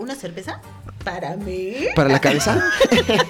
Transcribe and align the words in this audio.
¿Una 0.00 0.14
cerveza? 0.14 0.62
¿Para 1.04 1.36
mí? 1.36 1.74
¿Para 1.94 2.08
la 2.08 2.20
cabeza? 2.20 2.58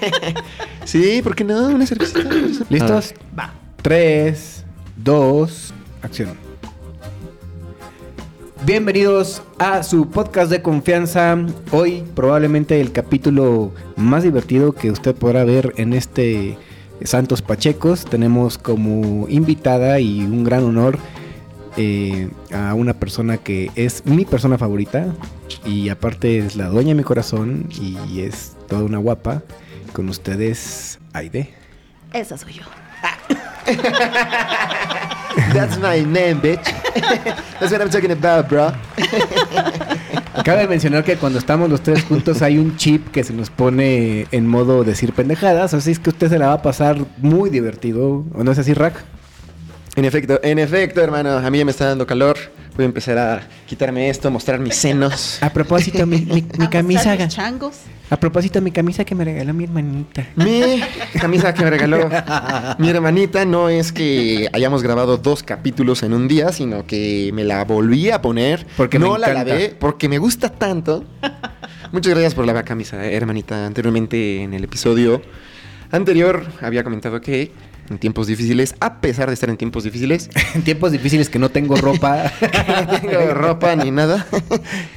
sí, 0.85 1.21
¿por 1.21 1.35
qué 1.35 1.43
no? 1.43 1.67
Una 1.67 1.85
cervecita. 1.85 2.21
¿Listos? 2.69 3.13
Va. 3.37 3.53
3, 3.81 4.63
2, 4.95 5.73
acción. 6.01 6.29
Bienvenidos 8.65 9.41
a 9.59 9.83
su 9.83 10.09
podcast 10.09 10.49
de 10.49 10.61
confianza. 10.61 11.37
Hoy 11.71 12.05
probablemente 12.15 12.79
el 12.79 12.93
capítulo 12.93 13.73
más 13.97 14.23
divertido 14.23 14.71
que 14.71 14.91
usted 14.91 15.13
podrá 15.13 15.43
ver 15.43 15.73
en 15.75 15.91
este 15.91 16.57
Santos 17.03 17.41
Pachecos. 17.41 18.05
Tenemos 18.05 18.57
como 18.57 19.27
invitada 19.27 19.99
y 19.99 20.21
un 20.21 20.45
gran 20.45 20.63
honor 20.63 20.97
eh, 21.77 22.29
a 22.53 22.73
una 22.73 22.93
persona 22.93 23.37
que 23.37 23.71
es 23.75 24.05
mi 24.05 24.25
persona 24.25 24.57
favorita 24.57 25.07
y 25.65 25.89
aparte 25.89 26.39
es 26.39 26.55
la 26.55 26.67
dueña 26.67 26.89
de 26.89 26.95
mi 26.95 27.03
corazón 27.03 27.67
y 27.69 28.21
es 28.21 28.55
toda 28.67 28.83
una 28.83 28.97
guapa. 28.97 29.43
Con 29.93 30.07
ustedes, 30.07 30.99
Aide. 31.11 31.49
Esa 32.13 32.37
soy 32.37 32.53
yo. 32.53 32.63
That's 35.53 35.77
my 35.77 36.03
name, 36.05 36.41
bitch. 36.41 36.63
That's 37.59 37.71
what 37.71 37.81
I'm 37.81 37.89
talking 37.89 38.11
about, 38.11 38.47
bro. 38.49 38.71
Cabe 40.43 40.67
mencionar 40.67 41.03
que 41.03 41.17
cuando 41.17 41.39
estamos 41.39 41.69
los 41.69 41.81
tres 41.81 42.03
juntos 42.03 42.41
hay 42.41 42.57
un 42.57 42.77
chip 42.77 43.11
que 43.11 43.23
se 43.23 43.33
nos 43.33 43.49
pone 43.49 44.27
en 44.31 44.47
modo 44.47 44.83
decir 44.83 45.13
pendejadas, 45.13 45.73
así 45.73 45.91
es 45.91 45.99
que 45.99 46.09
usted 46.09 46.29
se 46.29 46.39
la 46.39 46.47
va 46.47 46.53
a 46.53 46.61
pasar 46.61 46.97
muy 47.17 47.49
divertido, 47.49 48.25
¿o 48.33 48.43
no 48.43 48.51
es 48.51 48.57
así, 48.57 48.73
Rack? 48.73 49.03
En 49.95 50.05
efecto, 50.05 50.39
en 50.41 50.57
efecto, 50.59 51.01
hermano. 51.01 51.37
A 51.37 51.49
mí 51.49 51.57
ya 51.57 51.65
me 51.65 51.71
está 51.71 51.85
dando 51.87 52.07
calor. 52.07 52.37
Voy 52.77 52.83
a 52.83 52.85
empezar 52.85 53.17
a 53.17 53.47
quitarme 53.67 54.09
esto, 54.09 54.31
mostrar 54.31 54.57
mis 54.59 54.75
senos. 54.75 55.37
A 55.43 55.51
propósito, 55.51 56.05
mi, 56.05 56.19
mi- 56.21 56.45
mi 56.57 56.65
A 56.65 56.69
camisa, 56.69 57.13
mis 57.17 57.27
changos. 57.27 57.75
a 58.09 58.17
propósito, 58.17 58.61
mi 58.61 58.71
camisa 58.71 59.03
que 59.03 59.13
me 59.13 59.25
regaló 59.25 59.53
mi 59.53 59.65
hermanita. 59.65 60.25
Mi 60.37 60.81
camisa 61.19 61.53
que 61.53 61.63
me 61.65 61.69
regaló 61.71 62.09
mi 62.77 62.89
hermanita 62.89 63.43
no 63.43 63.67
es 63.67 63.91
que 63.91 64.47
hayamos 64.53 64.81
grabado 64.83 65.17
dos 65.17 65.43
capítulos 65.43 66.01
en 66.03 66.13
un 66.13 66.29
día, 66.29 66.53
sino 66.53 66.85
que 66.87 67.31
me 67.33 67.43
la 67.43 67.65
volví 67.65 68.09
a 68.09 68.21
poner. 68.21 68.65
Porque 68.77 68.97
me 68.97 69.05
no 69.07 69.17
la 69.17 69.31
encanta. 69.31 69.49
lavé 69.51 69.75
porque 69.77 70.07
me 70.07 70.17
gusta 70.19 70.47
tanto. 70.47 71.03
Muchas 71.91 72.11
gracias 72.11 72.33
por 72.33 72.45
la 72.45 72.63
camisa, 72.63 73.03
hermanita. 73.05 73.65
Anteriormente 73.65 74.43
en 74.43 74.53
el 74.53 74.63
episodio 74.63 75.21
anterior 75.91 76.45
había 76.61 76.85
comentado 76.85 77.19
que 77.19 77.51
en 77.89 77.97
tiempos 77.97 78.27
difíciles, 78.27 78.75
a 78.79 79.01
pesar 79.01 79.27
de 79.27 79.33
estar 79.33 79.49
en 79.49 79.57
tiempos 79.57 79.83
difíciles, 79.83 80.29
En 80.55 80.63
tiempos 80.63 80.91
difíciles 80.91 81.29
que 81.29 81.39
no 81.39 81.49
tengo 81.49 81.75
ropa. 81.75 82.31
no 82.41 82.99
tengo 82.99 83.33
ropa 83.33 83.75
ni 83.75 83.91
nada. 83.91 84.25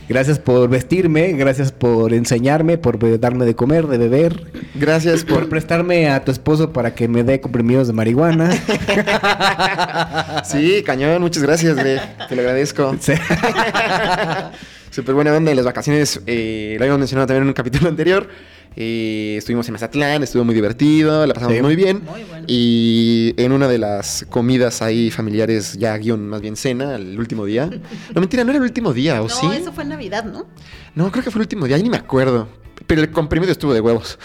gracias 0.09 0.39
por 0.39 0.69
vestirme, 0.69 1.33
gracias 1.33 1.73
por 1.73 2.13
enseñarme, 2.13 2.79
por 2.79 2.99
darme 3.21 3.45
de 3.45 3.55
comer, 3.55 3.87
de 3.87 3.99
beber, 3.99 4.47
Gracias 4.75 5.25
por 5.25 5.35
por 5.35 5.49
prestarme 5.49 6.09
a 6.09 6.25
tu 6.25 6.31
esposo 6.31 6.73
para 6.73 6.95
que 6.95 7.09
me 7.09 7.25
dé 7.25 7.41
comprimidos 7.41 7.89
de 7.89 7.93
marihuana. 7.93 8.53
Sí, 10.45 10.83
cañón, 10.85 11.21
muchas 11.23 11.43
gracias, 11.43 11.75
güey. 11.75 11.99
Te 12.29 12.37
lo 12.37 12.43
agradezco. 12.43 12.97
Sí. 13.01 13.13
Súper 14.91 15.15
buena 15.15 15.33
onda 15.35 15.51
en 15.51 15.57
las 15.57 15.67
vacaciones. 15.67 16.21
eh, 16.27 16.77
lo 16.79 16.85
habíamos 16.85 17.01
mencionado 17.01 17.27
también 17.27 17.43
en 17.43 17.49
un 17.49 17.55
capítulo 17.55 17.89
anterior. 17.89 18.29
Eh, 18.77 19.37
estuvimos 19.39 19.67
en 19.69 19.73
Mazatlán, 19.73 20.23
estuvo 20.23 20.45
muy 20.45 20.55
divertido, 20.55 21.27
la 21.27 21.35
pasamos 21.35 21.57
Sí. 21.57 21.63
muy 21.63 21.77
bien. 21.77 22.03
Muy 22.05 22.25
bueno. 22.25 22.45
Y 22.49 23.35
en 23.37 23.53
una 23.53 23.69
de 23.69 23.79
las 23.79 24.27
comidas 24.29 24.83
ahí 24.83 25.11
familiares, 25.11 25.75
ya 25.79 25.97
guion 25.97 26.29
más 26.29 26.41
bien 26.41 26.57
cena, 26.57 26.97
el 26.97 27.19
último 27.19 27.45
día. 27.45 27.71
No, 28.15 28.21
mentira, 28.21 28.45
no 28.45 28.51
era 28.51 28.59
el 28.59 28.65
último 28.65 28.93
día, 28.93 29.21
¿o 29.23 29.29
no, 29.29 29.31
sí? 29.31 29.47
eso 29.55 29.73
fue 29.73 29.85
en 29.85 29.91
Navidad, 29.91 30.25
¿no? 30.25 30.47
No, 30.95 31.11
creo 31.11 31.25
que 31.25 31.31
fue 31.31 31.39
el 31.41 31.45
último 31.47 31.67
día, 31.67 31.77
ahí 31.77 31.83
ni 31.83 31.91
me 31.91 31.97
acuerdo. 31.97 32.49
Pero 32.87 33.01
el 33.01 33.11
comprimido 33.11 33.51
estuvo 33.51 33.73
de 33.73 33.81
huevos. 33.81 34.19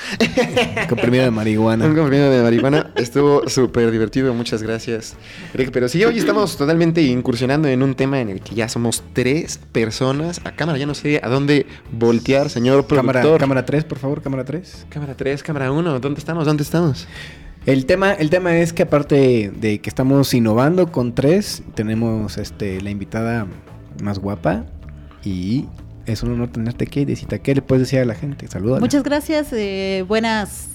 Comprimido 0.89 1.23
de 1.23 1.31
marihuana. 1.31 1.85
Un 1.85 1.95
comprimido 1.95 2.29
de 2.29 2.43
marihuana 2.43 2.91
estuvo 2.95 3.47
súper 3.47 3.91
divertido, 3.91 4.33
muchas 4.33 4.61
gracias. 4.63 5.15
Pero 5.53 5.87
sí, 5.87 6.03
hoy 6.03 6.17
estamos 6.17 6.57
totalmente 6.57 7.01
incursionando 7.01 7.67
en 7.67 7.83
un 7.83 7.95
tema 7.95 8.19
en 8.19 8.29
el 8.29 8.41
que 8.41 8.55
ya 8.55 8.67
somos 8.67 9.03
tres 9.13 9.59
personas. 9.71 10.41
A 10.43 10.51
cámara, 10.51 10.77
ya 10.77 10.85
no 10.85 10.93
sé 10.93 11.21
a 11.23 11.29
dónde 11.29 11.67
voltear, 11.91 12.49
señor 12.49 12.85
Cámara, 12.87 13.21
productor. 13.21 13.39
cámara 13.39 13.65
3, 13.65 13.83
por 13.85 13.97
favor, 13.97 14.21
cámara 14.21 14.43
3. 14.43 14.87
Cámara 14.89 15.15
3, 15.15 15.43
cámara 15.43 15.71
1, 15.71 15.99
¿dónde 15.99 16.19
estamos? 16.19 16.45
¿Dónde 16.45 16.63
estamos? 16.63 17.07
El 17.65 17.85
tema, 17.85 18.13
el 18.13 18.29
tema 18.29 18.57
es 18.57 18.73
que 18.73 18.83
aparte 18.83 19.51
de 19.53 19.79
que 19.79 19.89
estamos 19.89 20.33
innovando 20.33 20.91
con 20.91 21.13
tres, 21.13 21.61
tenemos 21.75 22.37
este 22.37 22.81
la 22.81 22.89
invitada 22.89 23.47
más 24.01 24.17
guapa 24.19 24.65
y 25.23 25.65
es 26.11 26.23
un 26.23 26.31
honor 26.33 26.49
tenerte 26.49 26.85
aquí, 26.85 27.05
Desita. 27.05 27.39
¿Qué 27.39 27.55
le 27.55 27.61
puedes 27.61 27.83
decir 27.87 27.99
a 27.99 28.05
la 28.05 28.15
gente? 28.15 28.47
Saludos. 28.47 28.79
Muchas 28.79 29.03
gracias. 29.03 29.47
eh, 29.53 30.03
buenas, 30.07 30.67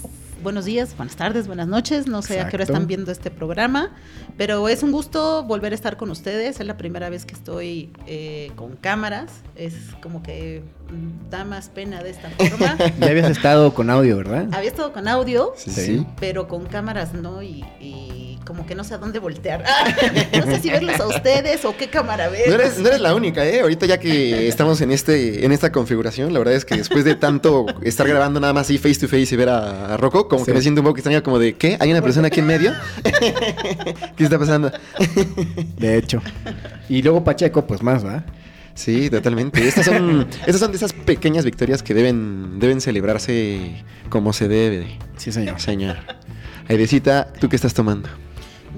buenos 0.42 0.64
días, 0.64 0.96
buenas 0.96 1.16
tardes, 1.16 1.46
buenas 1.46 1.66
noches. 1.68 2.06
No 2.06 2.22
sé 2.22 2.40
a 2.40 2.48
qué 2.48 2.56
hora 2.56 2.64
están 2.64 2.86
viendo 2.86 3.10
este 3.10 3.30
programa, 3.30 3.90
pero 4.36 4.68
es 4.68 4.82
un 4.82 4.92
gusto 4.92 5.42
volver 5.44 5.72
a 5.72 5.74
estar 5.74 5.96
con 5.96 6.10
ustedes. 6.10 6.60
Es 6.60 6.66
la 6.66 6.76
primera 6.76 7.08
vez 7.08 7.24
que 7.24 7.34
estoy 7.34 7.90
eh, 8.06 8.52
con 8.56 8.76
cámaras. 8.76 9.30
Es 9.56 9.74
como 10.02 10.22
que 10.22 10.62
mm, 10.90 11.30
da 11.30 11.44
más 11.44 11.68
pena 11.68 12.02
de 12.02 12.10
esta 12.10 12.30
forma. 12.30 12.76
Ya 13.00 13.08
habías 13.08 13.30
estado 13.30 13.74
con 13.74 13.90
audio, 13.90 14.16
¿verdad? 14.18 14.48
Había 14.52 14.68
estado 14.70 14.92
con 14.92 15.08
audio, 15.08 15.52
sí. 15.56 16.06
pero 16.20 16.46
con 16.48 16.66
cámaras 16.66 17.12
no 17.14 17.42
y, 17.42 17.64
y 17.80 18.33
como 18.44 18.66
que 18.66 18.75
no 18.75 18.84
sé 18.84 18.94
a 18.94 18.99
dónde 18.99 19.19
voltear. 19.19 19.65
no 20.34 20.44
sé 20.44 20.60
si 20.60 20.71
verlos 20.71 21.00
a 21.00 21.06
ustedes 21.06 21.65
o 21.65 21.77
qué 21.77 21.88
cámara 21.88 22.28
ver. 22.28 22.49
No 22.49 22.55
eres, 22.55 22.78
no 22.78 22.88
eres 22.88 23.00
la 23.00 23.15
única, 23.15 23.44
¿eh? 23.47 23.60
Ahorita 23.60 23.87
ya 23.87 23.99
que 23.99 24.49
estamos 24.49 24.81
en 24.81 24.91
este 24.93 25.44
en 25.44 25.53
esta 25.53 25.72
configuración, 25.72 26.32
la 26.32 26.38
verdad 26.38 26.55
es 26.55 26.65
que 26.65 26.77
después 26.77 27.05
de 27.05 27.15
tanto 27.15 27.66
estar 27.82 28.06
grabando 28.06 28.41
nada 28.41 28.53
más 28.53 28.66
así 28.66 28.78
face 28.78 28.97
to 29.00 29.09
face 29.09 29.34
y 29.34 29.37
ver 29.37 29.49
a, 29.49 29.94
a 29.94 29.97
Rocco, 29.97 30.28
como 30.28 30.44
Sí. 30.44 30.50
que 30.50 30.55
me 30.55 30.62
siento 30.62 30.81
un 30.81 30.87
poco 30.87 30.99
extraño, 30.99 31.22
como 31.22 31.38
de, 31.38 31.55
¿qué? 31.55 31.77
¿Hay 31.81 31.91
una 31.91 32.03
persona 32.03 32.28
aquí 32.28 32.41
en 32.41 32.47
medio? 32.47 32.72
¿Qué 34.16 34.25
está 34.25 34.38
pasando? 34.38 34.71
De 35.78 35.97
hecho. 35.97 36.22
Y 36.88 37.03
luego 37.03 37.25
Pacheco, 37.25 37.66
pues 37.66 37.82
más, 37.82 38.05
¿va? 38.05 38.25
Sí, 38.75 39.09
totalmente. 39.09 39.66
Estas 39.66 39.87
son, 39.87 40.26
estas 40.47 40.59
son 40.61 40.71
de 40.72 40.76
esas 40.76 40.93
pequeñas 40.93 41.44
victorias 41.44 41.82
que 41.82 41.94
deben, 41.94 42.59
deben 42.59 42.81
celebrarse 42.81 43.84
como 44.09 44.32
se 44.32 44.49
debe, 44.49 44.99
Sí, 45.16 45.31
señor. 45.32 45.61
señor. 45.61 45.97
Aidecita, 46.69 47.32
¿tú 47.41 47.49
qué 47.49 47.56
estás 47.56 47.72
tomando? 47.75 48.09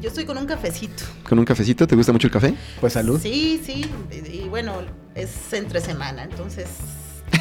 Yo 0.00 0.08
estoy 0.08 0.24
con 0.26 0.36
un 0.38 0.46
cafecito. 0.46 1.04
¿Con 1.28 1.38
un 1.38 1.44
cafecito? 1.44 1.86
¿Te 1.86 1.96
gusta 1.96 2.12
mucho 2.12 2.26
el 2.26 2.32
café? 2.32 2.54
Pues 2.80 2.92
salud. 2.92 3.18
Sí, 3.20 3.62
sí. 3.64 3.90
Y, 4.10 4.36
y 4.44 4.48
bueno, 4.48 4.74
es 5.14 5.30
entre 5.52 5.80
semana, 5.80 6.24
entonces 6.24 6.66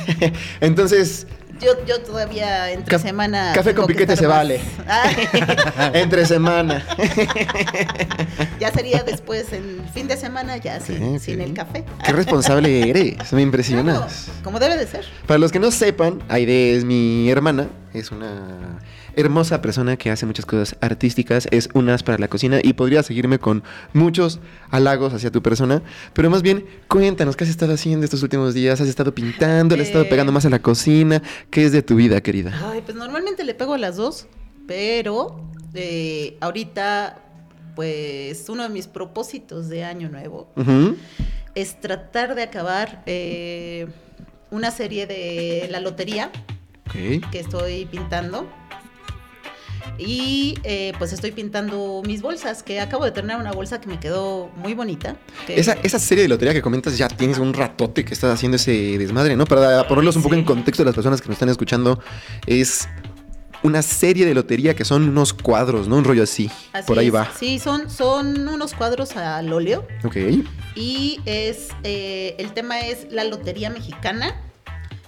Entonces, 0.61 1.27
yo, 1.59 1.71
yo 1.85 2.01
todavía 2.01 2.71
entre 2.71 2.95
Ca- 2.97 2.99
semana. 2.99 3.51
café 3.53 3.75
con 3.75 3.85
que 3.87 3.93
piquete 3.93 4.15
se 4.15 4.27
más- 4.27 4.37
vale. 4.37 4.59
Entre 5.93 6.25
semana. 6.25 6.83
ya 8.59 8.71
sería 8.71 9.03
después, 9.03 9.51
en 9.53 9.81
fin 9.93 10.07
de 10.07 10.17
semana, 10.17 10.57
ya 10.57 10.79
Sí, 10.79 10.95
sin, 10.95 11.19
sí. 11.19 11.31
sin 11.31 11.41
el 11.41 11.53
café. 11.53 11.83
Qué 12.05 12.11
responsable 12.13 12.89
eres, 12.89 13.13
me 13.15 13.17
Claro, 13.27 13.39
impresionas. 13.41 14.27
como 14.43 14.59
debe 14.59 14.77
de 14.77 14.87
ser. 14.87 15.05
Para 15.27 15.37
los 15.37 15.51
que 15.51 15.59
no 15.59 15.71
sepan, 15.71 16.23
Aide 16.29 16.75
es 16.75 16.83
mi 16.83 17.29
hermana, 17.29 17.67
es 17.93 18.11
una 18.11 18.79
hermosa 19.15 19.61
persona 19.61 19.97
que 19.97 20.11
hace 20.11 20.25
muchas 20.25 20.45
cosas 20.45 20.77
artísticas, 20.81 21.47
es 21.51 21.69
un 21.73 21.89
as 21.89 22.03
para 22.03 22.17
la 22.17 22.27
cocina 22.27 22.59
y 22.63 22.73
podría 22.73 23.03
seguirme 23.03 23.39
con 23.39 23.63
muchos 23.93 24.39
halagos 24.71 25.13
hacia 25.13 25.31
tu 25.31 25.41
persona, 25.41 25.81
pero 26.13 26.29
más 26.29 26.41
bien 26.41 26.65
cuéntanos 26.87 27.35
qué 27.35 27.43
has 27.43 27.49
estado 27.49 27.73
haciendo 27.73 28.03
estos 28.05 28.21
últimos 28.23 28.53
días, 28.53 28.79
has 28.81 28.87
estado 28.87 29.13
pintando, 29.15 29.75
le 29.75 29.81
has 29.83 29.87
estado 29.89 30.05
Eh. 30.05 30.09
pegando 30.09 30.31
más 30.31 30.45
a 30.45 30.49
la 30.49 30.59
cocina, 30.59 31.21
¿qué 31.49 31.65
es 31.65 31.71
de 31.71 31.81
tu 31.81 31.95
vida, 31.95 32.21
querida? 32.21 32.51
Ay, 32.71 32.81
pues 32.85 32.95
normalmente 32.97 33.43
le 33.43 33.53
pego 33.53 33.73
a 33.73 33.77
las 33.77 33.95
dos, 33.97 34.27
pero 34.67 35.39
eh, 35.73 36.37
ahorita, 36.41 37.21
pues 37.75 38.47
uno 38.49 38.63
de 38.63 38.69
mis 38.69 38.87
propósitos 38.87 39.67
de 39.69 39.83
año 39.83 40.09
nuevo 40.09 40.49
es 41.55 41.79
tratar 41.81 42.35
de 42.35 42.43
acabar 42.43 43.03
eh, 43.05 43.87
una 44.51 44.71
serie 44.71 45.05
de 45.07 45.67
la 45.69 45.79
lotería 45.79 46.31
que 46.93 47.39
estoy 47.39 47.85
pintando. 47.85 48.47
Y 49.97 50.55
eh, 50.63 50.93
pues 50.97 51.13
estoy 51.13 51.31
pintando 51.31 52.01
mis 52.05 52.21
bolsas, 52.21 52.63
que 52.63 52.79
acabo 52.79 53.05
de 53.05 53.11
tener 53.11 53.37
una 53.37 53.51
bolsa 53.51 53.79
que 53.81 53.87
me 53.87 53.99
quedó 53.99 54.49
muy 54.57 54.73
bonita. 54.73 55.15
que- 55.47 55.59
Esa, 55.59 55.73
esa 55.83 55.99
serie 55.99 56.23
de 56.23 56.29
lotería 56.29 56.53
que 56.53 56.61
comentas 56.61 56.97
ya 56.97 57.07
tienes 57.07 57.37
un 57.39 57.53
ratote 57.53 58.03
que 58.05 58.13
estás 58.13 58.33
haciendo 58.33 58.55
ese 58.57 58.97
desmadre, 58.97 59.35
¿no? 59.35 59.45
Para 59.45 59.87
ponerlos 59.87 60.15
un 60.15 60.23
poco 60.23 60.35
Sí. 60.35 60.39
en 60.39 60.45
contexto 60.45 60.83
de 60.83 60.85
las 60.87 60.95
personas 60.95 61.21
que 61.21 61.27
nos 61.27 61.35
están 61.35 61.49
escuchando, 61.49 61.99
es 62.47 62.87
una 63.63 63.81
serie 63.81 64.25
de 64.27 64.35
lotería 64.35 64.75
que 64.75 64.85
son 64.85 65.09
unos 65.09 65.33
cuadros, 65.33 65.87
¿no? 65.87 65.95
Un 65.97 66.03
rollo 66.03 66.21
así. 66.23 66.51
Así 66.71 66.85
Por 66.85 66.99
ahí 66.99 67.07
es. 67.07 67.15
va. 67.15 67.31
Sí, 67.39 67.57
son, 67.57 67.89
son 67.89 68.47
unos 68.47 68.73
cuadros 68.73 69.15
al 69.17 69.51
óleo. 69.51 69.87
Ok. 70.03 70.17
Y 70.75 71.19
es 71.25 71.69
eh, 71.83 72.35
el 72.37 72.53
tema 72.53 72.81
es 72.81 73.07
la 73.11 73.23
lotería 73.23 73.69
mexicana. 73.71 74.35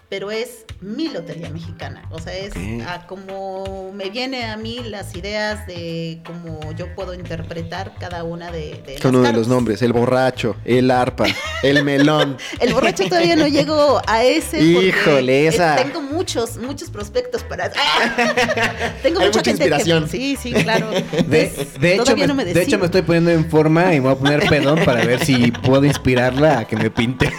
Pero 0.09 0.31
es 0.31 0.65
mi 0.79 1.09
lotería 1.09 1.49
mexicana. 1.49 2.03
O 2.11 2.19
sea, 2.19 2.33
es 2.33 2.53
a 2.87 3.05
como 3.07 3.91
me 3.93 4.09
viene 4.09 4.45
a 4.45 4.55
mí 4.55 4.79
las 4.85 5.13
ideas 5.15 5.65
de 5.67 6.21
cómo 6.25 6.59
yo 6.73 6.93
puedo 6.95 7.13
interpretar 7.13 7.93
cada 7.99 8.23
una 8.23 8.51
de, 8.51 8.81
de 8.85 8.95
Cada 8.95 9.09
uno 9.09 9.21
de 9.23 9.33
los 9.33 9.47
nombres, 9.47 9.81
el 9.81 9.91
borracho, 9.91 10.55
el 10.63 10.91
arpa, 10.91 11.25
el 11.63 11.83
melón. 11.83 12.37
El 12.59 12.73
borracho 12.73 13.03
todavía 13.09 13.35
no 13.35 13.47
llego 13.47 14.01
a 14.07 14.23
ese. 14.23 14.61
Híjole, 14.61 15.45
eh, 15.45 15.47
esa. 15.47 15.75
tengo 15.75 16.01
muchos, 16.01 16.57
muchos 16.57 16.89
prospectos 16.89 17.43
para. 17.43 17.71
tengo 19.03 19.19
Hay 19.19 19.27
mucha, 19.27 19.39
mucha 19.39 19.43
gente 19.43 19.49
inspiración. 19.51 20.03
Que, 20.05 20.09
sí, 20.09 20.37
sí, 20.41 20.53
claro. 20.53 20.89
De, 20.91 21.51
Pues, 21.55 21.79
de 21.79 21.93
hecho, 21.95 22.03
todavía 22.03 22.23
me, 22.23 22.27
no 22.27 22.35
me 22.35 22.45
de 22.45 22.61
hecho, 22.63 22.77
me 22.79 22.85
estoy 22.85 23.01
poniendo 23.01 23.31
en 23.31 23.49
forma 23.49 23.93
y 23.93 23.99
me 23.99 24.01
voy 24.01 24.11
a 24.13 24.15
poner 24.15 24.47
pedón 24.49 24.79
para 24.85 25.03
ver 25.05 25.23
si 25.25 25.51
puedo 25.51 25.83
inspirarla 25.85 26.59
a 26.59 26.65
que 26.67 26.75
me 26.77 26.89
pinte. 26.89 27.29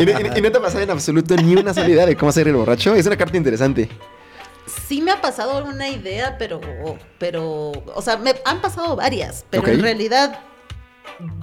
y, 0.00 0.04
y- 0.04 0.38
y 0.38 0.40
no 0.42 0.50
te 0.52 0.58
ha 0.58 0.62
pasado 0.62 0.80
en 0.82 0.90
absoluto 0.90 1.34
ni 1.42 1.54
una 1.54 1.74
sola 1.74 1.88
idea 1.88 2.06
de 2.06 2.16
cómo 2.16 2.30
hacer 2.30 2.48
el 2.48 2.54
borracho. 2.54 2.94
Es 2.94 3.06
una 3.06 3.16
carta 3.16 3.36
interesante. 3.36 3.88
Sí 4.88 5.00
me 5.02 5.10
ha 5.10 5.20
pasado 5.20 5.64
una 5.64 5.88
idea, 5.88 6.36
pero, 6.38 6.60
pero, 7.18 7.72
o 7.94 8.02
sea, 8.02 8.16
me 8.16 8.34
han 8.44 8.60
pasado 8.60 8.94
varias, 8.96 9.44
pero 9.50 9.66
en 9.66 9.80
realidad 9.82 10.38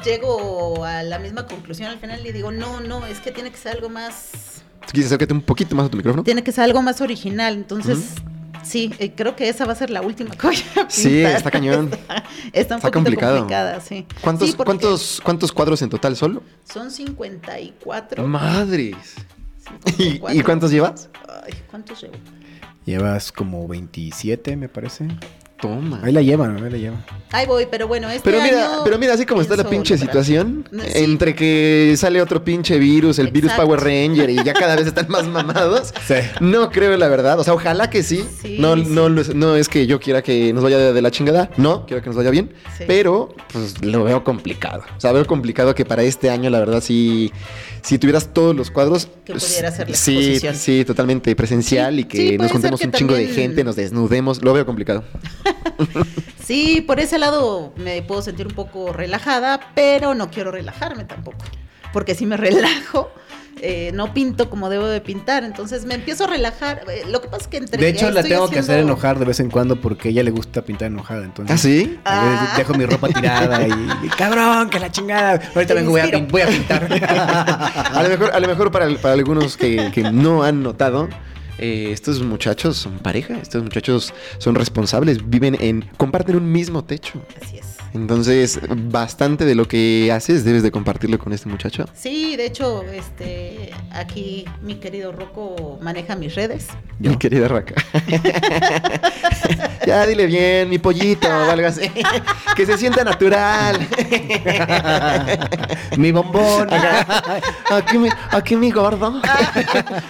llego 0.03 0.83
a 0.85 1.03
la 1.03 1.19
misma 1.19 1.45
conclusión 1.45 1.89
al 1.89 1.99
final 1.99 2.25
y 2.25 2.31
digo, 2.31 2.51
no, 2.51 2.79
no, 2.79 3.05
es 3.05 3.19
que 3.19 3.31
tiene 3.31 3.51
que 3.51 3.57
ser 3.57 3.73
algo 3.75 3.89
más, 3.89 4.63
quieres 4.91 5.07
acércate 5.07 5.33
un 5.33 5.41
poquito 5.41 5.75
más 5.75 5.87
a 5.87 5.89
tu 5.89 5.97
micrófono. 5.97 6.23
tiene 6.23 6.43
que 6.43 6.51
ser 6.51 6.63
algo 6.63 6.81
más 6.81 7.01
original, 7.01 7.53
entonces, 7.55 8.15
sí, 8.63 8.93
eh, 8.99 9.13
creo 9.15 9.35
que 9.35 9.49
esa 9.49 9.65
va 9.65 9.73
a 9.73 9.75
ser 9.75 9.89
la 9.89 10.01
última 10.01 10.31
que 10.35 10.47
voy 10.47 10.55
a 10.77 10.89
Sí, 10.89 11.21
está 11.21 11.51
cañón. 11.51 11.91
Está, 12.01 12.23
está 12.53 12.75
un 12.75 12.77
Está 12.77 12.77
poquito 12.79 12.91
complicado. 12.93 13.37
complicada, 13.39 13.81
sí. 13.81 14.05
¿Cuántos, 14.21 14.47
Sí, 14.49 14.55
porque 14.55 14.65
cuántos, 14.67 15.21
¿Cuántos 15.23 15.51
cuadros 15.51 15.81
en 15.81 15.89
total 15.89 16.15
solo? 16.15 16.41
Son 16.71 16.89
54. 16.89 18.25
Madres. 18.27 18.95
¿Y, 19.97 20.19
54. 20.19 20.35
y 20.39 20.43
cuántos 20.43 20.71
llevas? 20.71 21.09
Ay, 21.43 21.53
¿cuántos 21.69 22.01
llevo? 22.01 22.15
Llevas 22.85 23.31
como 23.31 23.67
27, 23.67 24.55
me 24.55 24.69
parece. 24.69 25.07
Toma. 25.61 25.99
Ahí 26.03 26.13
la 26.13 26.21
llevan, 26.21 26.63
ahí 26.63 26.71
la 26.71 26.77
llevan. 26.77 27.03
Ahí 27.31 27.45
voy, 27.45 27.67
pero 27.69 27.87
bueno, 27.87 28.09
este 28.09 28.21
Pero 28.23 28.41
mira, 28.41 28.65
año 28.75 28.83
pero 28.83 28.97
mira, 28.97 29.13
así 29.13 29.25
como 29.25 29.41
está 29.41 29.55
la 29.55 29.69
pinche 29.69 29.97
situación, 29.97 30.67
sí. 30.71 30.79
entre 30.95 31.35
que 31.35 31.93
sale 31.97 32.21
otro 32.21 32.43
pinche 32.43 32.79
virus, 32.79 33.19
el 33.19 33.27
virus. 33.29 33.51
Power 33.53 33.79
Ranger, 33.81 34.29
y 34.29 34.35
ya 34.43 34.53
cada 34.53 34.75
vez 34.77 34.87
están 34.87 35.07
más 35.09 35.27
mamados, 35.27 35.93
Sí. 36.07 36.15
no 36.39 36.71
creo 36.71 36.95
la 36.97 37.07
verdad. 37.09 37.39
O 37.39 37.43
sea, 37.43 37.53
ojalá 37.53 37.89
que 37.89 38.03
sí. 38.03 38.25
Sí, 38.41 38.57
no, 38.59 38.75
sí. 38.75 38.83
No, 38.87 39.09
no 39.09 39.21
es- 39.21 39.35
no 39.35 39.55
es 39.57 39.67
que 39.67 39.85
yo 39.85 39.99
quiera 39.99 40.21
que 40.21 40.53
nos 40.53 40.63
vaya 40.63 40.77
de, 40.77 40.93
de 40.93 41.01
la 41.01 41.11
chingada, 41.11 41.49
no, 41.57 41.85
quiero 41.85 42.01
que 42.01 42.07
nos 42.09 42.15
vaya 42.15 42.29
bien, 42.31 42.51
Sí. 42.77 42.85
pero 42.87 43.35
pues 43.51 43.83
lo 43.83 44.03
veo 44.05 44.23
complicado. 44.23 44.83
O 44.97 44.99
sea, 45.01 45.11
veo 45.11 45.25
complicado 45.27 45.75
que 45.75 45.83
para 45.85 46.03
este 46.03 46.29
año, 46.29 46.49
la 46.49 46.59
verdad, 46.59 46.81
sí, 46.81 47.31
si 47.81 47.97
tuvieras 47.99 48.33
todos 48.33 48.55
los 48.55 48.71
cuadros, 48.71 49.07
Que 49.25 49.33
pues, 49.33 49.43
pudiera 49.45 49.71
ser 49.71 49.89
la 49.89 49.95
sí, 49.95 50.17
exposición. 50.17 50.55
sí, 50.55 50.85
totalmente 50.85 51.35
presencial 51.35 51.95
Sí, 51.95 51.99
y 52.01 52.03
que 52.05 52.37
nos 52.37 52.51
juntemos 52.51 52.79
que 52.79 52.85
un 52.87 52.93
chingo 52.93 53.13
de 53.13 53.27
gente, 53.27 53.63
nos 53.63 53.75
desnudemos, 53.75 54.41
lo 54.41 54.53
veo 54.53 54.65
complicado. 54.65 55.03
Sí, 56.43 56.81
por 56.81 56.99
ese 56.99 57.17
lado 57.17 57.73
me 57.77 58.01
puedo 58.01 58.21
sentir 58.21 58.47
un 58.47 58.53
poco 58.53 58.91
relajada, 58.93 59.59
pero 59.75 60.15
no 60.15 60.29
quiero 60.31 60.51
relajarme 60.51 61.03
tampoco. 61.05 61.37
Porque 61.93 62.15
si 62.15 62.25
me 62.25 62.37
relajo, 62.37 63.11
eh, 63.61 63.91
no 63.93 64.13
pinto 64.13 64.49
como 64.49 64.69
debo 64.69 64.87
de 64.87 65.01
pintar. 65.01 65.43
Entonces 65.43 65.85
me 65.85 65.95
empiezo 65.95 66.23
a 66.25 66.27
relajar. 66.27 66.81
Eh, 66.87 67.03
Lo 67.09 67.21
que 67.21 67.27
pasa 67.27 67.43
es 67.43 67.47
que 67.47 67.57
entre 67.57 67.81
De 67.81 67.89
hecho, 67.89 68.09
la 68.11 68.23
tengo 68.23 68.49
que 68.49 68.59
hacer 68.59 68.79
enojar 68.79 69.17
de 69.19 69.25
vez 69.25 69.39
en 69.39 69.49
cuando 69.49 69.79
porque 69.81 70.09
a 70.09 70.11
ella 70.11 70.23
le 70.23 70.31
gusta 70.31 70.61
pintar 70.63 70.87
enojada. 70.87 71.23
Entonces, 71.25 71.53
¿Ah, 71.55 71.57
sí? 71.57 71.99
a 72.05 72.23
veces 72.25 72.47
Ah. 72.51 72.53
dejo 72.57 72.73
mi 72.75 72.85
ropa 72.85 73.07
tirada 73.09 73.67
y, 73.67 73.71
y, 74.05 74.09
cabrón, 74.09 74.69
que 74.69 74.79
la 74.79 74.91
chingada. 74.91 75.39
Ahorita 75.55 75.73
vengo, 75.73 75.91
voy 75.91 76.01
a, 76.01 76.05
voy 76.29 76.41
pintar. 76.43 76.87
A 77.93 78.03
lo 78.03 78.09
mejor, 78.09 78.31
a 78.33 78.39
lo 78.39 78.47
mejor 78.47 78.71
para, 78.71 78.87
para 78.97 79.13
algunos 79.13 79.57
que, 79.57 79.91
que 79.93 80.03
no 80.11 80.43
han 80.43 80.61
notado, 80.63 81.09
eh, 81.59 81.91
estos 81.91 82.21
muchachos 82.21 82.77
son 82.77 82.99
pareja, 82.99 83.37
estos 83.39 83.63
muchachos 83.63 84.13
son 84.37 84.55
responsables, 84.55 85.29
viven 85.29 85.57
en, 85.59 85.89
comparten 85.97 86.35
un 86.35 86.51
mismo 86.51 86.83
techo. 86.83 87.21
Así 87.41 87.57
es. 87.57 87.78
Entonces, 87.93 88.59
bastante 88.69 89.45
de 89.45 89.55
lo 89.55 89.67
que 89.67 90.11
haces 90.11 90.43
debes 90.43 90.63
de 90.63 90.71
compartirlo 90.71 91.17
con 91.17 91.33
este 91.33 91.49
muchacho. 91.49 91.85
Sí, 91.93 92.35
de 92.35 92.45
hecho, 92.45 92.83
este, 92.83 93.71
aquí 93.91 94.45
mi 94.61 94.75
querido 94.75 95.11
Rocco 95.11 95.79
maneja 95.81 96.15
mis 96.15 96.35
redes. 96.35 96.67
Mi 96.99 97.15
querida 97.17 97.47
Raca. 97.47 97.75
ya 99.87 100.05
dile 100.05 100.25
bien, 100.27 100.69
mi 100.69 100.77
pollito, 100.77 101.27
o 101.47 101.51
algo 101.51 101.67
así. 101.67 101.89
que 102.55 102.65
se 102.65 102.77
sienta 102.77 103.03
natural. 103.03 103.87
mi 105.97 106.11
bombón. 106.11 106.69
Aquí 107.71 107.97
mi, 107.97 108.09
aquí 108.31 108.55
mi 108.55 108.71
gordo. 108.71 109.21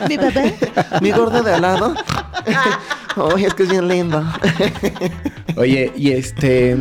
mi 0.08 0.18
bebé. 0.18 0.56
mi 1.02 1.12
gordo 1.12 1.42
de 1.44 1.54
al 1.54 1.62
lado. 1.62 1.96
Ay, 3.16 3.46
es 3.46 3.54
que 3.54 3.64
es 3.64 3.70
bien 3.70 3.88
lindo. 3.88 4.24
Oye, 5.56 5.92
y 5.96 6.12
este, 6.12 6.78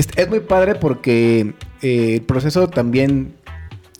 este, 0.00 0.22
es 0.22 0.28
muy 0.28 0.40
padre 0.40 0.74
porque 0.74 1.54
eh, 1.82 2.14
el 2.16 2.22
proceso 2.22 2.68
también 2.68 3.34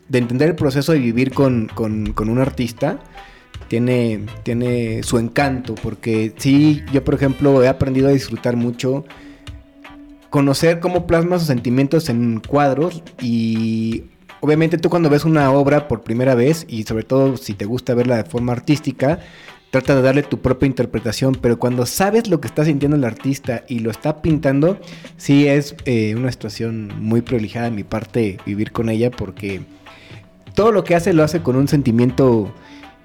de 0.08 0.19
entender 0.19 0.49
el 0.50 0.56
proceso 0.56 0.93
de 0.93 0.99
vivir 0.99 1.32
con, 1.32 1.69
con- 1.75 2.12
con 2.12 2.29
un 2.29 2.38
artista 2.38 2.99
tiene, 3.69 4.26
tiene 4.43 5.02
su 5.05 5.19
encanto 5.19 5.75
porque 5.76 6.32
sí, 6.37 6.82
yo 6.93 7.05
por 7.05 7.14
ejemplo 7.14 7.62
he 7.62 7.69
aprendido 7.69 8.08
a 8.08 8.12
disfrutar 8.12 8.56
mucho 8.56 9.05
conocer 10.31 10.81
cómo 10.81 11.06
plasma 11.06 11.38
sus 11.38 11.49
sentimientos 11.49 12.08
en 12.08 12.41
cuadros 12.41 13.03
y 13.20 14.05
obviamente 14.41 14.79
tú 14.79 14.88
cuando 14.91 15.11
ves 15.11 15.25
una 15.25 15.50
obra 15.53 15.88
por 15.88 16.03
primera 16.03 16.35
vez 16.35 16.64
y 16.69 16.85
sobre 16.85 17.05
todo 17.05 17.37
si 17.37 17.55
te 17.55 17.64
gusta 17.64 17.94
verla 17.94 18.17
de 18.17 18.25
forma 18.25 18.53
artística, 18.53 19.19
trata 19.70 19.94
de 19.94 20.02
darle 20.02 20.22
tu 20.22 20.40
propia 20.40 20.67
interpretación, 20.67 21.37
pero 21.40 21.58
cuando 21.58 21.87
sabes 21.87 22.28
lo 22.28 22.40
que 22.40 22.49
está 22.49 22.64
sintiendo 22.64 22.96
el 22.96 23.05
artista 23.05 23.64
y 23.69 23.78
lo 23.78 23.90
está 23.90 24.20
pintando, 24.20 24.78
sí 25.17 25.46
es 25.46 25.75
eh, 25.84 26.14
una 26.17 26.31
situación 26.31 26.93
muy 26.99 27.22
privilegiada 27.22 27.70
de 27.70 27.76
mi 27.76 27.84
parte 27.84 28.38
vivir 28.44 28.72
con 28.72 28.88
ella 28.88 29.11
porque 29.11 29.62
todo 30.55 30.72
lo 30.72 30.84
que 30.84 30.94
hace 30.94 31.12
lo 31.12 31.22
hace 31.22 31.40
con 31.40 31.56
un 31.56 31.69
sentimiento 31.69 32.52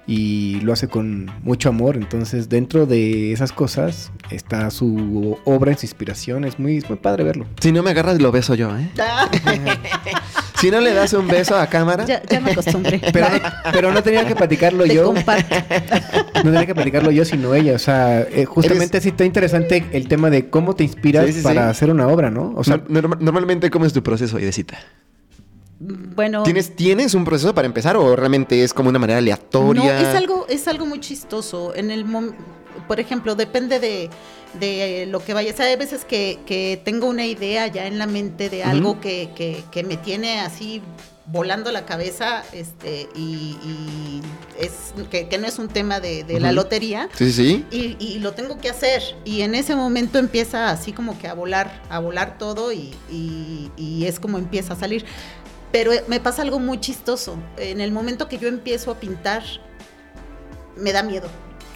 y 0.06 0.60
lo 0.60 0.72
hace 0.72 0.88
con 0.88 1.30
mucho 1.42 1.68
amor. 1.68 1.96
Entonces, 1.96 2.48
dentro 2.48 2.86
de 2.86 3.32
esas 3.32 3.52
cosas 3.52 4.12
está 4.30 4.70
su 4.70 5.38
obra, 5.44 5.76
su 5.76 5.86
inspiración. 5.86 6.44
Es 6.44 6.58
muy, 6.58 6.76
es 6.76 6.88
muy 6.88 6.98
padre 6.98 7.24
verlo. 7.24 7.46
Si 7.60 7.72
no 7.72 7.82
me 7.82 7.90
agarras, 7.90 8.20
lo 8.20 8.30
beso 8.30 8.54
yo, 8.54 8.76
¿eh? 8.76 8.88
Si 10.60 10.70
no 10.70 10.80
le 10.80 10.92
das 10.94 11.12
un 11.12 11.28
beso 11.28 11.56
a 11.56 11.66
cámara. 11.66 12.04
ya, 12.06 12.22
ya 12.22 12.40
me 12.40 12.52
acostumbré. 12.52 13.00
Pero, 13.12 13.28
no- 13.28 13.38
pero 13.72 13.92
no 13.92 14.02
tenía 14.02 14.26
que 14.26 14.34
platicarlo 14.34 14.84
Te 14.84 14.94
yo. 14.94 15.04
comparto. 15.06 15.54
No 16.36 16.42
tenía 16.44 16.66
que 16.66 16.74
platicarlo 16.74 17.10
yo, 17.10 17.24
sino 17.24 17.54
ella. 17.54 17.74
O 17.74 17.78
sea, 17.78 18.20
eh, 18.22 18.44
justamente 18.46 19.00
sí 19.00 19.08
está 19.10 19.24
interesante 19.24 19.84
el 19.92 20.08
tema 20.08 20.30
de 20.30 20.48
cómo 20.48 20.74
te 20.74 20.84
inspiras 20.84 21.26
Sí, 21.26 21.32
sí, 21.34 21.42
para 21.42 21.64
sí. 21.64 21.70
hacer 21.70 21.90
una 21.90 22.08
obra, 22.08 22.30
¿no? 22.30 22.52
O 22.56 22.64
sea, 22.64 22.76
Nor- 22.78 22.88
norma- 22.88 23.18
normalmente, 23.20 23.70
¿cómo 23.70 23.84
es 23.86 23.92
tu 23.92 24.02
proceso, 24.02 24.38
Idecita? 24.38 24.78
Bueno. 25.78 26.42
¿Tienes, 26.42 26.74
¿Tienes 26.74 27.12
un 27.14 27.24
proceso 27.24 27.54
para 27.54 27.66
empezar 27.66 27.96
o 27.98 28.16
realmente 28.16 28.64
es 28.64 28.72
como 28.72 28.88
una 28.88 28.98
manera 28.98 29.18
aleatoria? 29.18 30.00
No, 30.00 30.08
es 30.08 30.14
algo, 30.16 30.46
es 30.48 30.68
algo 30.68 30.86
muy 30.86 31.00
chistoso. 31.00 31.74
En 31.74 31.90
el 31.90 32.06
por 32.88 33.00
ejemplo, 33.00 33.34
depende 33.34 33.78
de, 33.80 34.08
de 34.56 35.06
lo 35.06 35.24
que 35.24 35.34
vaya. 35.34 35.52
O 35.52 35.56
sea, 35.56 35.66
hay 35.66 35.76
veces 35.76 36.04
que, 36.04 36.38
que 36.46 36.80
tengo 36.84 37.06
una 37.06 37.24
idea 37.26 37.66
ya 37.68 37.86
en 37.86 37.98
la 37.98 38.06
mente 38.06 38.48
de 38.50 38.64
algo 38.64 38.92
Ujú. 38.92 39.00
que, 39.00 39.30
que, 39.36 39.62
que 39.70 39.82
me 39.84 39.96
tiene 39.96 40.40
así 40.40 40.82
volando 41.28 41.72
la 41.72 41.84
cabeza, 41.86 42.44
este, 42.52 43.08
y, 43.16 43.56
y 43.64 44.22
es 44.60 44.94
que, 45.10 45.26
que 45.28 45.38
no 45.38 45.48
es 45.48 45.58
un 45.58 45.66
tema 45.66 45.98
de, 45.98 46.22
de 46.22 46.38
la 46.38 46.48
Ujú. 46.48 46.54
lotería. 46.56 47.08
Sí, 47.16 47.32
sí. 47.32 47.64
Y, 47.72 47.96
y 47.98 48.20
lo 48.20 48.32
tengo 48.32 48.58
que 48.58 48.68
hacer. 48.70 49.02
Y 49.24 49.40
en 49.42 49.54
ese 49.56 49.74
momento 49.74 50.18
empieza 50.18 50.70
así 50.70 50.92
como 50.92 51.18
que 51.18 51.26
a 51.26 51.34
volar, 51.34 51.82
a 51.90 51.98
volar 51.98 52.38
todo 52.38 52.72
y, 52.72 52.94
y- 53.10 53.72
y 53.76 54.06
es 54.06 54.20
como 54.20 54.38
empieza 54.38 54.74
a 54.74 54.76
salir. 54.76 55.04
Pero 55.72 55.90
me 56.06 56.20
pasa 56.20 56.42
algo 56.42 56.60
muy 56.60 56.78
chistoso. 56.78 57.36
En 57.56 57.80
el 57.80 57.90
momento 57.90 58.28
que 58.28 58.38
yo 58.38 58.46
empiezo 58.46 58.92
a 58.92 58.94
pintar, 59.00 59.42
me 60.76 60.92
da 60.92 61.02
miedo. 61.02 61.28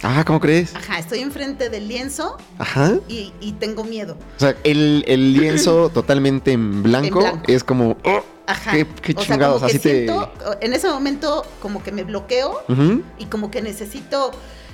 Ah, 0.03 0.23
¿cómo 0.25 0.39
crees? 0.39 0.75
Ajá, 0.75 0.97
estoy 0.99 1.19
enfrente 1.19 1.69
del 1.69 1.87
lienzo 1.87 2.35
Ajá. 2.57 2.93
y, 3.07 3.33
y 3.39 3.51
tengo 3.53 3.83
miedo. 3.83 4.17
O 4.37 4.39
sea, 4.39 4.55
el, 4.63 5.03
el 5.07 5.33
lienzo 5.33 5.89
totalmente 5.93 6.51
en 6.51 6.81
blanco, 6.81 7.19
En 7.19 7.31
blanco. 7.31 7.43
es 7.51 7.63
como... 7.63 7.97
oh, 8.03 8.21
Ajá. 8.47 8.71
Qué- 8.71 8.87
qué 9.01 9.11
o 9.15 9.21
sea, 9.21 9.35
chingados, 9.35 9.59
como 9.61 9.69
que 9.71 9.77
así 9.77 9.79
te- 9.83 10.65
en 10.65 10.73
ese 10.73 10.89
momento 10.89 11.45
como 11.61 11.83
que 11.83 11.91
me 11.91 12.03
bloqueo 12.03 12.63
y 13.19 13.25
como 13.25 13.51
que 13.51 13.61
necesito 13.61 14.31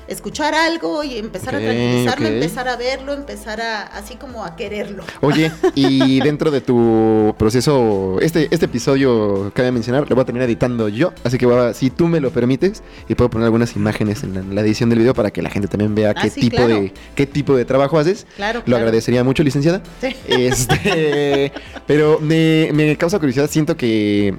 escuchar 0.08 0.54
algo 0.54 1.04
y 1.04 1.18
empezar 1.18 1.56
a 1.56 1.60
tranquilizarme, 1.60 2.28
ok. 2.28 2.34
empezar 2.36 2.68
a 2.68 2.76
verlo, 2.78 3.14
empezar 3.14 3.60
a 3.62 3.84
así 3.84 4.16
como 4.16 4.44
a 4.46 4.56
quererlo. 4.56 5.04
Oye, 5.22 5.52
y 5.76 6.20
dentro 6.22 6.50
de 6.52 6.62
tu 6.62 7.36
proceso, 7.38 8.18
este, 8.22 8.48
este 8.52 8.66
episodio 8.66 9.52
cabe 9.54 9.72
mencionar, 9.72 10.08
lo 10.10 10.16
voy 10.16 10.22
a 10.24 10.26
terminar 10.26 10.48
editando 10.48 10.88
yo, 10.90 11.14
así 11.24 11.38
que 11.38 11.46
voy 11.46 11.58
a- 11.58 11.74
si 11.74 11.90
tú 11.90 12.08
me 12.08 12.20
lo 12.20 12.32
permites, 12.32 12.84
y 13.10 13.16
puedo 13.16 13.30
poner 13.30 13.46
algunas 13.46 13.76
imágenes 13.76 14.24
en 14.24 14.34
la, 14.34 14.40
en 14.40 14.56
la 14.56 14.62
edición 14.62 14.90
del 14.90 15.00
video 15.00 15.14
para 15.14 15.32
que 15.32 15.42
la 15.42 15.50
gente 15.50 15.68
también 15.68 15.94
vea 15.96 16.14
Ah, 16.16 16.22
qué 16.24 16.30
sí, 16.30 16.42
tipo 16.42 16.58
claro. 16.58 16.74
de 16.82 16.94
qué 17.16 17.26
tipo 17.28 17.56
de 17.56 17.66
trabajo 17.66 18.00
haces. 18.00 18.26
Claro, 18.38 18.60
Lo 18.60 18.66
claro. 18.66 18.84
agradecería 18.86 19.24
mucho, 19.24 19.44
licenciada. 19.44 19.82
Sí. 20.02 20.16
Este, 20.28 21.52
pero 21.88 22.20
me, 22.22 22.70
me 22.74 22.96
causa 22.98 23.20
curiosidad, 23.20 23.50
siento 23.50 23.76
que 23.76 24.36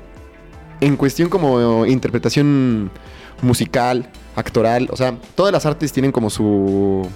en 0.80 0.96
cuestión 0.96 1.28
como 1.28 1.84
interpretación 1.86 2.90
musical, 3.42 4.08
actoral, 4.38 4.88
o 4.90 4.96
sea, 4.96 5.16
todas 5.34 5.52
las 5.52 5.66
artes 5.66 5.92
tienen 5.92 6.12
como 6.12 6.30
su 6.30 7.08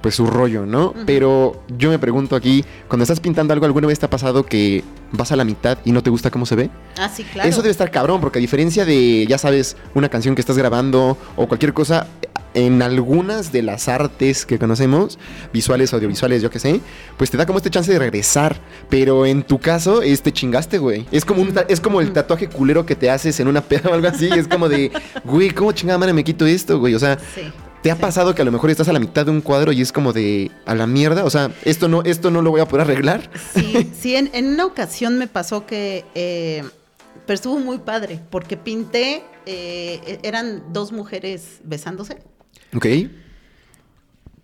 pues 0.00 0.14
su 0.14 0.26
rollo, 0.26 0.64
¿no? 0.64 0.94
Pero 1.04 1.62
yo 1.76 1.90
me 1.90 1.98
pregunto 1.98 2.34
aquí, 2.34 2.64
cuando 2.88 3.02
estás 3.02 3.20
pintando 3.20 3.52
algo, 3.52 3.66
¿alguna 3.66 3.86
vez 3.86 3.98
te 3.98 4.06
ha 4.06 4.10
pasado 4.10 4.44
que 4.46 4.82
vas 5.12 5.30
a 5.32 5.36
la 5.36 5.44
mitad 5.44 5.76
y 5.84 5.92
no 5.92 6.02
te 6.02 6.10
gusta 6.10 6.30
cómo 6.30 6.46
se 6.46 6.56
ve? 6.56 6.70
Ah, 6.96 7.10
sí, 7.14 7.22
claro. 7.24 7.48
Eso 7.48 7.60
debe 7.60 7.72
estar 7.72 7.90
cabrón, 7.90 8.20
porque 8.20 8.38
a 8.38 8.40
diferencia 8.40 8.84
de, 8.84 9.26
ya 9.26 9.36
sabes, 9.36 9.76
una 9.94 10.08
canción 10.08 10.34
que 10.34 10.40
estás 10.40 10.56
grabando 10.56 11.18
o 11.36 11.46
cualquier 11.46 11.74
cosa, 11.74 12.06
en 12.54 12.82
algunas 12.82 13.52
de 13.52 13.62
las 13.62 13.88
artes 13.88 14.44
que 14.46 14.58
conocemos, 14.58 15.18
visuales, 15.52 15.92
audiovisuales, 15.94 16.42
yo 16.42 16.50
qué 16.50 16.58
sé, 16.58 16.80
pues 17.16 17.30
te 17.30 17.36
da 17.36 17.46
como 17.46 17.58
este 17.58 17.70
chance 17.70 17.92
de 17.92 17.98
regresar. 17.98 18.56
Pero 18.88 19.26
en 19.26 19.42
tu 19.42 19.58
caso, 19.58 20.02
es 20.02 20.22
te 20.22 20.32
chingaste, 20.32 20.78
güey. 20.78 21.06
Es 21.12 21.24
como, 21.24 21.42
un 21.42 21.54
es 21.68 21.80
como 21.80 22.00
el 22.00 22.12
tatuaje 22.12 22.48
culero 22.48 22.86
que 22.86 22.96
te 22.96 23.10
haces 23.10 23.38
en 23.40 23.48
una 23.48 23.60
peda 23.60 23.90
o 23.90 23.94
algo 23.94 24.08
así. 24.08 24.28
Es 24.32 24.48
como 24.48 24.68
de, 24.68 24.90
güey, 25.24 25.50
¿cómo 25.50 25.72
chingada 25.72 25.98
madre 25.98 26.12
me 26.12 26.24
quito 26.24 26.46
esto, 26.46 26.78
güey? 26.78 26.94
O 26.94 26.98
sea, 26.98 27.18
Sí. 27.34 27.42
¿te 27.82 27.90
ha 27.90 27.96
pasado 27.96 28.34
que 28.34 28.42
a 28.42 28.44
lo 28.44 28.52
mejor 28.52 28.70
estás 28.70 28.88
a 28.88 28.92
la 28.92 28.98
mitad 28.98 29.24
de 29.24 29.30
un 29.30 29.40
cuadro 29.40 29.72
y 29.72 29.80
es 29.80 29.92
como 29.92 30.12
de, 30.12 30.50
a 30.66 30.74
la 30.74 30.86
mierda? 30.86 31.24
O 31.24 31.30
sea, 31.30 31.50
esto 31.64 31.88
no, 31.88 32.02
esto 32.02 32.30
no 32.30 32.42
lo 32.42 32.50
voy 32.50 32.60
a 32.60 32.66
poder 32.66 32.82
arreglar. 32.86 33.30
Sí, 33.54 33.90
sí, 34.00 34.16
en, 34.16 34.30
en 34.34 34.46
una 34.48 34.66
ocasión 34.66 35.18
me 35.18 35.26
pasó 35.28 35.66
que, 35.66 36.04
eh, 36.14 36.64
pero 37.26 37.34
estuvo 37.34 37.58
muy 37.58 37.78
padre, 37.78 38.20
porque 38.30 38.56
pinté, 38.56 39.22
eh, 39.46 40.18
eran 40.22 40.72
dos 40.72 40.92
mujeres 40.92 41.60
besándose, 41.64 42.18
Ok. 42.74 42.86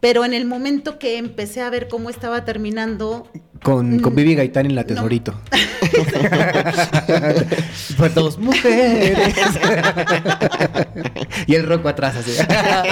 pero 0.01 0.25
en 0.25 0.35
el 0.35 0.45
momento 0.47 0.99
que 0.99 1.19
empecé 1.19 1.63
a 1.63 1.71
ver 1.71 1.89
cómo 1.89 2.11
estaba 2.11 2.45
terminando, 2.45 3.31
Con, 3.63 4.01
con 4.01 4.13
Mm, 4.13 4.17
Vivi 4.17 4.35
Gaitán 4.35 4.67
en 4.67 4.75
la 4.75 4.83
no. 4.83 4.87
tesorito. 4.87 5.41
Fue 7.97 8.09
dos 8.11 8.39
mujeres. 8.39 9.17
y 11.47 11.55
el 11.55 11.67
roco 11.67 11.89
atrás 11.89 12.17
así. 12.17 12.33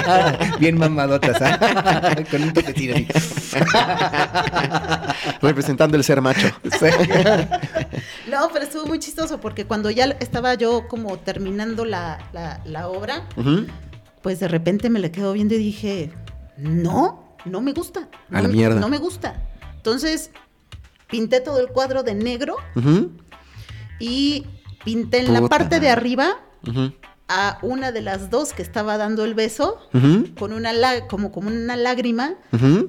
Bien 0.58 0.78
mamadotas. 0.78 1.36
¿ah? 1.42 2.14
Con 2.30 2.42
un 2.44 2.52
toquecito 2.52 2.94
así. 2.94 3.06
Representando 5.42 5.96
el 5.96 6.04
ser 6.04 6.20
macho. 6.20 6.48
No, 8.30 8.48
pero 8.52 8.64
estuvo 8.64 8.86
muy 8.86 8.98
chistoso, 8.98 9.40
porque 9.40 9.64
cuando 9.66 9.90
ya 9.90 10.04
estaba 10.20 10.54
yo 10.54 10.88
como 10.88 11.18
terminando 11.18 11.84
la, 11.84 12.18
la- 12.32 12.60
la 12.64 12.88
obra, 12.88 13.22
Ujú. 13.36 13.66
Pues 14.24 14.40
de 14.40 14.48
repente 14.48 14.88
me 14.88 15.00
le 15.00 15.12
quedo 15.12 15.34
viendo 15.34 15.54
y 15.54 15.58
dije, 15.58 16.10
no, 16.56 17.36
no 17.44 17.60
me 17.60 17.74
gusta. 17.74 18.08
A 18.30 18.40
la 18.40 18.48
no- 18.48 18.54
mierda. 18.54 18.80
No 18.80 18.88
me 18.88 18.96
gusta. 18.96 19.42
Entonces, 19.76 20.30
pinté 21.10 21.40
todo 21.40 21.60
el 21.60 21.66
cuadro 21.68 22.02
de 22.02 22.14
negro 22.14 22.56
y 24.00 24.46
pinté 24.82 25.18
en 25.18 25.34
la 25.34 25.46
parte 25.46 25.78
de 25.78 25.90
arriba. 25.90 26.38
A 27.28 27.58
una 27.62 27.90
de 27.90 28.02
las 28.02 28.28
dos 28.30 28.52
que 28.52 28.60
estaba 28.62 28.98
dando 28.98 29.24
el 29.24 29.34
beso 29.34 29.78
con 30.38 30.52
una 30.52 30.72
como, 31.08 31.32
como 31.32 31.48
una 31.48 31.76
lágrima 31.76 32.34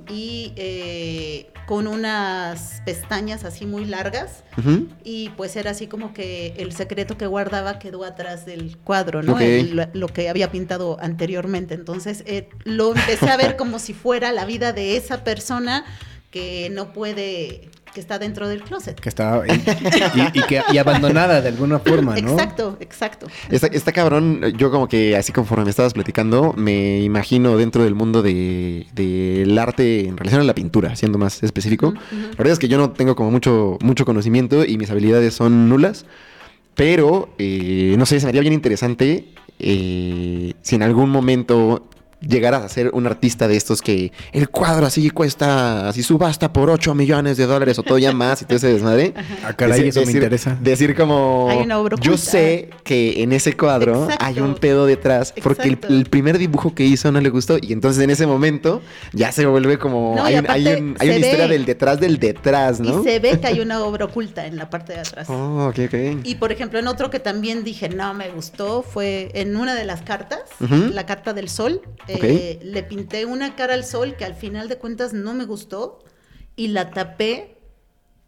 y 0.09 0.51
eh, 0.57 1.51
con 1.65 1.87
unas 1.87 2.81
pestañas 2.85 3.43
así 3.45 3.65
muy 3.65 3.85
largas 3.85 4.43
y 5.03 5.29
pues 5.37 5.55
era 5.55 5.71
así 5.71 5.87
como 5.87 6.13
que 6.13 6.53
el 6.57 6.73
secreto 6.73 7.17
que 7.17 7.27
guardaba 7.27 7.79
quedó 7.79 8.03
atrás 8.03 8.45
del 8.45 8.77
cuadro, 8.77 9.23
¿no? 9.23 9.33
El- 9.71 9.89
lo 9.93 10.07
que 10.07 10.29
había 10.29 10.51
pintado 10.51 10.97
anteriormente. 11.01 11.73
Entonces 11.73 12.23
eh, 12.27 12.49
lo 12.65 12.89
empecé 12.95 13.29
a 13.29 13.37
ver 13.37 13.55
como 13.55 13.79
si 13.79 13.93
fuera 13.93 14.31
la 14.33 14.45
vida 14.45 14.73
de 14.73 14.97
esa 14.97 15.23
persona 15.23 15.85
que 16.29 16.69
no 16.71 16.91
puede, 16.93 17.69
que 17.95 18.01
está 18.01 18.19
dentro 18.19 18.47
del 18.47 18.61
closet. 18.61 18.99
Que 18.99 19.09
estaba. 19.09 19.47
Y, 19.47 19.51
y- 19.53 20.39
y 20.39 20.41
que, 20.43 20.61
y 20.71 20.77
abandonada 20.77 21.41
de 21.41 21.47
alguna 21.49 21.79
forma, 21.79 22.15
¿no? 22.17 22.33
Exacto, 22.33 22.77
exacto. 22.81 23.27
Está, 23.49 23.67
está 23.67 23.91
cabrón, 23.93 24.41
yo 24.57 24.69
como 24.69 24.87
que 24.87 25.15
así 25.15 25.31
conforme 25.31 25.63
me 25.63 25.69
estabas 25.71 25.93
platicando, 25.93 26.53
me 26.57 27.01
imagino 27.01 27.57
dentro 27.57 27.83
del 27.83 27.95
mundo 27.95 28.21
de- 28.21 28.85
del 28.93 29.57
arte 29.57 30.01
en 30.07 30.17
relación 30.17 30.41
a 30.41 30.43
la 30.43 30.53
pintura, 30.53 30.95
siendo 30.95 31.17
más 31.17 31.41
específico. 31.41 31.93
La 32.11 32.37
verdad 32.37 32.53
es 32.53 32.59
que 32.59 32.67
yo 32.67 32.77
no 32.77 32.91
tengo 32.91 33.15
como 33.15 33.31
mucho, 33.31 33.77
mucho 33.81 34.05
conocimiento 34.05 34.65
y 34.65 34.77
mis 34.77 34.91
habilidades 34.91 35.33
son 35.33 35.69
nulas, 35.69 36.05
pero 36.75 37.29
eh, 37.37 37.95
no 37.97 38.05
sé, 38.05 38.19
se 38.19 38.25
me 38.25 38.29
haría 38.29 38.41
bien 38.41 38.53
interesante 38.53 39.29
eh, 39.59 40.53
si 40.61 40.75
en 40.75 40.83
algún 40.83 41.09
momento 41.09 41.87
llegaras 42.27 42.63
a 42.63 42.69
ser 42.69 42.89
un 42.93 43.05
artista 43.07 43.47
de 43.47 43.55
estos 43.55 43.81
que 43.81 44.11
el 44.33 44.49
cuadro 44.49 44.85
así 44.85 45.09
cuesta, 45.09 45.87
así 45.89 46.03
subasta 46.03 46.51
por 46.53 46.69
8 46.69 46.93
millones 46.95 47.37
de 47.37 47.45
dólares 47.45 47.77
o 47.79 47.83
todavía 47.83 48.11
más 48.11 48.41
y 48.41 48.45
todo 48.45 48.57
ese 48.57 48.67
desmadre. 48.73 49.13
Ah, 49.45 49.53
caray, 49.53 49.81
Decir- 49.81 49.87
eso 49.89 49.99
me 50.01 50.05
decir- 50.07 50.15
interesa. 50.15 50.57
Decir 50.61 50.95
como, 50.95 51.47
Hay 51.51 51.59
una 51.59 51.77
obra 51.79 51.97
yo 52.01 52.17
sé 52.17 52.69
que 52.83 53.21
en 53.21 53.31
ese 53.31 53.55
cuadro 53.55 54.03
Exacto. 54.05 54.25
hay 54.25 54.39
un 54.39 54.55
pedo 54.55 54.85
detrás 54.85 55.33
porque 55.43 55.67
el, 55.87 56.05
primer 56.05 56.37
dibujo 56.39 56.73
que 56.73 56.83
hizo 56.83 57.11
no 57.11 57.21
le 57.21 57.29
gustó 57.29 57.57
y 57.61 57.73
entonces 57.73 58.03
en 58.03 58.09
ese 58.09 58.25
momento 58.25 58.81
ya 59.13 59.31
se 59.31 59.45
vuelve 59.45 59.77
como, 59.77 60.15
No, 60.15 60.23
hay, 60.23 60.37
un- 60.37 60.49
hay 60.49 60.67
un- 60.67 60.95
una 60.99 61.15
historia 61.15 61.47
del 61.47 61.65
detrás 61.65 61.99
del 61.99 62.17
detrás, 62.19 62.79
¿no? 62.79 63.01
Y 63.01 63.03
se 63.03 63.19
ve 63.19 63.39
que 63.39 63.47
hay 63.47 63.59
una 63.59 63.83
obra 63.83 64.05
oculta 64.05 64.45
en 64.47 64.57
la 64.57 64.69
parte 64.69 64.93
de 64.93 64.99
atrás. 64.99 65.29
Oh, 65.29 65.67
ok, 65.69 65.79
ok. 65.87 65.93
Y 66.23 66.35
por 66.35 66.51
ejemplo, 66.51 66.79
en 66.79 66.87
otro 66.87 67.09
que 67.09 67.19
también 67.19 67.63
dije, 67.63 67.89
no 67.89 68.13
me 68.13 68.29
gustó, 68.31 68.81
fue 68.81 69.29
en 69.35 69.55
una 69.55 69.75
de 69.75 69.85
las 69.85 70.01
cartas, 70.01 70.39
la 70.59 71.05
carta 71.05 71.33
del 71.33 71.49
sol. 71.49 71.81
eh, 72.07 72.14
le 72.21 72.83
pinté 72.83 73.25
una 73.25 73.55
cara 73.55 73.73
al 73.73 73.83
sol 73.83 74.15
que 74.15 74.25
al 74.25 74.35
final 74.35 74.67
de 74.67 74.77
cuentas 74.77 75.13
no 75.13 75.33
me 75.33 75.45
gustó 75.45 76.03
y 76.55 76.69
la 76.69 76.91
tapé. 76.91 77.51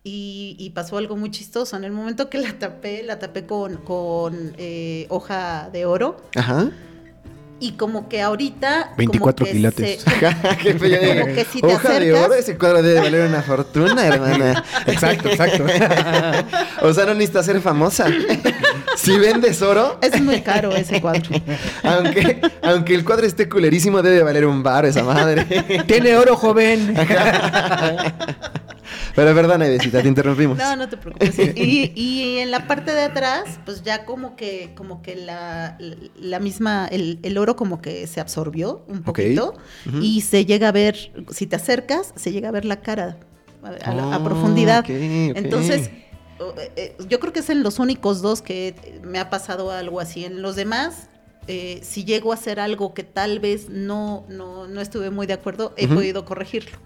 Y, 0.04 0.56
y 0.58 0.70
pasó 0.70 0.98
algo 0.98 1.18
muy 1.18 1.32
chistoso. 1.32 1.76
En 1.76 1.84
el 1.84 1.92
momento 1.92 2.30
que 2.30 2.38
la 2.38 2.58
tapé, 2.58 3.04
la 3.04 3.20
tapé 3.20 3.46
con, 3.46 3.76
con 3.78 4.54
eh, 4.58 5.06
hoja 5.10 5.70
de 5.74 5.86
oro. 5.86 6.16
Ajá. 6.34 6.72
Y 7.60 7.72
como 7.72 8.08
que 8.08 8.22
ahorita. 8.22 8.92
24 8.98 9.46
como 9.46 9.46
que 9.48 9.52
quilates. 9.58 10.02
se- 10.02 10.10
Como 10.78 11.34
que 11.34 11.46
si 11.52 11.60
te 11.62 11.68
Hoja 11.68 11.90
de 11.90 11.96
acercas- 12.14 12.26
oro, 12.26 12.34
ese 12.36 12.58
cuadro 12.58 12.84
debe 12.84 13.00
valer 13.00 13.28
una 13.28 13.42
fortuna, 13.42 14.06
hermana. 14.06 14.64
Exacto, 14.86 15.30
exacto. 15.30 15.66
o 16.82 16.94
sea, 16.94 17.06
no 17.08 17.14
necesitas 17.16 17.46
ser 17.48 17.60
famosa. 17.62 18.06
si 18.96 19.18
vendes 19.18 19.62
oro, 19.64 19.98
es 20.02 20.22
muy 20.22 20.42
caro 20.42 20.76
ese 20.76 21.02
cuadro. 21.02 21.24
aunque, 21.84 22.42
aunque 22.62 22.94
el 22.94 23.04
cuadro 23.04 23.26
esté 23.26 23.50
culerísimo, 23.50 24.02
debe 24.04 24.22
valer 24.24 24.46
un 24.46 24.62
bar 24.62 24.86
esa 24.86 25.04
madre. 25.04 25.46
Tiene 25.88 26.16
oro, 26.16 26.36
joven. 26.36 26.96
Pero 29.18 29.30
es 29.32 29.36
verdad, 29.36 29.58
Nedecita, 29.58 30.02
te 30.02 30.08
interrumpimos. 30.08 30.58
No, 30.64 30.76
no 30.76 30.88
te 30.88 30.96
preocupes. 30.96 31.38
Y, 31.58 31.92
y 31.96 32.38
en 32.38 32.52
la 32.52 32.68
parte 32.68 32.92
de 32.94 33.02
atrás, 33.02 33.60
pues 33.66 33.82
ya 33.82 34.06
como 34.06 34.36
que, 34.36 34.74
como 34.76 35.02
que 35.02 35.16
la, 35.16 35.78
la 36.22 36.40
misma, 36.40 36.88
el, 36.88 37.18
el 37.24 37.38
oro 37.40 37.56
como 37.56 37.82
que 37.82 38.06
se 38.06 38.22
absorbió 38.22 38.86
un 38.88 39.02
poquito 39.02 39.56
y 40.02 40.22
se 40.22 40.46
llega 40.46 40.70
a 40.70 40.72
ver, 40.72 41.12
si 41.32 41.48
te 41.48 41.56
acercas, 41.56 42.14
se 42.16 42.32
llega 42.32 42.50
a 42.50 42.52
ver 42.52 42.64
la 42.66 42.82
cara 42.82 43.18
a, 43.64 43.90
a 43.90 44.16
a 44.16 44.20
Oh, 44.20 44.24
profundidad. 44.24 44.82
ok, 44.82 44.90
ok. 45.32 45.38
Entonces, 45.38 45.90
o- 46.40 46.54
eh, 46.76 46.96
yo 47.10 47.20
creo 47.20 47.34
que 47.34 47.40
es 47.40 47.50
en 47.50 47.64
los 47.64 47.80
únicos 47.80 48.22
dos 48.22 48.44
que 48.44 49.00
me 49.04 49.18
ha 49.20 49.32
pasado 49.32 49.72
algo 49.72 50.00
así. 50.00 50.26
En 50.26 50.44
los 50.44 50.56
demás, 50.56 51.10
eh, 51.48 51.80
si 51.82 52.04
llego 52.06 52.32
a 52.32 52.36
hacer 52.36 52.60
algo 52.60 52.94
que 52.94 53.02
tal 53.04 53.40
vez 53.40 53.68
no, 53.70 54.26
no, 54.30 54.68
no 54.68 54.80
estuve 54.80 55.10
muy 55.10 55.26
de 55.26 55.34
acuerdo, 55.34 55.74
he 55.76 55.88
podido 55.88 56.24
corregirlo. 56.24 56.78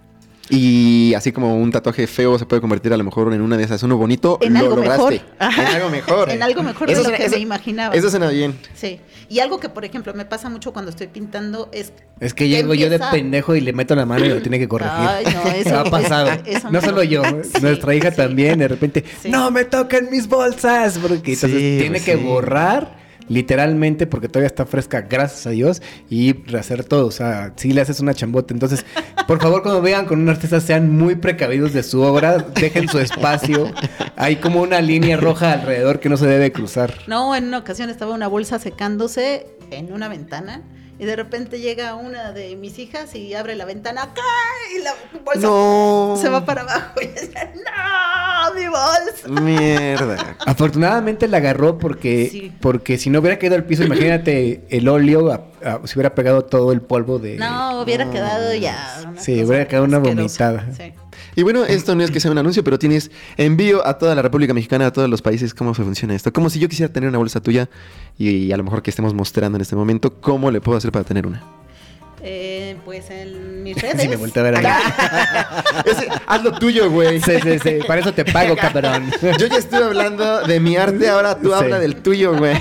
Y 0.54 1.14
así 1.14 1.32
como 1.32 1.56
un 1.58 1.72
tatuaje 1.72 2.06
feo 2.08 2.38
se 2.38 2.46
puede 2.46 2.62
convertir 2.62 2.92
a 2.92 2.98
lo 2.98 3.04
mejor 3.06 3.34
en 3.34 3.42
una 3.42 3.56
de 3.58 3.64
esas, 3.64 3.82
uno 3.84 3.96
bonito, 3.98 4.38
En 4.42 4.54
lo 4.54 4.60
algo 4.60 4.76
lograste. 4.76 5.22
mejor. 5.40 5.54
En 5.60 5.66
algo 5.76 5.90
mejor. 5.90 6.30
En 6.30 6.44
algo 6.44 6.64
mejor 6.64 6.88
de 6.88 6.94
Eso 6.94 7.10
lo 7.10 7.16
que 7.16 7.26
eso- 7.26 7.36
me 7.36 7.42
imaginaba. 7.42 7.96
Eso 7.96 8.10
suena 8.10 8.30
bien. 8.30 8.60
Sí. 8.76 9.00
Y 9.30 9.40
algo 9.40 9.60
que, 9.62 9.70
por 9.70 9.86
ejemplo, 9.86 10.14
me 10.14 10.26
pasa 10.26 10.50
mucho 10.50 10.74
cuando 10.74 10.92
estoy 10.92 11.08
pintando 11.08 11.70
es. 11.72 11.94
Es 12.20 12.34
que 12.34 12.50
llego 12.50 12.74
yo 12.74 12.90
de 12.90 13.00
pendejo 13.00 13.56
y 13.56 13.62
le 13.62 13.72
meto 13.72 13.96
la 13.96 14.06
mano 14.06 14.26
y 14.26 14.30
lo 14.30 14.42
tiene 14.42 14.60
que 14.60 14.68
corregir. 14.68 14.92
Ay, 14.94 15.26
no, 15.34 15.52
eso- 15.56 15.80
ha 15.80 15.84
pasado. 15.86 16.28
eso- 16.32 16.42
eso 16.46 16.70
no 16.70 16.82
me- 16.82 16.86
solo 16.86 17.04
yo, 17.04 17.24
Sí, 17.44 17.62
nuestra 17.62 17.96
hija 17.96 18.12
sí. 18.12 18.18
también, 18.18 18.60
de 18.60 18.68
repente, 18.68 19.06
Sí. 19.22 19.30
no 19.30 19.52
me 19.52 19.64
toquen 19.64 20.10
mis 20.12 20.28
bolsas, 20.28 20.98
porque 20.98 21.34
entonces 21.34 21.52
Sí, 21.60 21.78
tiene 21.80 21.92
pues 21.92 22.04
que 22.04 22.18
sí. 22.18 22.24
borrar 22.24 23.00
literalmente 23.28 24.08
porque 24.08 24.28
todavía 24.28 24.48
está 24.48 24.66
fresca, 24.66 25.02
gracias 25.02 25.48
a 25.48 25.52
Dios, 25.52 25.82
y 26.10 26.34
rehacer 26.44 26.84
todo, 26.84 27.08
o 27.08 27.12
sea, 27.12 27.54
sí 27.56 27.74
le 27.74 27.82
haces 27.82 28.00
una 28.00 28.14
chambota. 28.14 28.54
Entonces, 28.54 28.86
por 29.28 29.42
favor, 29.42 29.64
cuando 29.64 29.82
vean 29.82 30.06
con 30.06 30.20
un 30.20 30.30
artista, 30.30 30.60
sean 30.60 30.96
muy 30.96 31.16
precavidos 31.16 31.74
de 31.74 31.84
su 31.84 32.02
obra, 32.02 32.38
dejen 32.40 32.88
su 32.90 33.00
espacio. 33.00 33.72
Hay 34.16 34.38
como 34.38 34.62
una 34.62 34.82
línea 34.82 35.18
roja 35.18 35.54
alrededor 35.54 36.00
que 36.00 36.10
no 36.10 36.18
se 36.18 36.28
debe 36.28 36.52
cruzar. 36.52 36.94
No, 37.08 37.36
en 37.36 37.46
una 37.46 37.60
ocasión 37.60 37.90
estaba 37.90 38.14
una 38.14 38.28
bolsa 38.28 38.60
secándose 38.60 39.48
en 39.72 39.94
una 39.94 40.08
ventana. 40.08 40.62
Y 41.02 41.06
de 41.06 41.16
repente 41.16 41.60
llega 41.60 41.96
una 41.96 42.32
de 42.32 42.56
mis 42.56 42.78
hijas 42.78 43.16
y 43.16 43.34
abre 43.34 43.56
la 43.56 43.66
ventana 43.66 44.04
¡acá! 44.04 44.22
y 44.78 44.84
la 44.84 44.94
bolsa 45.26 45.42
No. 45.48 46.16
se 46.22 46.30
va 46.30 46.46
para 46.46 46.62
abajo. 46.62 46.94
Y 47.02 47.08
decía, 47.08 47.52
¡No! 47.56 48.54
¡Mi 48.54 48.68
bolsa! 48.68 49.28
Mierda. 49.42 50.38
Afortunadamente 50.46 51.28
la 51.28 51.38
agarró 51.38 51.80
porque, 51.80 52.30
Sí. 52.32 52.54
porque 52.62 53.00
si 53.00 53.10
no 53.10 53.18
hubiera 53.20 53.40
caído 53.40 53.56
al 53.56 53.64
piso, 53.66 53.84
imagínate 53.84 54.62
el 54.70 54.88
óleo, 54.88 55.32
a- 55.32 55.42
a- 55.68 55.88
se 55.88 55.98
hubiera 55.98 56.14
pegado 56.14 56.44
todo 56.46 56.72
el 56.72 56.82
polvo 56.82 57.18
de... 57.18 57.36
No, 57.38 57.82
hubiera 57.82 58.10
quedado 58.12 58.54
ya. 58.54 59.14
Sí, 59.18 59.44
hubiera 59.44 59.68
quedado 59.68 59.86
una 59.86 59.98
asquerosa. 59.98 60.52
vomitada. 60.52 60.76
Sí. 60.78 60.94
Y 61.36 61.44
bueno, 61.44 61.64
esto 61.64 61.96
no 61.96 62.04
es 62.04 62.12
que 62.12 62.20
sea 62.20 62.32
un 62.32 62.38
anuncio, 62.38 62.64
pero 62.64 62.78
tienes 62.78 63.12
envío 63.38 63.86
a 63.86 63.98
toda 63.98 64.16
la 64.16 64.22
República 64.22 64.54
Mexicana, 64.54 64.88
a 64.88 64.94
todos 64.94 65.10
los 65.10 65.22
países, 65.22 65.54
cómo 65.54 65.74
se 65.74 65.84
funciona 65.84 66.16
esto. 66.16 66.34
Como 66.34 66.50
si 66.50 66.60
yo 66.60 66.68
quisiera 66.68 66.92
tener 66.92 67.10
una 67.10 67.18
bolsa 67.18 67.42
tuya 67.42 67.70
y, 68.18 68.52
a 68.52 68.58
lo 68.58 68.64
mejor 68.64 68.82
que 68.82 68.90
estemos 68.90 69.14
mostrando 69.14 69.58
en 69.58 69.62
este 69.62 69.76
momento, 69.76 70.20
¿cómo 70.20 70.52
le 70.52 70.62
puedo 70.62 70.78
hacer 70.78 70.92
para 70.92 71.06
tener 71.06 71.28
una? 71.28 71.61
Eh, 72.24 72.78
pues 72.86 73.10
en 73.10 73.64
mis 73.64 73.82
redes. 73.82 74.02
Sí, 74.02 74.08
me 74.08 74.16
volteé 74.16 74.42
a 74.42 74.44
ver 74.44 74.56
ahí. 74.58 74.66
Ese, 75.86 76.08
haz 76.28 76.44
lo 76.44 76.52
tuyo, 76.52 76.90
güey. 76.92 77.20
Sí, 77.20 77.32
sí, 77.42 77.58
sí. 77.60 77.80
Para 77.88 78.02
eso 78.02 78.14
te 78.14 78.26
pago, 78.26 78.56
cabrón. 78.56 79.10
Yo 79.40 79.48
ya 79.48 79.58
estuve 79.58 79.84
hablando 79.84 80.42
de 80.44 80.60
mi 80.60 80.76
arte, 80.78 81.10
ahora 81.10 81.36
tú 81.38 81.50
Sí. 81.50 81.56
habla 81.56 81.80
del 81.80 81.96
tuyo, 81.96 82.38
güey. 82.38 82.56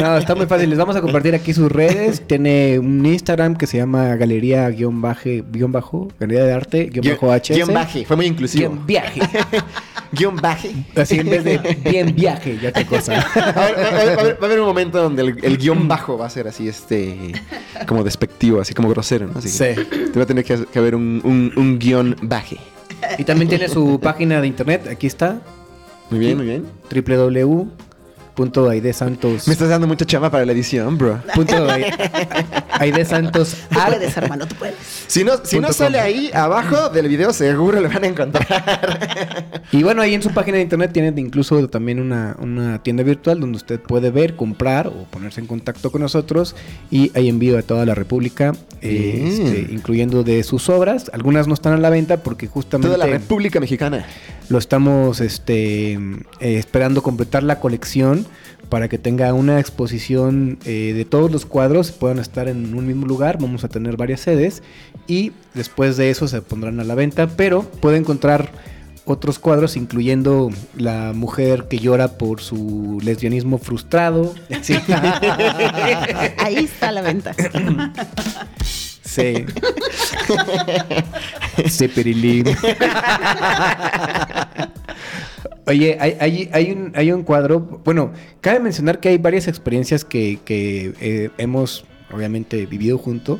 No, 0.00 0.18
está 0.18 0.34
muy 0.34 0.46
fácil. 0.46 0.68
Les 0.68 0.78
vamos 0.78 0.94
a 0.96 1.00
compartir 1.00 1.34
aquí 1.34 1.54
sus 1.54 1.72
redes. 1.72 2.22
Tiene 2.26 2.78
un 2.78 3.04
Instagram 3.06 3.56
que 3.56 3.66
se 3.66 3.78
llama 3.78 4.14
galería 4.16 4.68
guion 4.68 5.00
baje, 5.00 5.42
guion 5.50 5.72
bajo, 5.72 6.08
galería 6.20 6.44
de 6.44 6.52
arte, 6.52 6.84
guion 6.92 7.06
bajo 7.14 7.32
HS. 7.34 7.54
Guión 7.54 7.72
baje, 7.74 8.04
fue 8.04 8.16
muy 8.16 8.26
inclusivo. 8.26 8.70
Guión 8.70 8.86
viaje. 8.86 9.20
Guión 10.12 10.36
baje. 10.36 10.72
Así 10.96 11.18
en 11.18 11.28
vez 11.30 11.44
de 11.44 11.58
bien 11.90 12.14
viaje, 12.14 12.58
ya 12.60 12.72
qué 12.72 12.84
cosa. 12.86 13.20
A 13.20 13.38
ver, 13.38 13.54
va, 13.56 13.60
a 13.60 13.64
haber- 13.66 13.78
va 13.78 13.90
a 13.90 14.20
haber- 14.20 14.34
va 14.34 14.42
a 14.42 14.44
haber 14.46 14.60
un 14.60 14.66
momento 14.66 15.02
donde 15.02 15.22
el, 15.22 15.44
el 15.44 15.58
guion 15.58 15.86
bajo 15.88 16.16
va 16.18 16.26
a 16.26 16.30
ser 16.30 16.48
así, 16.48 16.68
este, 16.68 17.32
como 17.86 18.02
despectivo, 18.04 18.60
así 18.60 18.74
como 18.74 18.88
grosero, 18.88 19.26
¿no? 19.26 19.38
Así 19.38 19.48
Sí. 19.48 19.64
Te 20.12 20.18
va 20.18 20.22
a 20.22 20.26
tener 20.26 20.44
que, 20.44 20.64
que 20.72 20.78
haber 20.78 20.94
un, 20.94 21.20
un- 21.24 21.52
un 21.56 21.78
guion 21.78 22.16
baje. 22.22 22.58
Y 23.18 23.24
también 23.24 23.48
tiene 23.48 23.68
su 23.68 24.00
página 24.00 24.40
de 24.40 24.46
internet. 24.48 24.88
Aquí 24.90 25.06
está. 25.06 25.40
Muy 26.10 26.18
bien, 26.20 26.36
muy 26.36 26.46
bien. 26.46 26.64
www.aidesantos. 28.38 29.46
Me 29.48 29.52
estás 29.52 29.68
dando 29.68 29.86
mucha 29.86 30.04
chama 30.04 30.30
para 30.30 30.44
la 30.46 30.52
edición, 30.52 30.96
bro. 30.96 31.20
Punto 31.34 31.56
aidesantos 32.70 33.56
Tú 33.70 33.78
puedes, 33.86 34.16
hermano, 34.16 34.46
tú 34.46 34.54
puedes. 34.54 34.76
Si 35.06 35.24
no, 35.24 35.32
si 35.44 35.56
no 35.56 35.68
Punto 35.68 35.72
sale 35.72 35.98
com. 35.98 36.06
ahí 36.06 36.30
abajo 36.32 36.88
del 36.90 37.08
video, 37.08 37.32
seguro 37.32 37.80
lo 37.80 37.88
van 37.88 38.04
a 38.04 38.06
encontrar. 38.06 39.48
Y 39.70 39.82
bueno, 39.82 40.00
ahí 40.00 40.14
en 40.14 40.22
su 40.22 40.30
página 40.30 40.56
de 40.56 40.62
internet 40.62 40.92
tienen 40.94 41.18
incluso 41.18 41.68
también 41.68 42.00
una, 42.00 42.36
una 42.40 42.82
tienda 42.82 43.02
virtual 43.02 43.38
donde 43.38 43.56
usted 43.56 43.78
puede 43.78 44.10
ver, 44.10 44.34
comprar 44.34 44.86
o 44.86 45.04
ponerse 45.10 45.42
en 45.42 45.46
contacto 45.46 45.92
con 45.92 46.00
nosotros. 46.00 46.56
Y 46.90 47.12
hay 47.14 47.28
envío 47.28 47.58
a 47.58 47.62
toda 47.62 47.84
la 47.84 47.94
República, 47.94 48.54
eh, 48.80 49.24
este, 49.26 49.70
incluyendo 49.70 50.24
de 50.24 50.42
sus 50.42 50.70
obras. 50.70 51.10
Algunas 51.12 51.48
no 51.48 51.52
están 51.52 51.74
a 51.74 51.76
la 51.76 51.90
venta 51.90 52.22
porque 52.22 52.46
justamente 52.46 52.94
Toda 52.94 53.06
la 53.06 53.12
República 53.12 53.60
Mexicana. 53.60 54.06
lo 54.48 54.56
estamos 54.56 55.20
este, 55.20 55.92
eh, 55.92 55.98
esperando 56.40 57.02
completar 57.02 57.42
la 57.42 57.60
colección 57.60 58.26
para 58.68 58.88
que 58.88 58.98
tenga 58.98 59.32
una 59.34 59.60
exposición 59.60 60.58
eh, 60.64 60.92
de 60.94 61.04
todos 61.04 61.30
los 61.30 61.46
cuadros, 61.46 61.92
puedan 61.92 62.18
estar 62.18 62.48
en 62.48 62.74
un 62.74 62.86
mismo 62.86 63.06
lugar, 63.06 63.38
vamos 63.40 63.64
a 63.64 63.68
tener 63.68 63.96
varias 63.96 64.20
sedes 64.20 64.62
y 65.06 65.32
después 65.54 65.96
de 65.96 66.10
eso 66.10 66.28
se 66.28 66.42
pondrán 66.42 66.80
a 66.80 66.84
la 66.84 66.94
venta, 66.94 67.28
pero 67.28 67.62
puede 67.62 67.96
encontrar 67.96 68.52
otros 69.04 69.38
cuadros 69.38 69.76
incluyendo 69.76 70.50
la 70.76 71.12
mujer 71.14 71.66
que 71.68 71.78
llora 71.78 72.18
por 72.18 72.40
su 72.40 72.98
lesbianismo 73.02 73.58
frustrado. 73.58 74.34
Sí. 74.62 74.74
Ahí 76.38 76.56
está 76.56 76.92
la 76.92 77.02
venta. 77.02 77.34
Sí. 81.66 81.88
Pirilín. 81.88 82.44
Oye, 85.68 85.96
hay, 86.00 86.16
hay- 86.18 86.48
hay 86.52 86.72
un, 86.72 86.92
hay 86.96 87.12
un 87.12 87.22
cuadro. 87.22 87.80
Bueno, 87.84 88.12
cabe 88.40 88.58
mencionar 88.60 88.98
que 89.00 89.10
hay 89.10 89.18
varias 89.18 89.46
experiencias 89.48 90.04
que, 90.04 90.40
que, 90.44 90.94
eh, 91.00 91.30
hemos, 91.38 91.84
obviamente, 92.12 92.66
vivido 92.66 92.98
juntos. 92.98 93.38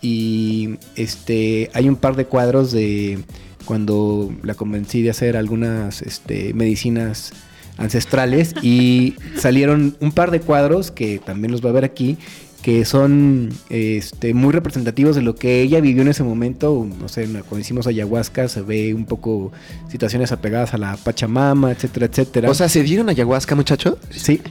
Y 0.00 0.78
este 0.96 1.70
hay 1.74 1.88
un 1.88 1.94
par 1.96 2.16
de 2.16 2.24
cuadros 2.24 2.72
de 2.72 3.20
cuando 3.66 4.34
la 4.42 4.54
convencí 4.54 5.00
de 5.02 5.10
hacer 5.10 5.36
algunas 5.36 6.02
este, 6.02 6.52
medicinas 6.54 7.32
ancestrales. 7.76 8.54
Y 8.62 9.14
salieron 9.36 9.96
un 10.00 10.10
par 10.12 10.30
de 10.32 10.40
cuadros 10.40 10.90
que 10.90 11.18
también 11.18 11.52
los 11.52 11.64
va 11.64 11.70
a 11.70 11.72
ver 11.72 11.84
aquí 11.84 12.18
que 12.62 12.84
son 12.84 13.50
este, 13.68 14.34
muy 14.34 14.52
representativos 14.52 15.16
de 15.16 15.22
lo 15.22 15.34
que 15.34 15.60
ella 15.60 15.80
vivió 15.80 16.02
en 16.02 16.08
ese 16.08 16.22
momento. 16.22 16.86
No 17.00 17.08
sé, 17.08 17.24
cuando 17.26 17.58
hicimos 17.58 17.86
ayahuasca 17.86 18.48
se 18.48 18.62
ve 18.62 18.94
un 18.94 19.04
poco 19.04 19.52
situaciones 19.90 20.32
apegadas 20.32 20.72
a 20.72 20.78
la 20.78 20.96
Pachamama, 20.96 21.72
etcétera, 21.72 22.06
etcétera. 22.06 22.50
O 22.50 22.54
sea, 22.54 22.68
¿se 22.68 22.82
dieron 22.82 23.08
ayahuasca, 23.08 23.54
muchacho? 23.54 23.98
sí. 24.10 24.40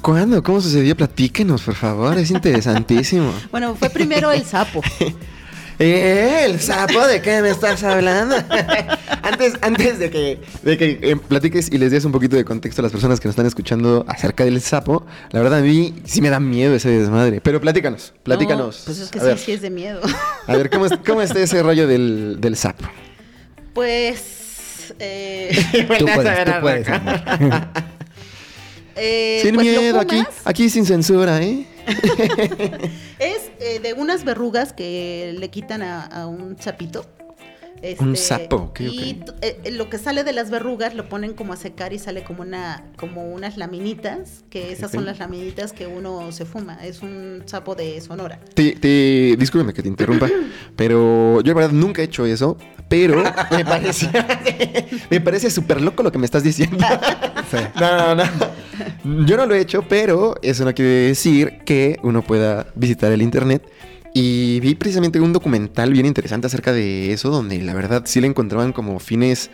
¿Cuándo? 0.00 0.42
¿Cómo 0.42 0.62
sucedió? 0.62 0.96
Platíquenos, 0.96 1.60
por 1.62 1.74
favor. 1.74 2.16
Es 2.18 2.30
interesantísimo. 2.30 3.32
Bueno, 3.50 3.74
fue 3.74 3.90
primero 3.90 4.30
el 4.32 4.44
sapo. 4.44 4.80
Eh, 5.82 6.42
el 6.44 6.60
sapo, 6.60 7.06
¿de 7.06 7.22
qué 7.22 7.40
me 7.40 7.48
estás 7.48 7.82
hablando? 7.84 8.36
antes, 9.22 9.54
antes 9.62 9.98
de 9.98 10.10
que, 10.10 10.38
de 10.62 10.76
que 10.76 10.98
eh, 11.00 11.16
platiques 11.16 11.72
y 11.72 11.78
les 11.78 11.90
des 11.90 12.04
un 12.04 12.12
poquito 12.12 12.36
de 12.36 12.44
contexto 12.44 12.82
a 12.82 12.84
las 12.84 12.92
personas 12.92 13.18
que 13.18 13.28
nos 13.28 13.32
están 13.32 13.46
escuchando 13.46 14.04
acerca 14.06 14.44
del 14.44 14.60
sapo, 14.60 15.06
la 15.30 15.40
verdad 15.40 15.60
a 15.60 15.62
mí 15.62 15.94
sí 16.04 16.20
me 16.20 16.28
da 16.28 16.38
miedo 16.38 16.74
ese 16.74 16.90
desmadre. 16.90 17.40
Pero 17.40 17.62
platícanos, 17.62 18.12
platícanos. 18.22 18.80
No, 18.80 18.84
pues 18.84 18.98
es 18.98 19.08
que 19.10 19.18
a 19.20 19.22
sí, 19.22 19.26
ver, 19.28 19.38
sí 19.38 19.52
es 19.52 19.62
de 19.62 19.70
miedo. 19.70 20.00
A 20.46 20.54
ver, 20.54 20.68
¿cómo, 20.68 20.84
es- 20.84 20.98
cómo 21.06 21.22
está 21.22 21.40
ese 21.40 21.62
rollo 21.62 21.86
del, 21.86 22.36
del 22.42 22.56
sapo? 22.56 22.84
Pues. 23.72 24.92
eh, 24.98 25.48
Tú 25.98 26.04
puedes, 26.04 26.44
tú 26.44 26.60
puedes, 26.60 26.88
amor. 26.88 27.20
eh, 28.96 29.38
sin 29.42 29.54
pues 29.54 29.66
miedo, 29.66 29.98
aquí, 29.98 30.22
aquí 30.44 30.68
sin 30.68 30.84
censura, 30.84 31.40
¿eh? 31.42 31.66
Es 33.18 33.50
eh, 33.60 33.80
de 33.80 33.92
unas 33.94 34.24
verrugas 34.24 34.72
que 34.72 35.34
le 35.38 35.48
quitan 35.50 35.82
a, 35.82 36.04
a 36.04 36.26
un 36.26 36.56
sapito. 36.60 37.04
Un 37.98 38.14
sapo, 38.14 38.56
ok, 38.56 38.80
y 38.80 39.14
t- 39.14 39.32
eh, 39.64 39.70
lo 39.70 39.88
que 39.88 39.96
sale 39.96 40.22
de 40.22 40.34
las 40.34 40.50
verrugas 40.50 40.94
lo 40.94 41.08
ponen 41.08 41.32
como 41.32 41.54
a 41.54 41.56
secar 41.56 41.94
y 41.94 41.98
sale 41.98 42.22
como 42.22 42.42
una 42.42 42.84
como 42.98 43.22
unas 43.32 43.56
laminitas, 43.56 44.44
que 44.50 44.70
esas 44.70 44.90
son 44.90 45.06
las 45.06 45.18
laminitas 45.18 45.72
que 45.72 45.86
uno 45.86 46.30
se 46.30 46.44
fuma. 46.44 46.78
Es 46.84 47.00
un 47.00 47.42
sapo 47.46 47.74
de 47.74 47.98
Sonora. 48.02 48.38
Te, 48.52 48.72
te, 48.72 49.34
discúlpeme 49.38 49.72
que 49.72 49.80
te 49.80 49.88
interrumpa, 49.88 50.28
pero 50.76 51.40
yo 51.40 51.54
la 51.54 51.60
verdad 51.60 51.72
nunca 51.72 52.02
he 52.02 52.04
hecho 52.04 52.26
eso, 52.26 52.58
pero 52.90 53.22
me 53.50 53.64
parece, 53.64 54.10
me 55.08 55.22
parece 55.22 55.48
súper 55.50 55.80
loco 55.80 56.02
lo 56.02 56.12
que 56.12 56.18
me 56.18 56.26
estás 56.26 56.42
diciendo. 56.42 56.84
Sí. 57.50 57.56
No, 57.80 58.14
no, 58.14 58.14
no. 58.16 58.30
Yo 59.04 59.36
no 59.36 59.46
lo 59.46 59.54
he 59.54 59.60
hecho, 59.60 59.82
pero 59.88 60.34
eso 60.42 60.64
no 60.64 60.74
quiere 60.74 60.90
decir 60.90 61.58
que 61.64 61.98
uno 62.02 62.22
pueda 62.22 62.66
visitar 62.74 63.10
el 63.12 63.22
internet. 63.22 63.62
Y 64.12 64.58
vi 64.60 64.74
precisamente 64.74 65.20
un 65.20 65.32
documental 65.32 65.92
bien 65.92 66.04
interesante 66.06 66.46
acerca 66.48 66.72
de 66.72 67.12
eso, 67.12 67.30
donde 67.30 67.62
la 67.62 67.74
verdad 67.74 68.02
sí 68.06 68.20
le 68.20 68.26
encontraban 68.26 68.72
como 68.72 68.98
fines, 68.98 69.50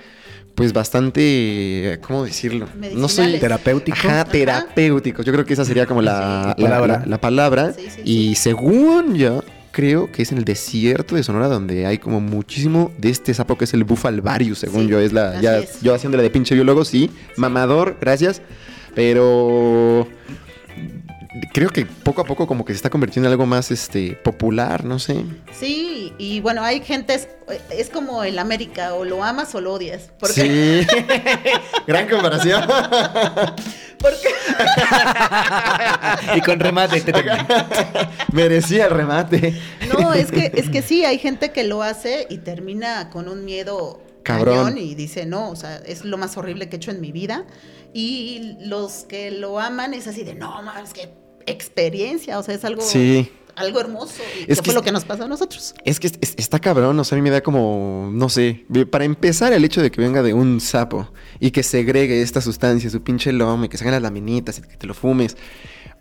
pues 0.55 0.73
bastante, 0.73 1.99
¿cómo 2.07 2.25
decirlo? 2.25 2.67
No 2.95 3.09
soy. 3.09 3.39
Terapéutico. 3.39 3.97
Ajá, 3.99 4.25
terapéuticos. 4.25 5.25
Yo 5.27 5.33
creo 5.33 5.45
que 5.45 5.53
esa 5.53 5.65
sería 5.65 5.87
como 5.87 6.01
la, 6.03 6.55
Sí. 6.57 6.63
la- 6.63 6.69
Palabra. 6.71 6.99
la- 7.01 7.07
la 7.07 7.21
palabra. 7.21 7.73
Sí, 7.75 7.87
sí, 7.95 8.01
y 8.05 8.35
según 8.37 9.15
yo, 9.15 9.45
creo 9.73 10.11
que 10.11 10.23
es 10.23 10.33
en 10.33 10.39
el 10.39 10.45
desierto 10.47 11.17
de 11.17 11.23
Sonora 11.23 11.49
donde 11.49 11.85
hay 11.85 11.99
como 11.99 12.19
muchísimo 12.23 12.91
de 12.97 13.11
este 13.11 13.35
sapo 13.35 13.59
que 13.59 13.65
es 13.67 13.75
el 13.75 13.85
bufalvarius, 13.85 14.59
según 14.61 14.85
Sí, 14.85 14.89
yo. 14.89 14.99
Es 15.01 15.13
la, 15.13 15.39
ya, 15.43 15.59
es. 15.59 15.83
yo 15.83 15.95
haciéndole 15.95 16.23
de 16.23 16.31
pinche 16.31 16.55
biólogo, 16.55 16.87
sí. 16.87 17.11
Mamador, 17.37 17.99
gracias. 18.01 18.41
Pero 18.97 20.09
creo 21.53 21.69
que 21.71 21.85
poco 21.87 22.23
a 22.23 22.25
poco 22.25 22.47
como 22.47 22.65
que 22.65 22.73
se 22.73 22.77
está 22.79 22.91
convirtiendo 22.91 23.29
en 23.29 23.33
algo 23.33 23.45
más 23.47 23.71
este 23.71 24.13
popular, 24.13 24.85
no 24.85 24.99
sé. 24.99 25.23
Sí, 25.53 26.13
y 26.19 26.41
bueno, 26.41 26.63
hay 26.65 26.81
gente, 26.81 27.15
es, 27.15 27.29
es 27.71 27.91
como 27.91 28.25
el 28.25 28.39
América, 28.39 28.95
o 28.95 29.05
lo 29.05 29.23
amas 29.23 29.55
o 29.55 29.61
lo 29.61 29.75
odias. 29.75 30.11
Porque, 30.19 30.87
Sí. 30.89 30.99
Gran 31.87 32.09
comparación. 32.09 32.65
porque 33.99 34.29
y 36.37 36.41
con 36.41 36.59
remate. 36.61 37.01
te- 37.03 37.13
te- 37.13 37.23
Merecía 38.33 38.87
el 38.87 38.91
remate. 38.93 39.55
no, 39.93 40.13
es 40.15 40.31
que, 40.31 40.53
es 40.55 40.71
que 40.71 40.83
sí, 40.83 41.05
hay 41.05 41.19
gente 41.19 41.53
que 41.53 41.65
lo 41.65 41.83
hace 41.83 42.27
y 42.31 42.39
termina 42.39 43.11
con 43.11 43.29
un 43.29 43.45
miedo 43.45 44.01
Cabrón. 44.23 44.65
cañón 44.65 44.79
y 44.79 44.95
dice, 44.95 45.27
no, 45.27 45.51
o 45.51 45.57
sea, 45.57 45.77
es 45.87 46.05
lo 46.05 46.17
más 46.19 46.37
horrible 46.37 46.69
que 46.69 46.77
he 46.77 46.79
hecho 46.79 46.91
en 46.91 47.01
mi 47.01 47.13
vida. 47.13 47.45
Y 47.94 48.57
los 48.61 49.05
que 49.09 49.31
lo 49.31 49.59
aman 49.59 49.94
es 49.94 50.07
así 50.07 50.22
de, 50.25 50.35
no, 50.35 50.62
mames, 50.62 50.92
qué 50.92 51.11
experiencia, 51.46 52.38
o 52.38 52.42
sea, 52.42 52.55
es 52.55 52.64
algo, 52.64 52.83
Sí. 52.83 53.31
algo 53.55 53.81
hermoso. 53.81 54.22
Y 54.46 54.51
Es 54.53 54.59
que 54.59 54.64
que 54.64 54.70
fue 54.70 54.75
lo 54.75 54.83
que 54.83 54.92
nos 54.92 55.05
pasó 55.05 55.25
a 55.25 55.29
nosotros. 55.29 55.75
Es 55.85 55.99
que 56.01 56.09
es- 56.09 56.18
es- 56.20 56.35
está 56.37 56.59
cabrón, 56.59 56.99
o 56.99 57.05
sea, 57.05 57.16
a 57.16 57.20
mí 57.20 57.22
me 57.22 57.31
da 57.31 57.40
como, 57.40 58.11
no 58.12 58.29
sé, 58.29 58.66
para 58.90 59.05
empezar 59.05 59.53
el 59.53 59.64
hecho 59.64 59.81
de 59.81 59.90
que 59.90 60.01
venga 60.01 60.22
de 60.22 60.35
un 60.35 60.61
sapo 60.61 61.09
y 61.40 61.51
que 61.53 61.62
segregue 61.62 62.20
esta 62.22 62.40
sustancia, 62.40 62.90
su 62.90 63.03
pinche 63.03 63.33
lomo 63.33 63.64
y 63.64 63.68
que 63.68 63.79
salgan 63.79 63.94
las 63.94 64.03
laminitas 64.03 64.59
y 64.59 64.62
que 64.62 64.77
te 64.77 64.87
lo 64.87 64.94
fumes. 64.94 65.37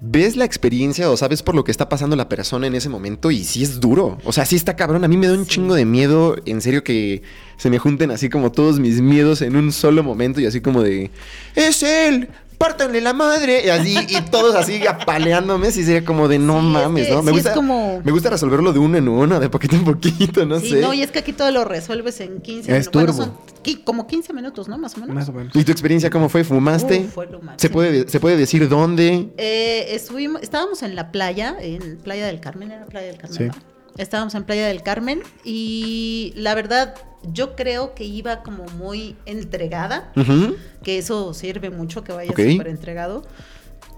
Ves 0.02 0.36
la 0.36 0.44
experiencia 0.46 1.10
o 1.10 1.16
sabes 1.16 1.42
por 1.42 1.56
lo 1.56 1.64
que 1.64 1.72
está 1.72 1.88
pasando 1.88 2.16
la 2.18 2.28
persona 2.28 2.68
en 2.68 2.76
ese 2.76 2.90
momento 2.90 3.32
y 3.32 3.44
sí 3.46 3.64
es 3.64 3.80
duro. 3.80 4.18
O 4.26 4.34
sea, 4.34 4.46
sí 4.46 4.56
está 4.58 4.76
cabrón. 4.76 5.04
A 5.06 5.08
mí 5.08 5.16
me 5.18 5.28
da 5.28 5.34
un 5.34 5.46
Sí. 5.46 5.52
chingo 5.52 5.74
de 5.74 5.86
miedo, 5.86 6.36
en 6.46 6.60
serio, 6.62 6.84
que 6.84 7.24
se 7.58 7.70
me 7.70 7.80
junten 7.80 8.12
así 8.12 8.30
como 8.30 8.52
todos 8.52 8.78
mis 8.80 9.00
miedos 9.02 9.42
en 9.42 9.56
un 9.56 9.72
solo 9.72 10.04
momento 10.04 10.42
y 10.42 10.46
así 10.46 10.60
como 10.60 10.84
de, 10.84 11.12
es 11.56 11.82
él, 11.82 12.28
pártanle 12.58 13.02
la 13.02 13.14
madre. 13.14 13.64
Y 13.66 13.70
así, 13.70 13.96
y 14.10 14.22
todos 14.30 14.56
así 14.56 14.86
apaleándome. 14.88 15.72
Sí, 15.72 15.84
sería 15.84 16.04
como 16.06 16.28
de 16.28 16.40
no 16.40 16.60
Sí, 16.62 16.68
es 16.68 16.74
mames, 16.74 17.08
que 17.08 17.14
¿no? 17.14 17.24
Me 17.24 17.32
sí 17.32 17.38
es 17.38 17.44
gusta, 17.44 17.56
como- 17.56 18.02
me 18.04 18.12
gusta 18.12 18.30
resolverlo 18.30 18.74
de 18.74 18.80
uno 18.80 18.98
en 18.98 19.08
uno, 19.08 19.40
de 19.40 19.50
poquito 19.50 19.76
en 19.76 19.84
poquito, 19.86 20.46
no 20.46 20.60
Sí, 20.60 20.70
sé. 20.70 20.82
no, 20.82 20.94
y 20.94 21.02
es 21.02 21.12
que 21.12 21.20
aquí 21.20 21.34
todo 21.34 21.52
lo 21.52 21.66
resuelves 21.66 22.20
en 22.22 22.42
15 22.42 22.72
Es 22.78 22.88
minutos. 22.88 22.94
Bueno, 22.94 23.14
turbo. 23.14 23.24
son 23.56 23.64
qui- 23.64 23.84
como 23.84 24.08
15 24.08 24.34
minutos, 24.34 24.68
¿no? 24.68 24.78
Más 24.78 24.96
o 24.96 25.00
menos. 25.02 25.16
Más 25.16 25.30
o 25.30 25.34
menos. 25.34 25.56
¿Y 25.56 25.64
tu 25.64 25.72
experiencia 25.72 26.10
cómo 26.10 26.30
fue? 26.30 26.44
¿Fumaste? 26.44 27.00
Uf, 27.08 27.14
fue 27.14 27.26
lo 27.28 27.40
máximo. 27.40 27.56
¿Se 27.60 27.70
puede, 27.70 28.10
¿Se 28.10 28.20
puede 28.20 28.38
decir 28.38 28.68
dónde? 28.70 29.30
Eh, 29.38 29.88
estuvimos, 29.90 30.42
estábamos 30.42 30.84
en 30.84 30.96
la 30.96 31.12
playa, 31.12 31.56
en 31.60 31.98
Playa 31.98 32.26
del 32.28 32.40
Carmen, 32.40 32.72
era 32.72 32.86
Playa 32.86 33.08
del 33.08 33.18
Carmen. 33.18 33.38
Sí. 33.38 33.44
¿no? 33.46 33.54
Estábamos 33.98 34.36
en 34.36 34.44
Playa 34.44 34.68
del 34.68 34.84
Carmen 34.84 35.22
y 35.46 36.34
la 36.36 36.54
verdad 36.54 36.96
yo 37.32 37.56
creo 37.56 37.94
que 37.96 38.04
iba 38.04 38.44
como 38.44 38.66
muy 38.78 39.16
entregada, 39.26 40.12
que 40.84 40.98
eso 40.98 41.34
sirve 41.34 41.70
mucho 41.70 42.04
que 42.04 42.12
vayas 42.14 42.32
Ok. 42.34 42.42
súper 42.52 42.68
entregado. 42.68 43.24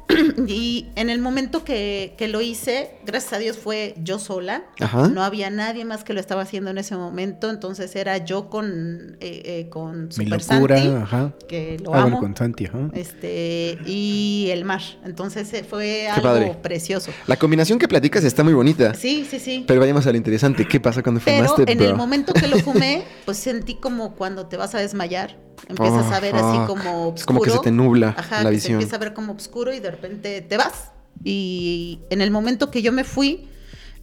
Y 0.48 0.88
en 0.96 1.10
el 1.10 1.20
momento 1.20 1.64
que, 1.64 2.14
que 2.18 2.28
lo 2.28 2.42
hice, 2.42 2.92
gracias 3.06 3.34
a 3.34 3.38
Dios 3.40 3.58
fue 3.58 3.94
yo 4.02 4.20
sola. 4.20 4.64
Ajá. 4.80 5.08
No 5.10 5.24
había 5.24 5.50
nadie 5.50 5.84
más 5.86 6.04
que 6.04 6.14
lo 6.14 6.20
estaba 6.20 6.44
haciendo 6.44 6.70
en 6.72 6.78
ese 6.78 6.96
momento. 6.96 7.50
Entonces 7.50 7.96
era 7.96 8.18
yo 8.18 8.50
con, 8.50 9.18
eh, 9.20 9.42
eh, 9.46 9.68
con 9.70 10.10
Mi 10.18 10.26
locura, 10.26 10.78
Santi, 10.78 10.88
ajá. 11.04 11.34
que 11.48 11.78
lo 11.84 11.94
Ah, 11.94 11.98
amo. 12.04 12.04
bueno, 12.04 12.20
con 12.20 12.36
Santi, 12.38 12.66
ajá. 12.66 12.90
Este, 12.94 13.78
y 13.86 14.48
el 14.52 14.64
mar. 14.66 14.82
Entonces 15.04 15.52
eh, 15.54 15.64
fue 15.68 16.08
algo 16.08 16.24
padre. 16.24 16.58
precioso. 16.62 17.12
La 17.28 17.36
combinación 17.38 17.78
que 17.80 17.88
platicas 17.88 18.24
está 18.24 18.44
muy 18.44 18.54
bonita. 18.54 18.94
Sí, 18.94 19.26
sí, 19.30 19.40
sí. 19.40 19.66
Pero 19.68 19.80
vayamos 19.82 20.06
a 20.08 20.12
lo 20.12 20.18
interesante. 20.18 20.68
¿Qué 20.68 20.80
pasó 20.80 21.04
cuando 21.04 21.22
Pero 21.24 21.48
fumaste, 21.50 21.72
en 21.72 21.78
bro? 21.80 21.88
el 21.90 21.96
momento 21.96 22.34
que 22.34 22.48
lo 22.48 22.58
fumé, 22.60 23.04
pues 23.26 23.38
sentí 23.38 23.76
como 23.76 24.16
cuando 24.16 24.46
te 24.48 24.58
vas 24.58 24.74
a 24.76 24.80
desmayar. 24.80 25.36
Empiezas 25.68 26.12
a 26.12 26.20
ver 26.20 26.36
así 26.36 26.58
como 26.68 27.14
Es 27.16 27.26
como 27.26 27.42
que 27.42 27.50
oscuro. 27.50 27.64
se 27.64 27.70
te 27.70 27.72
nubla 27.72 28.16
Ajá, 28.18 28.44
la 28.44 28.50
que 28.50 28.56
visión. 28.56 28.68
Se 28.70 28.74
empieza 28.74 28.96
a 28.96 29.00
ver 29.00 29.14
como 29.14 29.34
oscuro 29.34 29.74
y 29.74 29.80
de 29.80 29.92
repente 29.92 30.42
te 30.42 30.58
vas. 30.58 30.92
Y 31.24 32.00
en 32.10 32.22
el 32.22 32.32
momento 32.32 32.70
que 32.72 32.82
yo 32.82 32.92
me 32.92 33.04
fui, 33.04 33.50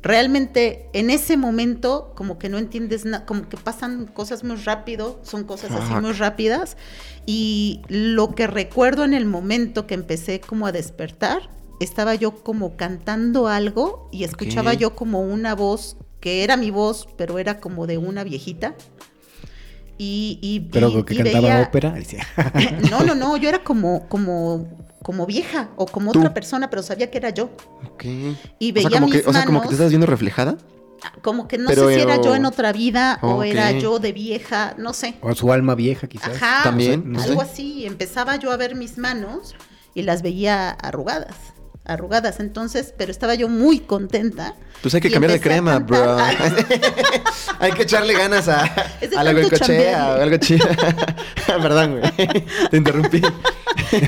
realmente 0.02 0.88
en 0.92 1.10
ese 1.10 1.36
momento 1.36 2.12
como 2.14 2.38
que 2.38 2.48
no 2.48 2.58
entiendes 2.58 3.04
nada, 3.04 3.24
como 3.24 3.48
que 3.48 3.56
pasan 3.56 4.06
cosas 4.06 4.44
muy 4.44 4.56
rápido, 4.56 5.20
son 5.22 5.44
cosas 5.44 5.70
así 5.70 5.92
Fuck. 5.92 6.02
muy 6.02 6.12
rápidas. 6.12 6.76
Y 7.24 7.80
lo 7.88 8.34
que 8.34 8.46
recuerdo 8.46 9.04
en 9.04 9.14
el 9.14 9.24
momento 9.24 9.86
que 9.86 9.94
empecé 9.94 10.40
como 10.40 10.66
a 10.66 10.72
despertar, 10.72 11.48
estaba 11.80 12.14
yo 12.14 12.32
como 12.42 12.76
cantando 12.76 13.48
algo 13.48 14.08
y 14.12 14.24
escuchaba 14.24 14.72
Ok. 14.72 14.78
yo 14.78 14.94
como 14.94 15.20
una 15.22 15.54
voz 15.54 15.96
que 16.20 16.44
era 16.44 16.56
mi 16.56 16.70
voz, 16.70 17.08
pero 17.16 17.38
era 17.38 17.60
como 17.60 17.86
de 17.86 17.98
una 17.98 18.24
viejita. 18.24 18.74
Y, 19.98 20.38
y, 20.42 20.60
Pero 20.60 20.88
y- 20.88 21.02
que 21.04 21.14
y 21.14 21.16
cantaba 21.18 21.40
veía- 21.48 21.62
ópera. 21.62 21.94
no, 22.90 23.02
no, 23.04 23.14
no, 23.14 23.36
yo 23.36 23.48
era 23.48 23.62
como, 23.62 24.08
como, 24.08 24.66
como 25.02 25.26
vieja 25.26 25.68
o 25.76 25.86
como 25.86 26.10
Tú. 26.12 26.18
otra 26.20 26.34
persona, 26.34 26.68
pero 26.70 26.82
sabía 26.82 27.10
que 27.10 27.18
era 27.18 27.30
yo. 27.30 27.50
Ok. 27.92 28.04
Y 28.58 28.70
o 28.72 28.80
sea, 28.80 28.88
veía 28.88 28.90
como 28.90 29.10
que, 29.10 29.18
mis 29.18 29.26
o 29.26 29.32
sea, 29.32 29.44
como 29.44 29.62
que 29.62 29.68
te 29.68 29.74
estás 29.74 29.90
viendo 29.90 30.06
reflejada. 30.06 30.56
Como 31.20 31.46
que 31.48 31.58
no 31.58 31.68
Pero, 31.68 31.88
sé 31.88 31.96
si 31.96 32.00
era 32.00 32.20
yo 32.22 32.34
en 32.34 32.46
otra 32.46 32.72
vida 32.72 33.18
o 33.20 33.42
era 33.44 33.72
yo 33.72 33.98
de 33.98 34.12
vieja, 34.12 34.74
no 34.78 34.94
sé. 34.94 35.16
O 35.20 35.34
su 35.34 35.52
alma 35.52 35.74
vieja, 35.74 36.06
quizás. 36.06 36.34
Ajá, 36.42 36.62
También, 36.64 37.12
no 37.12 37.20
sé. 37.20 37.28
algo 37.28 37.42
así. 37.42 37.84
Empezaba 37.84 38.36
yo 38.36 38.50
a 38.50 38.56
ver 38.56 38.74
mis 38.74 38.96
manos 38.96 39.54
y 39.94 40.02
las 40.02 40.22
veía 40.22 40.70
arrugadas, 40.70 41.36
arrugadas. 41.84 42.40
Entonces, 42.40 42.94
pero 42.96 43.10
estaba 43.10 43.34
yo 43.34 43.48
muy 43.48 43.80
contenta. 43.80 44.54
Pues 44.82 44.94
hay 44.94 45.00
que 45.00 45.10
cambiar 45.10 45.32
de 45.32 45.40
crema, 45.40 45.78
bro. 45.78 46.16
hay 47.58 47.72
que 47.72 47.82
echarle 47.82 48.14
ganas 48.14 48.48
a, 48.48 48.64
la 49.00 49.50
chambearle. 49.50 49.94
o 49.96 50.22
algo 50.22 50.36
chido. 50.38 50.66
Perdón, 51.46 52.00
güey. 52.00 52.26
Te 52.70 52.76
interrumpí. 52.76 53.22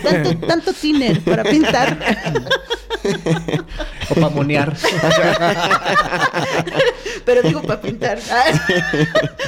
tanto, 0.02 0.46
tanto 0.46 0.72
tiner 0.72 1.20
para 1.20 1.44
pintar. 1.44 1.98
O 4.10 4.14
para 4.14 4.28
monear. 4.30 4.76
pero 7.24 7.42
digo 7.42 7.62
para 7.62 7.80
pintar. 7.80 8.18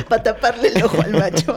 para 0.09 0.23
taparle 0.23 0.69
el 0.69 0.85
ojo 0.85 1.01
al 1.03 1.13
macho. 1.13 1.57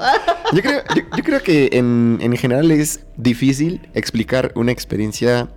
Yo 0.53 0.61
creo, 0.61 0.83
yo, 0.95 1.01
yo 1.17 1.23
creo 1.23 1.43
que 1.43 1.69
en, 1.73 2.17
en 2.21 2.35
general 2.37 2.71
es 2.71 3.01
difícil 3.17 3.89
explicar 3.93 4.51
una 4.55 4.71
experiencia 4.71 5.49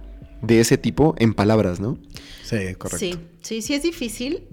de 0.46 0.60
ese 0.60 0.78
tipo 0.78 1.14
en 1.18 1.34
palabras, 1.34 1.80
¿no? 1.80 1.98
Sí, 2.42 2.74
correcto. 2.76 2.98
Sí, 2.98 3.18
sí, 3.42 3.62
sí 3.62 3.74
es 3.74 3.82
difícil, 3.82 4.48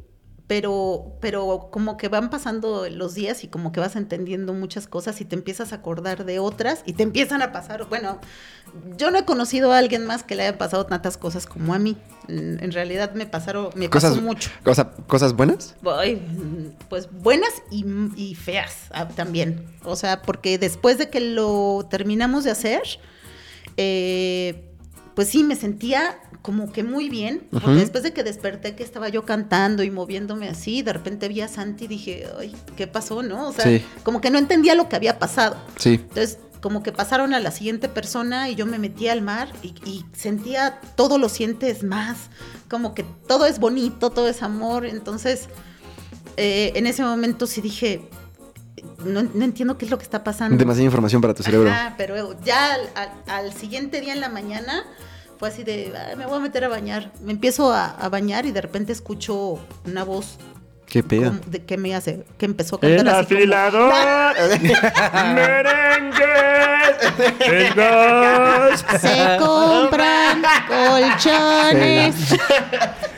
pero, 0.51 1.13
pero 1.21 1.69
como 1.71 1.95
que 1.95 2.09
van 2.09 2.29
pasando 2.29 2.89
los 2.89 3.13
días 3.13 3.45
y 3.45 3.47
como 3.47 3.71
que 3.71 3.79
vas 3.79 3.95
entendiendo 3.95 4.53
muchas 4.53 4.85
cosas 4.85 5.21
y 5.21 5.25
te 5.25 5.35
empiezas 5.35 5.71
a 5.71 5.77
acordar 5.77 6.25
de 6.25 6.39
otras 6.39 6.83
y 6.85 6.91
te 6.91 7.03
empiezan 7.03 7.41
a 7.41 7.53
pasar. 7.53 7.87
Bueno, 7.87 8.19
yo 8.97 9.11
no 9.11 9.19
he 9.19 9.23
conocido 9.23 9.71
a 9.71 9.77
alguien 9.77 10.05
más 10.05 10.23
que 10.23 10.35
le 10.35 10.43
haya 10.43 10.57
pasado 10.57 10.85
tantas 10.85 11.15
cosas 11.15 11.45
como 11.45 11.73
a 11.73 11.79
mí. 11.79 11.95
En, 12.27 12.61
en 12.61 12.71
realidad 12.73 13.13
me 13.13 13.25
pasaron, 13.27 13.69
me 13.75 13.89
Cosas, 13.89 14.11
pasó 14.11 14.21
mucho. 14.21 14.49
O 14.65 14.75
sea, 14.75 14.91
cosas 15.07 15.37
buenas. 15.37 15.75
Ay, 15.85 16.21
pues 16.89 17.07
buenas 17.09 17.53
y, 17.71 17.85
y 18.17 18.35
feas 18.35 18.87
ah, 18.91 19.07
también. 19.07 19.65
O 19.85 19.95
sea, 19.95 20.21
porque 20.21 20.57
después 20.57 20.97
de 20.97 21.09
que 21.09 21.21
lo 21.21 21.87
terminamos 21.89 22.43
de 22.43 22.51
hacer, 22.51 22.81
eh, 23.77 24.70
pues 25.21 25.29
sí, 25.29 25.43
me 25.43 25.55
sentía 25.55 26.17
como 26.41 26.71
que 26.71 26.83
muy 26.83 27.07
bien. 27.09 27.43
Porque 27.51 27.69
después 27.75 28.01
de 28.01 28.11
que 28.11 28.23
desperté, 28.23 28.73
que 28.75 28.81
estaba 28.83 29.07
yo 29.09 29.23
cantando 29.23 29.83
y 29.83 29.91
moviéndome 29.91 30.49
así, 30.49 30.81
de 30.81 30.93
repente 30.93 31.27
vi 31.27 31.41
a 31.41 31.47
Santi 31.47 31.85
y 31.85 31.87
dije, 31.87 32.25
ay, 32.39 32.55
¿qué 32.75 32.87
pasó, 32.87 33.21
no? 33.21 33.49
O 33.49 33.53
sea, 33.53 33.65
Sí. 33.65 33.85
como 34.01 34.19
que 34.19 34.31
no 34.31 34.39
entendía 34.39 34.73
lo 34.73 34.89
que 34.89 34.95
había 34.95 35.19
pasado. 35.19 35.57
Sí. 35.77 35.99
Entonces, 36.01 36.39
como 36.59 36.81
que 36.81 36.91
pasaron 36.91 37.35
a 37.35 37.39
la 37.39 37.51
siguiente 37.51 37.87
persona 37.87 38.49
y 38.49 38.55
yo 38.55 38.65
me 38.65 38.79
metí 38.79 39.09
al 39.09 39.21
mar 39.21 39.49
y, 39.61 39.75
y 39.85 40.03
sentía 40.17 40.79
todo 40.95 41.19
lo 41.19 41.29
sientes 41.29 41.83
más, 41.83 42.17
como 42.67 42.95
que 42.95 43.03
todo 43.27 43.45
es 43.45 43.59
bonito, 43.59 44.09
todo 44.09 44.27
es 44.27 44.41
amor. 44.41 44.87
Entonces, 44.87 45.49
eh, 46.37 46.71
en 46.73 46.87
ese 46.87 47.03
momento 47.03 47.45
sí 47.45 47.61
dije, 47.61 48.09
no, 49.05 49.21
no 49.21 49.43
entiendo 49.45 49.77
qué 49.77 49.85
es 49.85 49.91
lo 49.91 49.97
que 49.99 50.03
está 50.03 50.23
pasando. 50.23 50.57
Demasiada 50.57 50.85
información 50.85 51.21
para 51.21 51.35
tu 51.35 51.43
cerebro. 51.43 51.69
Ajá, 51.69 51.93
pero 51.97 52.35
ya 52.43 52.73
al, 52.73 52.81
al- 52.95 53.11
al 53.45 53.53
siguiente 53.53 54.01
día 54.01 54.13
en 54.13 54.21
la 54.21 54.29
mañana 54.29 54.83
fue 55.41 55.49
así 55.49 55.63
de, 55.63 55.91
"Ay, 55.97 56.15
me 56.15 56.27
voy 56.27 56.37
a 56.37 56.39
meter 56.39 56.63
a 56.65 56.67
bañar. 56.67 57.11
Me 57.23 57.31
empiezo 57.31 57.73
a, 57.73 57.87
a 57.87 58.09
bañar 58.09 58.45
y 58.45 58.51
de 58.51 58.61
repente 58.61 58.91
escucho 58.91 59.57
una 59.87 60.03
voz 60.03 60.37
Qué 60.91 61.03
pedo. 61.03 61.33
de 61.47 61.63
que 61.63 61.77
me 61.77 61.95
hace, 61.95 62.23
que 62.37 62.45
empezó 62.45 62.75
a 62.75 62.79
cantar 62.81 62.99
El 62.99 63.07
así 63.07 63.25
como- 63.27 63.37
afilador. 63.39 63.93
Merengues. 65.35 66.27
El 67.39 67.73
gas. 67.73 68.85
Se 68.99 69.37
compran 69.39 70.41
colchones. 70.67 72.15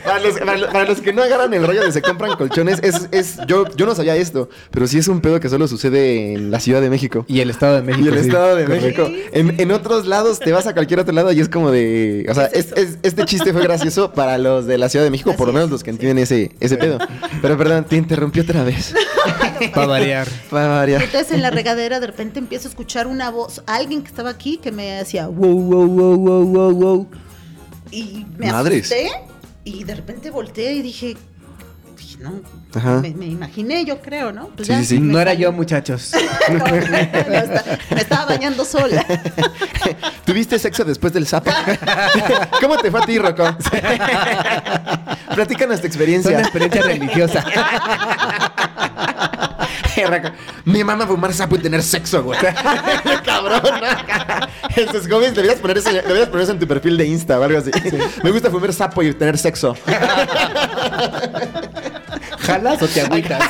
Para 0.04 0.18
los, 0.20 0.38
para 0.38 0.56
los- 0.58 0.70
para 0.70 0.84
los 0.84 1.00
que 1.00 1.12
no 1.14 1.22
agarran 1.22 1.52
el 1.54 1.66
rollo 1.66 1.82
de 1.82 1.90
se 1.92 2.02
compran 2.02 2.36
colchones, 2.36 2.78
es, 2.82 3.08
es 3.10 3.38
yo, 3.46 3.64
yo 3.74 3.86
no 3.86 3.94
sabía 3.94 4.14
esto, 4.16 4.50
pero 4.70 4.86
sí 4.86 4.98
es 4.98 5.08
un 5.08 5.20
pedo 5.22 5.40
que 5.40 5.48
solo 5.48 5.66
sucede 5.66 6.34
en 6.34 6.50
la 6.50 6.60
Ciudad 6.60 6.80
de 6.82 6.90
México. 6.90 7.24
Y 7.26 7.40
el 7.40 7.48
Estado 7.50 7.76
de 7.76 7.82
México. 7.82 8.04
Y 8.04 8.08
el 8.08 8.20
sí. 8.20 8.26
Estado 8.28 8.54
de. 8.56 8.66
México. 8.66 9.08
En, 9.32 9.58
en 9.58 9.70
otros 9.72 10.06
lados 10.06 10.40
te 10.40 10.52
vas 10.52 10.66
a 10.66 10.74
cualquier 10.74 11.00
otro 11.00 11.14
lado 11.14 11.32
y 11.32 11.40
es 11.40 11.48
como 11.48 11.70
de. 11.70 12.26
O 12.28 12.34
sea, 12.34 12.50
¿Qué 12.50 12.58
es 12.58 12.72
es- 12.72 12.76
es- 12.76 12.98
este 13.02 13.24
chiste 13.24 13.52
fue 13.52 13.62
gracioso 13.62 14.12
para 14.12 14.36
los 14.38 14.66
de 14.66 14.76
la 14.78 14.88
Ciudad 14.90 15.04
de 15.04 15.10
México, 15.10 15.34
por 15.36 15.46
lo 15.46 15.52
menos 15.54 15.70
los 15.70 15.82
que 15.82 15.90
sí. 15.90 15.94
entienden 15.94 16.18
ese, 16.22 16.50
ese 16.60 16.76
pedo. 16.76 16.98
Pero 17.40 17.56
perdón, 17.64 17.84
te 17.84 17.96
interrumpí 17.96 18.40
otra 18.40 18.62
vez. 18.64 18.94
Para 19.74 19.86
variar. 19.86 20.28
Para 20.50 20.68
variar. 20.68 21.02
Entonces 21.02 21.32
en 21.32 21.42
la 21.42 21.50
regadera 21.50 21.98
de 22.00 22.06
repente 22.06 22.38
empiezo 22.38 22.68
a 22.68 22.70
escuchar 22.70 23.06
una 23.06 23.30
voz, 23.30 23.62
alguien 23.66 24.02
que 24.02 24.08
estaba 24.08 24.30
aquí 24.30 24.58
que 24.58 24.70
me 24.70 24.86
decía 24.86 25.26
wow, 25.28 25.60
wow, 25.60 25.86
wow, 25.86 26.16
wow, 26.16 26.44
wow, 26.44 26.72
wow. 26.72 27.08
Y 27.90 28.26
me 28.36 28.50
Madres. 28.50 28.92
asusté 28.92 29.10
y 29.64 29.84
de 29.84 29.94
repente 29.94 30.30
volteé 30.30 30.74
y 30.74 30.82
dije, 30.82 31.16
dije, 32.18 32.22
no, 32.30 32.78
Ajá. 32.78 33.00
me, 33.00 33.10
me 33.14 33.26
imaginé, 33.26 33.84
yo 33.84 34.00
creo, 34.00 34.32
¿no? 34.32 34.48
Pues 34.48 34.66
Sí, 34.68 34.72
ya 34.72 34.78
sí, 34.80 34.84
sí. 34.86 34.98
me 35.00 35.12
No 35.12 35.20
era 35.20 35.34
yo, 35.34 35.52
muchachos. 35.52 36.12
No, 36.50 36.58
no, 36.58 36.76
está- 36.76 37.78
me 37.90 38.00
estaba 38.00 38.26
bañando 38.26 38.64
sola. 38.64 39.04
¿Tuviste 40.26 40.58
sexo 40.58 40.84
después 40.84 41.12
del 41.12 41.26
sapo? 41.26 41.50
¿Cómo 42.60 42.76
te 42.78 42.90
fue 42.90 43.00
a 43.02 43.06
ti, 43.06 43.18
Rocco? 43.18 43.44
Platícanos 45.34 45.80
tu 45.80 45.86
Es 45.86 45.96
una 45.96 46.06
experiencia. 46.06 46.40
experiencia 46.40 46.82
religiosa. 46.82 47.44
Rocco, 50.06 50.28
Mi 50.64 50.82
mamá 50.84 51.06
fumar 51.06 51.32
sapo 51.32 51.56
y 51.56 51.58
tener 51.60 51.82
sexo, 51.82 52.22
güey. 52.24 52.38
Cabrón. 53.24 53.62
Estos 54.76 55.06
jóvenes 55.08 55.34
deberías 55.34 55.60
poner, 55.60 55.78
eso, 55.78 55.90
deberías 55.92 56.28
poner 56.28 56.42
eso 56.44 56.52
en 56.52 56.58
tu 56.58 56.66
perfil 56.66 56.96
de 56.96 57.06
Insta 57.06 57.38
o 57.38 57.42
algo 57.44 57.58
así. 57.58 57.70
Me 58.22 58.30
gusta 58.30 58.50
fumar 58.50 58.72
sapo 58.72 59.02
y 59.02 59.14
tener 59.14 59.38
sexo. 59.38 59.76
¿Jalas 62.44 62.82
o 62.82 62.88
te 62.88 63.00
agüitas? 63.00 63.42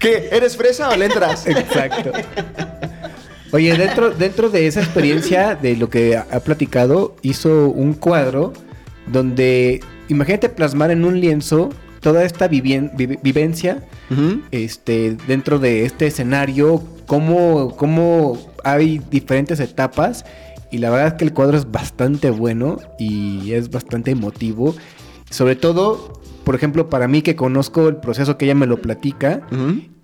¿Qué? 0.00 0.28
¿Eres 0.32 0.56
fresa 0.56 0.90
o 0.90 0.96
le 0.96 1.06
entras? 1.06 1.46
Exacto. 1.46 2.12
Oye, 3.52 3.76
dentro, 3.76 4.10
dentro 4.10 4.50
de 4.50 4.66
esa 4.66 4.80
experiencia, 4.80 5.54
de 5.54 5.76
lo 5.76 5.88
que 5.88 6.16
ha 6.16 6.40
platicado, 6.40 7.14
hizo 7.22 7.68
un 7.68 7.94
cuadro 7.94 8.52
donde, 9.06 9.80
imagínate 10.08 10.48
plasmar 10.48 10.90
en 10.90 11.04
un 11.04 11.20
lienzo 11.20 11.70
toda 12.00 12.24
esta 12.24 12.48
vivien- 12.48 12.90
vive- 12.96 13.18
vivencia 13.22 13.82
este, 14.50 15.16
dentro 15.26 15.58
de 15.58 15.84
este 15.84 16.06
escenario, 16.08 16.82
cómo, 17.06 17.76
cómo 17.76 18.38
hay 18.64 19.00
diferentes 19.10 19.58
etapas 19.60 20.24
y 20.70 20.78
la 20.78 20.90
verdad 20.90 21.08
es 21.08 21.14
que 21.14 21.24
el 21.24 21.32
cuadro 21.32 21.56
es 21.56 21.70
bastante 21.70 22.30
bueno 22.30 22.78
y 22.98 23.52
es 23.52 23.70
bastante 23.70 24.10
emotivo. 24.10 24.74
Sobre 25.34 25.56
todo, 25.56 26.12
por 26.44 26.54
ejemplo, 26.54 26.88
para 26.88 27.08
mí 27.08 27.20
que 27.20 27.34
conozco 27.34 27.88
el 27.88 27.96
proceso 27.96 28.38
que 28.38 28.44
ella 28.44 28.54
me 28.54 28.68
lo 28.68 28.80
platica 28.80 29.44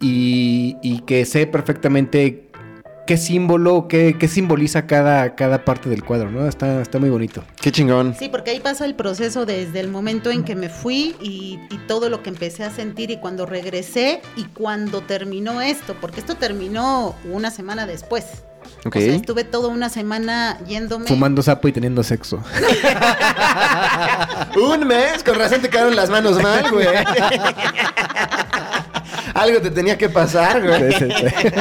y, 0.00 0.76
y 0.82 1.02
que 1.02 1.24
sé 1.24 1.46
perfectamente 1.46 2.50
qué 3.06 3.16
símbolo, 3.16 3.86
qué, 3.86 4.16
qué 4.18 4.26
simboliza 4.26 4.88
cada, 4.88 5.36
cada 5.36 5.64
parte 5.64 5.88
del 5.88 6.02
cuadro, 6.02 6.32
¿no? 6.32 6.48
Está, 6.48 6.82
está 6.82 6.98
muy 6.98 7.10
bonito. 7.10 7.44
Qué 7.62 7.70
chingón. 7.70 8.16
Sí, 8.18 8.28
porque 8.28 8.50
ahí 8.50 8.58
pasa 8.58 8.84
el 8.84 8.96
proceso 8.96 9.46
desde 9.46 9.78
el 9.78 9.88
momento 9.88 10.32
en 10.32 10.42
que 10.42 10.56
me 10.56 10.68
fui 10.68 11.14
y, 11.20 11.60
y 11.70 11.78
todo 11.86 12.08
lo 12.08 12.24
que 12.24 12.30
empecé 12.30 12.64
a 12.64 12.70
sentir 12.70 13.12
y 13.12 13.18
cuando 13.18 13.46
regresé 13.46 14.22
y 14.34 14.46
cuando 14.46 15.00
terminó 15.02 15.60
esto, 15.60 15.94
porque 16.00 16.18
esto 16.18 16.34
terminó 16.38 17.14
una 17.32 17.52
semana 17.52 17.86
después. 17.86 18.42
Ok. 18.84 18.96
O 18.96 19.00
sea, 19.00 19.14
estuve 19.14 19.44
toda 19.44 19.68
una 19.68 19.88
semana 19.88 20.58
yéndome. 20.66 21.06
Fumando 21.06 21.42
sapo 21.42 21.68
y 21.68 21.72
teniendo 21.72 22.02
sexo. 22.02 22.42
Un 24.56 24.86
mes, 24.86 25.22
con 25.22 25.34
razón 25.34 25.60
te 25.60 25.68
quedaron 25.68 25.94
las 25.94 26.08
manos 26.08 26.42
mal, 26.42 26.70
güey. 26.70 26.86
Algo 29.34 29.60
te 29.60 29.70
tenía 29.70 29.98
que 29.98 30.08
pasar, 30.08 30.62
güey. 30.62 30.92
Sí, 30.92 31.08
sí, 31.10 31.26
sí. 31.28 31.52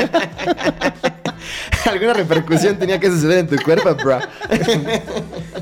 Alguna 1.89 2.13
repercusión 2.13 2.77
tenía 2.77 2.99
que 2.99 3.10
suceder 3.10 3.39
en 3.39 3.47
tu 3.47 3.58
cuerpo, 3.63 3.95
bro. 3.95 4.19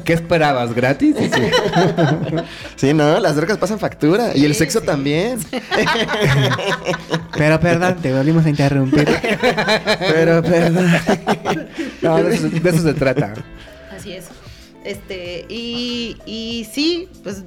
¿Qué 0.07 0.13
esperabas? 0.13 0.73
¿Gratis? 0.73 1.17
Sí. 1.19 1.29
Sí, 2.77 2.93
no, 2.93 3.19
las 3.19 3.35
drogas 3.35 3.57
pasan 3.57 3.77
factura. 3.77 4.37
y 4.37 4.45
el 4.45 4.55
sexo 4.55 4.79
sí. 4.79 4.85
también. 4.85 5.39
Pero 7.37 7.59
perdón, 7.59 7.97
te 8.01 8.13
volvimos 8.13 8.45
a 8.45 8.49
interrumpir. 8.49 9.05
Pero, 9.99 10.41
perdón. 10.43 10.89
No, 12.01 12.23
de 12.23 12.35
eso, 12.35 12.49
de 12.49 12.69
eso 12.69 12.83
se 12.83 12.93
trata. 12.93 13.33
Así 13.91 14.13
es. 14.13 14.27
Este, 14.85 15.45
y, 15.49 16.15
y 16.25 16.67
sí, 16.71 17.09
pues 17.23 17.43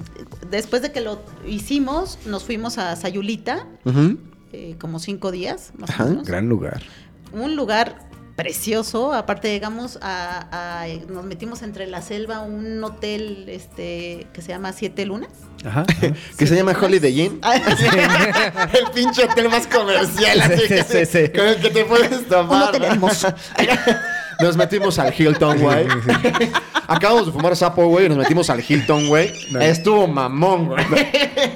después 0.51 0.83
de 0.83 0.91
que 0.91 1.01
lo 1.01 1.23
hicimos, 1.47 2.19
nos 2.25 2.43
fuimos 2.43 2.77
a 2.77 2.95
Sayulita, 2.95 3.65
eh, 4.53 4.75
como 4.79 4.99
cinco 4.99 5.31
días, 5.31 5.71
más 5.79 5.89
Ajá. 5.89 6.03
o 6.03 6.09
menos. 6.09 6.27
Gran 6.27 6.47
lugar. 6.47 6.81
Un 7.33 7.55
lugar 7.55 8.10
precioso. 8.41 9.13
Aparte 9.13 9.49
llegamos 9.49 9.99
a, 10.01 10.47
a- 10.51 10.87
nos 11.09 11.23
metimos 11.23 11.61
entre 11.61 11.85
la 11.87 12.01
selva 12.01 12.39
un 12.41 12.83
hotel 12.83 13.45
este 13.49 14.27
que 14.33 14.41
se 14.41 14.49
llama 14.49 14.73
Siete 14.73 15.05
Lunas. 15.05 15.29
Ajá. 15.63 15.85
Que 16.37 16.47
se 16.47 16.55
llama 16.55 16.75
Holiday 16.79 17.21
Inn. 17.21 17.39
Ah, 17.43 17.55
el 18.73 18.91
pinche 18.93 19.23
hotel 19.25 19.49
más 19.49 19.67
comercial, 19.67 20.41
así 20.41 20.61
Sí, 20.61 20.67
que 20.67 20.83
sí, 20.83 21.05
sí. 21.05 21.29
con 21.29 21.47
el 21.47 21.55
que 21.57 21.69
te 21.69 21.85
puedes 21.85 22.11
un 22.11 22.25
tomar. 22.25 22.69
hotel 22.69 22.81
¿no? 22.81 22.87
hermoso. 22.87 23.33
Nos 24.41 24.57
metimos 24.57 24.97
al 24.99 25.13
Hilton, 25.17 25.59
güey. 25.59 25.85
Acabamos 26.87 27.27
de 27.27 27.31
fumar 27.31 27.55
sapo, 27.55 27.85
güey, 27.87 28.07
y 28.07 28.09
nos 28.09 28.17
metimos 28.17 28.49
al 28.49 28.63
Hilton, 28.67 29.07
güey. 29.07 29.31
No. 29.51 29.61
Estuvo 29.61 30.07
mamón, 30.07 30.67
güey. 30.67 30.83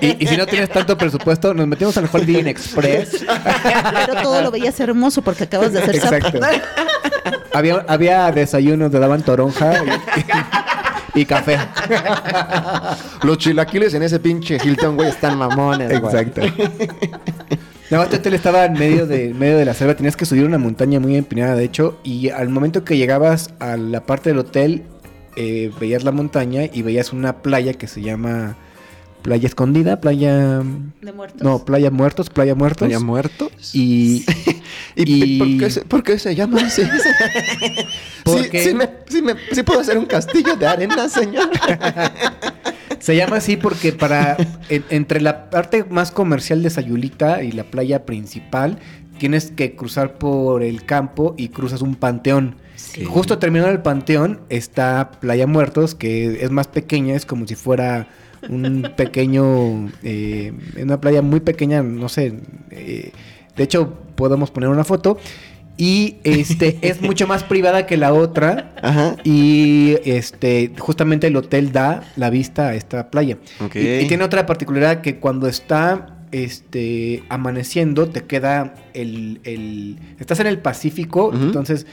Y, 0.02 0.24
y 0.24 0.28
si 0.28 0.38
no 0.38 0.46
tienes 0.46 0.70
tanto 0.70 0.98
presupuesto, 0.98 1.54
nos 1.54 1.68
metimos 1.68 1.98
al 1.98 2.10
Holiday 2.12 2.40
Inn 2.40 2.48
Express. 2.48 3.26
Pero 4.06 4.22
todo 4.22 4.42
lo 4.42 4.52
veías 4.52 4.80
hermoso 4.80 5.22
porque 5.22 5.44
acabas 5.46 5.74
de 5.74 5.80
hacer 5.80 6.00
sapo. 6.00 6.16
Exacto. 6.16 6.40
Había, 7.54 7.86
había 7.88 8.32
desayunos, 8.32 8.92
te 8.92 9.00
daban 9.00 9.24
toronja 9.24 9.74
y, 11.16 11.22
y 11.22 11.26
café. 11.26 11.58
Los 13.24 13.38
chilaquiles 13.38 13.94
en 13.94 14.04
ese 14.04 14.20
pinche 14.20 14.58
Hilton, 14.64 14.96
güey, 14.96 15.10
están 15.10 15.38
mamones, 15.38 16.00
güey. 16.00 16.16
Exacto. 16.16 16.42
Nada 17.92 18.04
más 18.04 18.06
este 18.06 18.18
hotel 18.18 18.34
estaba 18.34 18.66
en 18.66 18.74
medio 18.74 19.06
de, 19.06 19.30
en 19.30 19.38
medio 19.38 19.58
de 19.58 19.66
la 19.66 19.74
selva, 19.76 19.96
tenías 19.96 20.16
que 20.18 20.26
subir 20.26 20.44
una 20.46 20.58
montaña 20.58 21.00
muy 21.00 21.16
empinada, 21.16 21.56
de 21.56 21.64
hecho, 21.66 22.00
y 22.04 22.30
al 22.30 22.50
momento 22.50 22.84
que 22.84 22.98
llegabas 22.98 23.52
a 23.60 23.78
la 23.78 24.06
parte 24.06 24.30
del 24.32 24.40
hotel, 24.40 24.84
eh, 25.36 25.72
veías 25.80 26.04
la 26.04 26.12
montaña 26.12 26.64
y 26.72 26.82
veías 26.82 27.14
una 27.14 27.42
playa 27.44 27.74
que 27.74 27.88
se 27.88 28.02
llama 28.02 28.56
Playa 29.22 29.48
Escondida, 29.48 30.02
Playa... 30.02 30.64
De 31.02 31.12
muertos. 31.14 31.42
No, 31.42 31.64
Playa 31.64 31.92
Muertos, 31.92 32.30
Playa 32.30 32.56
Muertos. 32.56 32.88
¿Estaría 32.88 33.00
muerto? 33.06 33.52
Y, 33.74 34.24
¿Y, 34.96 35.36
Y- 35.36 35.40
¿por, 35.40 35.48
qué 35.60 35.70
se, 35.70 35.82
por 35.82 36.04
qué 36.04 36.18
se 36.20 36.36
llama 36.36 36.62
así? 36.62 36.84
Porque- 38.24 38.60
Sí, 38.64 38.70
sí, 38.70 38.76
me, 38.76 38.90
sí, 39.08 39.22
me- 39.22 39.36
sí 39.52 39.62
puedo 39.64 39.80
hacer 39.82 39.98
un 40.00 40.06
castillo 40.06 40.56
de 40.56 40.66
arena, 40.68 41.08
señor. 41.10 41.50
Se 43.06 43.16
llama 43.16 43.36
así 43.38 43.56
porque 43.56 43.94
para 43.94 44.36
en- 44.70 44.84
entre 44.90 45.22
la 45.22 45.50
parte 45.52 45.84
más 45.84 46.10
comercial 46.12 46.64
de 46.64 46.72
Sayulita 46.72 47.44
y 47.44 47.52
la 47.52 47.66
playa 47.66 48.04
principal 48.06 48.80
tienes 49.20 49.52
que 49.52 49.76
cruzar 49.76 50.18
por 50.18 50.64
el 50.64 50.86
campo 50.86 51.36
y 51.38 51.50
cruzas 51.50 51.82
un 51.84 51.94
panteón. 51.96 52.56
Sí. 52.76 53.06
Justo 53.06 53.38
terminando 53.38 53.72
el 53.72 53.82
panteón 53.82 54.42
está 54.50 55.12
Playa 55.20 55.46
Muertos, 55.46 55.94
que 55.94 56.44
es 56.44 56.50
más 56.50 56.68
pequeña, 56.68 57.16
es 57.16 57.26
como 57.28 57.46
si 57.48 57.54
fuera 57.56 58.08
un 58.50 58.92
pequeño, 58.98 59.90
eh, 60.04 60.52
una 60.82 61.00
playa 61.00 61.22
muy 61.22 61.42
pequeña, 61.42 61.84
no 61.84 62.10
sé. 62.10 62.34
eh, 62.72 63.12
de 63.56 63.64
hecho, 63.64 63.94
podemos 64.16 64.50
poner 64.52 64.70
una 64.70 64.84
foto. 64.84 65.18
Y 65.78 66.18
este 66.24 66.78
es 66.82 67.02
mucho 67.02 67.28
más 67.28 67.44
privada 67.44 67.86
que 67.86 67.98
la 67.98 68.14
otra. 68.14 68.74
Ajá. 68.82 69.16
Y 69.24 69.98
este, 70.06 70.72
justamente 70.78 71.28
el 71.28 71.36
hotel 71.36 71.72
da 71.72 72.04
la 72.16 72.30
vista 72.30 72.70
a 72.70 72.76
esta 72.76 73.10
playa. 73.12 73.38
Y, 73.80 74.06
y 74.06 74.08
tiene 74.08 74.24
otra 74.24 74.46
particularidad 74.46 75.02
que 75.02 75.18
cuando 75.18 75.48
está 75.48 76.18
este, 76.32 77.24
amaneciendo, 77.30 78.08
te 78.10 78.24
queda 78.24 78.76
el, 78.94 79.40
el- 79.44 79.98
Estás 80.20 80.40
en 80.40 80.48
el 80.48 80.60
Pacífico, 80.60 81.32
entonces. 81.34 81.86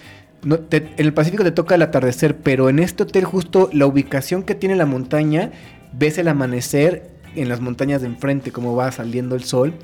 No, 0.44 0.58
te- 0.58 0.78
en 0.78 0.92
el 0.96 1.14
Pacífico 1.14 1.44
te 1.44 1.52
toca 1.52 1.76
el 1.76 1.82
atardecer, 1.82 2.36
pero 2.38 2.68
en 2.68 2.80
este 2.80 3.04
hotel 3.04 3.24
justo 3.24 3.70
la 3.72 3.86
ubicación 3.86 4.42
que 4.42 4.56
tiene 4.56 4.74
la 4.74 4.86
montaña, 4.86 5.52
ves 5.92 6.18
el 6.18 6.26
amanecer 6.26 7.11
en 7.36 7.48
las 7.48 7.60
montañas 7.60 8.00
de 8.02 8.08
enfrente, 8.08 8.52
cómo 8.52 8.74
va 8.76 8.90
saliendo 8.92 9.34
el 9.34 9.44
sol. 9.44 9.74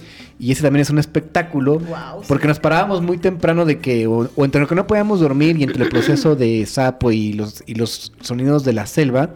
Y 0.41 0.53
ese 0.53 0.63
también 0.63 0.83
es 0.83 0.91
un 0.91 0.99
espectáculo. 0.99 1.81
Sí. 1.81 1.87
Porque 2.29 2.47
nos 2.47 2.61
parábamos 2.61 3.03
muy 3.03 3.19
temprano 3.19 3.65
de 3.65 3.79
que, 3.81 4.07
o, 4.07 4.29
o 4.37 4.45
entre 4.45 4.61
lo 4.61 4.69
que 4.69 4.75
no 4.75 4.87
podíamos 4.87 5.21
dormir 5.21 5.57
y 5.59 5.65
entre 5.65 5.83
el 5.85 5.89
proceso 5.91 6.37
de 6.37 6.65
sapo 6.67 7.11
y 7.11 7.33
los, 7.33 7.63
y 7.67 7.75
los 7.75 8.13
sonidos 8.21 8.65
de 8.65 8.73
la 8.73 8.87
selva, 8.87 9.31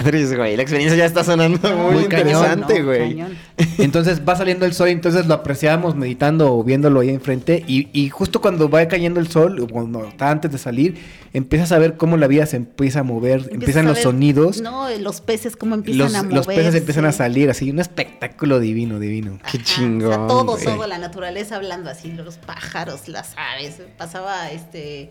Madres, 0.00 0.36
güey, 0.36 0.56
la 0.56 0.62
experiencia 0.62 0.96
ya 0.98 1.04
está 1.06 1.22
sonando 1.24 1.58
muy, 1.76 1.94
Muy 1.94 2.04
cañón, 2.06 2.28
interesante, 2.28 2.80
No, 2.80 2.86
güey. 2.86 2.98
cañón. 3.10 3.32
entonces 3.78 4.22
va 4.28 4.36
saliendo 4.36 4.66
el 4.66 4.72
sol, 4.72 4.88
y 4.88 4.92
entonces 4.92 5.26
lo 5.26 5.34
apreciábamos 5.34 5.94
meditando 5.96 6.52
o 6.54 6.64
viéndolo 6.64 7.00
ahí 7.00 7.10
enfrente. 7.10 7.64
Y, 7.66 7.88
y 7.92 8.08
justo 8.10 8.40
cuando 8.40 8.68
va 8.68 8.86
cayendo 8.88 9.20
el 9.20 9.28
sol, 9.28 9.60
o 9.60 9.66
cuando 9.68 10.04
está 10.06 10.30
antes 10.30 10.50
de 10.50 10.58
salir, 10.58 10.96
empiezas 11.32 11.72
a 11.72 11.78
ver 11.78 11.96
cómo 11.96 12.16
la 12.16 12.26
vida 12.26 12.46
se 12.46 12.56
empieza 12.56 13.00
a 13.00 13.02
mover, 13.02 13.40
Empiezas 13.40 13.54
empiezan 13.54 13.84
a 13.86 13.88
los 13.88 13.96
ver, 13.98 14.02
sonidos, 14.04 14.60
No, 14.60 14.88
los 14.98 15.20
peces 15.20 15.56
cómo 15.56 15.74
empiezan 15.74 15.98
los, 16.12 16.14
a 16.14 16.22
los 16.22 16.46
moverse. 16.46 16.54
peces 16.54 16.74
empiezan 16.74 17.04
a 17.04 17.12
salir, 17.12 17.50
así, 17.50 17.57
un 17.70 17.80
espectáculo 17.80 18.60
divino, 18.60 18.98
divino. 18.98 19.38
Qué 19.50 19.62
chingón, 19.62 20.12
O 20.12 20.16
sea, 20.16 20.26
todo, 20.26 20.44
güey. 20.52 20.64
todo, 20.64 20.86
la 20.86 20.98
naturaleza 20.98 21.56
hablando 21.56 21.90
así, 21.90 22.12
los 22.12 22.36
pájaros, 22.38 23.08
las 23.08 23.34
aves. 23.36 23.80
Pasaba 23.96 24.50
este. 24.50 25.10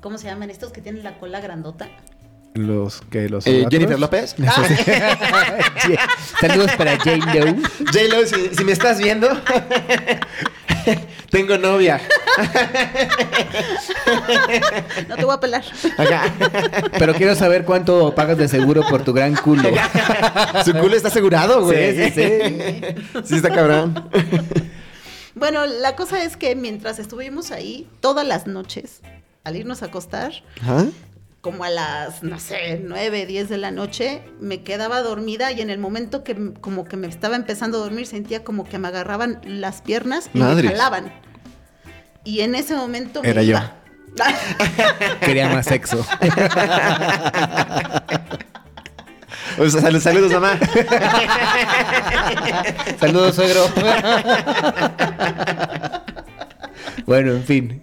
¿Cómo 0.00 0.18
se 0.18 0.26
llaman 0.26 0.50
estos 0.50 0.72
que 0.72 0.80
tienen 0.80 1.04
la 1.04 1.18
cola 1.18 1.40
grandota? 1.40 1.88
Los 2.54 3.02
que 3.10 3.28
los 3.28 3.46
Eh. 3.46 3.66
Jennifer 3.70 3.98
López. 4.00 4.34
Saludos 6.40 6.70
para 6.78 6.98
Jane 6.98 7.38
Doe. 7.38 7.54
J-Lo, 7.92 8.26
si, 8.26 8.54
si 8.54 8.64
me 8.64 8.72
estás 8.72 8.98
viendo, 8.98 9.28
tengo 11.30 11.58
novia. 11.58 12.00
No 15.08 15.16
te 15.16 15.24
voy 15.24 15.34
a 15.34 15.40
pelar. 15.40 15.64
Acá. 15.96 16.32
Pero 16.98 17.14
quiero 17.14 17.34
saber 17.34 17.64
cuánto 17.64 18.14
pagas 18.14 18.36
de 18.38 18.46
seguro 18.48 18.82
por 18.88 19.02
tu 19.02 19.12
gran 19.12 19.34
culo. 19.34 19.68
Su 20.64 20.72
culo 20.72 20.94
está 20.94 21.08
asegurado, 21.08 21.62
güey. 21.62 21.96
Sí, 21.96 22.10
sí, 22.10 22.12
sí. 22.14 22.28
Sí, 23.24 23.34
está 23.36 23.50
cabrón. 23.50 24.08
Bueno, 25.34 25.66
la 25.66 25.96
cosa 25.96 26.22
es 26.24 26.36
que 26.36 26.54
mientras 26.56 26.98
estuvimos 26.98 27.50
ahí, 27.50 27.88
todas 28.00 28.26
las 28.26 28.46
noches, 28.46 29.00
al 29.44 29.56
irnos 29.56 29.82
a 29.82 29.86
acostar, 29.86 30.32
como 31.42 31.64
a 31.64 31.70
las, 31.70 32.22
no 32.22 32.40
sé, 32.40 32.80
9, 32.82 33.26
10 33.26 33.48
de 33.48 33.58
la 33.58 33.70
noche, 33.70 34.22
me 34.40 34.62
quedaba 34.62 35.02
dormida 35.02 35.52
y 35.52 35.60
en 35.60 35.70
el 35.70 35.78
momento 35.78 36.24
que 36.24 36.52
como 36.60 36.84
que 36.86 36.96
me 36.96 37.06
estaba 37.06 37.36
empezando 37.36 37.78
a 37.78 37.82
dormir, 37.82 38.06
sentía 38.06 38.42
como 38.44 38.64
que 38.64 38.78
me 38.78 38.88
agarraban 38.88 39.40
las 39.44 39.82
piernas 39.82 40.30
y 40.32 40.38
me 40.38 40.62
jalaban. 40.62 41.12
Y 42.26 42.40
en 42.40 42.54
ese 42.56 42.74
momento 42.74 43.22
me 43.22 43.30
Era 43.30 43.40
yo. 43.42 43.50
iba. 43.50 43.72
Quería 45.20 45.48
más 45.48 45.64
sexo. 45.66 46.04
O 49.58 49.66
sea, 49.70 50.00
saludos, 50.00 50.32
mamá. 50.32 50.58
Saludos, 53.00 53.36
suegro. 53.36 53.66
bueno, 57.06 57.32
en 57.32 57.44
fin. 57.44 57.82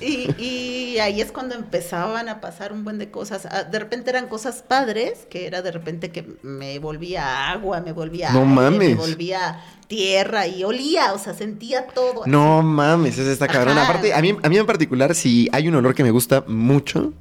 y, 0.00 0.30
y 0.38 0.73
Sí, 0.94 1.00
ahí 1.00 1.20
es 1.20 1.32
cuando 1.32 1.54
empezaban 1.56 2.28
a 2.28 2.40
pasar 2.40 2.72
un 2.72 2.84
buen 2.84 2.98
de 2.98 3.10
cosas. 3.10 3.46
Ah, 3.46 3.64
De 3.64 3.78
repente 3.80 4.10
eran 4.10 4.28
cosas 4.28 4.62
padres, 4.66 5.26
que 5.28 5.46
era 5.46 5.60
de 5.60 5.72
repente 5.72 6.10
que 6.10 6.24
me 6.42 6.78
volvía 6.78 7.50
agua, 7.50 7.80
me 7.80 7.92
volvía 7.92 8.30
No 8.30 8.40
aire, 8.42 8.48
me 8.54 8.54
mames. 8.70 8.96
volvía 8.96 9.60
tierra 9.88 10.46
y 10.46 10.62
olía, 10.64 11.12
o 11.12 11.18
sea, 11.18 11.34
sentía 11.34 11.88
todo. 11.88 12.22
así. 12.22 12.30
No 12.30 12.62
mames, 12.62 13.18
ese 13.18 13.32
está 13.32 13.48
cabrón. 13.48 13.76
Aparte, 13.76 14.14
a 14.14 14.20
mí, 14.20 14.36
a 14.42 14.48
mí 14.48 14.56
en 14.56 14.66
particular, 14.66 15.14
si 15.14 15.48
hay 15.52 15.66
un 15.68 15.74
olor 15.74 15.94
que 15.94 16.04
me 16.04 16.10
gusta 16.12 16.44
mucho, 16.46 17.12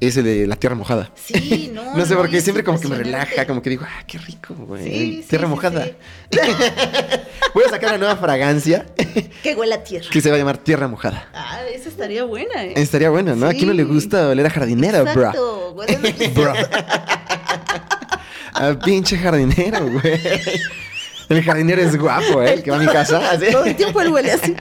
es 0.00 0.16
el 0.16 0.24
de 0.24 0.46
la 0.46 0.56
tierra 0.56 0.74
mojada. 0.74 1.10
Sí, 1.14 1.70
no. 1.74 1.94
No 1.96 2.06
sé 2.06 2.16
por 2.16 2.28
qué, 2.30 2.40
siempre 2.40 2.64
como 2.64 2.80
que 2.80 2.88
me 2.88 2.96
relaja, 2.96 3.46
como 3.46 3.60
que 3.62 3.70
digo, 3.70 3.84
ah, 3.86 4.02
qué 4.06 4.18
rico, 4.18 4.54
güey. 4.54 4.84
Sí, 4.84 5.24
tierra 5.28 5.44
sí, 5.46 5.50
mojada. 5.50 5.84
sí. 5.84 5.92
Voy 7.54 7.64
a 7.66 7.70
sacar 7.70 7.90
una 7.90 7.98
nueva 7.98 8.16
fragancia 8.16 8.86
Que 9.42 9.54
huele 9.54 9.74
a 9.74 9.82
tierra. 9.82 10.06
que 10.10 10.20
se 10.20 10.30
va 10.30 10.36
a 10.36 10.38
llamar 10.38 10.58
tierra 10.58 10.86
mojada. 10.88 11.28
Ah, 11.34 11.60
esa 11.74 11.88
estaría 11.88 12.22
buena, 12.24 12.64
¿eh? 12.64 12.74
Estaría 12.76 13.10
buena, 13.10 13.34
¿no? 13.34 13.46
¿A 13.46 13.52
quién 13.52 13.66
no 13.66 13.72
le 13.74 13.84
gusta 13.84 14.28
oler 14.28 14.46
a 14.46 14.50
jardinera, 14.50 15.02
bro? 15.02 15.12
Exacto, 15.12 15.76
a- 15.82 16.28
Bro. 16.34 16.52
A 18.54 18.78
pinche 18.78 19.16
jardinero, 19.16 19.86
güey. 19.86 20.20
El 21.28 21.42
jardinero 21.44 21.80
es 21.82 21.96
guapo, 21.96 22.42
¿eh? 22.42 22.54
El 22.54 22.62
que 22.62 22.70
va 22.70 22.76
a 22.76 22.80
mi 22.80 22.86
casa. 22.86 23.30
así. 23.30 23.46
Todo 23.52 23.64
el 23.64 23.76
tiempo 23.76 24.00
él 24.00 24.08
huele 24.08 24.32
así. 24.32 24.54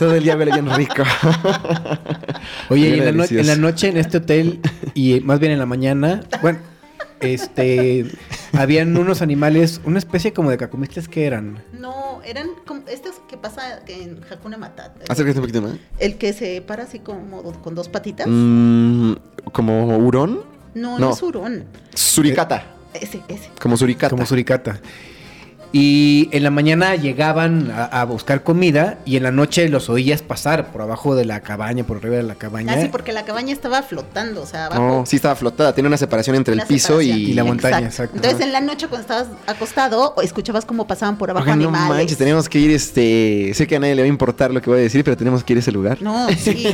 Todo 0.00 0.14
el 0.14 0.24
día 0.24 0.34
huele 0.34 0.50
bien 0.52 0.74
rico. 0.74 1.02
Oye, 2.70 2.88
y 2.88 2.92
en 2.94 3.04
la, 3.04 3.12
no- 3.12 3.24
en 3.24 3.46
la 3.46 3.56
noche 3.56 3.88
en 3.88 3.98
este 3.98 4.16
hotel, 4.16 4.60
y 4.94 5.16
eh, 5.18 5.20
más 5.20 5.38
bien 5.40 5.52
en 5.52 5.58
la 5.58 5.66
mañana, 5.66 6.22
bueno, 6.40 6.58
este, 7.20 8.06
habían 8.54 8.96
unos 8.96 9.20
animales, 9.20 9.82
una 9.84 9.98
especie 9.98 10.32
como 10.32 10.48
de 10.48 10.56
cacumistes 10.56 11.06
que 11.06 11.26
eran. 11.26 11.62
No, 11.78 12.22
eran 12.24 12.46
como 12.66 12.80
estos 12.88 13.16
que 13.28 13.36
pasa 13.36 13.80
que 13.84 14.02
en 14.02 14.20
Hakuna 14.30 14.56
Matata. 14.56 15.00
Acércate 15.06 15.38
un 15.38 15.42
poquito 15.44 15.60
más. 15.60 15.72
El 15.98 16.16
que 16.16 16.32
se 16.32 16.62
para 16.62 16.84
así 16.84 17.00
como 17.00 17.42
con 17.60 17.74
dos 17.74 17.90
patitas. 17.90 18.26
Mm, 18.26 19.12
como 19.52 19.98
hurón. 19.98 20.40
No, 20.74 20.92
no, 20.92 21.08
no. 21.08 21.10
es 21.12 21.22
hurón. 21.22 21.66
Suricata. 21.92 22.64
Ese, 22.94 23.20
ese. 23.28 23.50
Como 23.60 23.76
suricata. 23.76 24.10
Como 24.10 24.24
suricata. 24.24 24.80
Y 25.72 26.28
en 26.32 26.42
la 26.42 26.50
mañana 26.50 26.96
llegaban 26.96 27.70
a, 27.70 27.84
a 27.84 28.04
buscar 28.04 28.42
comida 28.42 28.98
y 29.04 29.16
en 29.16 29.22
la 29.22 29.30
noche 29.30 29.68
los 29.68 29.88
oías 29.88 30.20
pasar 30.22 30.72
por 30.72 30.82
abajo 30.82 31.14
de 31.14 31.24
la 31.24 31.40
cabaña, 31.40 31.84
por 31.84 31.98
arriba 31.98 32.16
de 32.16 32.24
la 32.24 32.34
cabaña. 32.34 32.74
Ah, 32.76 32.80
sí, 32.82 32.88
porque 32.90 33.12
la 33.12 33.24
cabaña 33.24 33.52
estaba 33.52 33.82
flotando, 33.82 34.42
o 34.42 34.46
sea, 34.46 34.66
abajo. 34.66 34.82
No, 34.82 35.06
sí 35.06 35.14
estaba 35.16 35.36
flotada. 35.36 35.72
Tiene 35.72 35.86
una 35.86 35.96
separación 35.96 36.34
entre 36.34 36.54
Una 36.54 36.62
el 36.62 36.68
piso 36.68 36.88
separación. 37.00 37.18
y... 37.18 37.22
Y 37.30 37.34
la 37.34 37.44
montaña, 37.44 37.86
exacto. 37.86 38.16
Entonces 38.16 38.40
en 38.40 38.52
la 38.52 38.60
noche 38.60 38.88
cuando 38.88 39.02
estabas 39.02 39.28
acostado, 39.46 40.14
escuchabas 40.22 40.64
cómo 40.64 40.86
pasaban 40.88 41.16
por 41.18 41.30
abajo 41.30 41.44
Oigan, 41.44 41.60
no 41.60 41.68
animales. 41.68 41.88
manches, 41.98 42.18
tenemos 42.18 42.48
que 42.48 42.58
ir, 42.58 42.70
este... 42.72 43.52
Sé 43.54 43.66
que 43.68 43.76
a 43.76 43.78
nadie 43.78 43.94
le 43.94 44.02
va 44.02 44.06
a 44.06 44.08
importar 44.08 44.50
lo 44.50 44.60
que 44.60 44.70
voy 44.70 44.80
a 44.80 44.82
decir, 44.82 45.04
pero 45.04 45.16
tenemos 45.16 45.44
que 45.44 45.52
ir 45.52 45.58
a 45.58 45.60
ese 45.60 45.70
lugar. 45.72 46.02
No, 46.02 46.28
sí. 46.30 46.36
sí, 46.36 46.66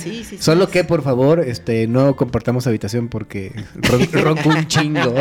sí, 0.00 0.24
sí. 0.24 0.38
Solo 0.40 0.68
que, 0.68 0.82
por 0.82 1.02
favor, 1.02 1.38
este, 1.38 1.86
no 1.86 2.16
compartamos 2.16 2.66
habitación 2.66 3.08
porque 3.08 3.52
ron- 3.76 4.10
ronco 4.22 4.48
un 4.48 4.66
chingo. 4.66 5.14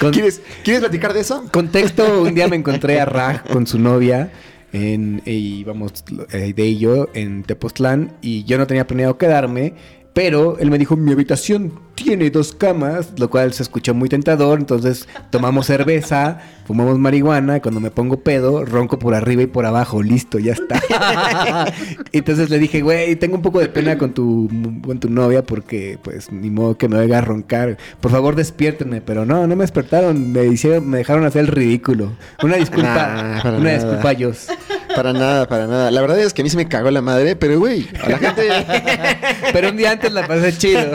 Con- 0.00 0.12
¿Quieres, 0.12 0.40
¿Quieres 0.62 0.80
platicar 0.80 0.99
de 1.08 1.20
eso? 1.20 1.44
Contexto, 1.50 2.22
un 2.22 2.34
día 2.34 2.46
me 2.46 2.56
encontré 2.56 3.00
a 3.00 3.06
Raj 3.06 3.50
con 3.50 3.66
su 3.66 3.78
novia 3.78 4.30
en, 4.72 5.22
y 5.24 5.60
íbamos 5.60 6.04
eh, 6.32 6.52
de 6.54 6.62
ello 6.62 7.08
en 7.14 7.42
Tepoztlán 7.42 8.12
y 8.20 8.44
yo 8.44 8.58
no 8.58 8.66
tenía 8.66 8.86
planeado 8.86 9.16
quedarme, 9.18 9.74
pero 10.12 10.58
él 10.58 10.70
me 10.70 10.78
dijo, 10.78 10.96
mi 10.96 11.12
habitación 11.12 11.72
tiene 11.94 12.30
dos 12.30 12.54
camas, 12.54 13.12
lo 13.18 13.28
cual 13.30 13.52
se 13.52 13.62
escuchó 13.62 13.94
muy 13.94 14.08
tentador, 14.08 14.58
entonces 14.58 15.06
tomamos 15.30 15.66
cerveza, 15.66 16.38
fumamos 16.66 16.98
marihuana, 16.98 17.60
cuando 17.60 17.80
me 17.80 17.90
pongo 17.90 18.20
pedo, 18.20 18.64
ronco 18.64 18.98
por 18.98 19.14
arriba 19.14 19.42
y 19.42 19.46
por 19.46 19.66
abajo, 19.66 20.02
listo, 20.02 20.38
ya 20.38 20.52
está. 20.52 20.80
entonces 22.12 22.50
le 22.50 22.58
dije, 22.58 22.80
güey, 22.80 23.16
tengo 23.16 23.36
un 23.36 23.42
poco 23.42 23.60
de 23.60 23.68
pena 23.68 23.98
con 23.98 24.14
tu, 24.14 24.48
con 24.84 24.98
tu 24.98 25.10
novia 25.10 25.44
porque 25.44 25.98
pues 26.02 26.32
ni 26.32 26.50
modo 26.50 26.76
que 26.76 26.88
me 26.88 26.96
oiga 26.96 27.18
a 27.18 27.22
roncar, 27.22 27.76
por 28.00 28.10
favor 28.10 28.34
despiértenme, 28.34 29.00
pero 29.00 29.26
no, 29.26 29.46
no 29.46 29.54
me 29.56 29.64
despertaron, 29.64 30.32
me 30.32 30.46
hicieron, 30.46 30.88
me 30.88 30.98
dejaron 30.98 31.24
hacer 31.24 31.42
el 31.42 31.48
ridículo. 31.48 32.12
Una 32.42 32.56
disculpa, 32.56 32.80
Nah, 33.44 33.58
una 33.58 33.72
disculpa, 33.74 34.12
Jos. 34.18 34.48
Para 34.94 35.12
nada, 35.12 35.46
para 35.46 35.66
nada. 35.66 35.90
La 35.90 36.00
verdad 36.00 36.18
es 36.20 36.34
que 36.34 36.42
a 36.42 36.44
mí 36.44 36.50
se 36.50 36.56
me 36.56 36.68
cagó 36.68 36.90
la 36.90 37.02
madre, 37.02 37.36
pero 37.36 37.58
güey, 37.58 37.88
a 38.02 38.08
la 38.08 38.18
gente... 38.18 38.48
Pero 39.52 39.70
un 39.70 39.76
día 39.76 39.90
antes 39.90 40.12
la 40.12 40.26
pasé 40.26 40.56
chido. 40.56 40.92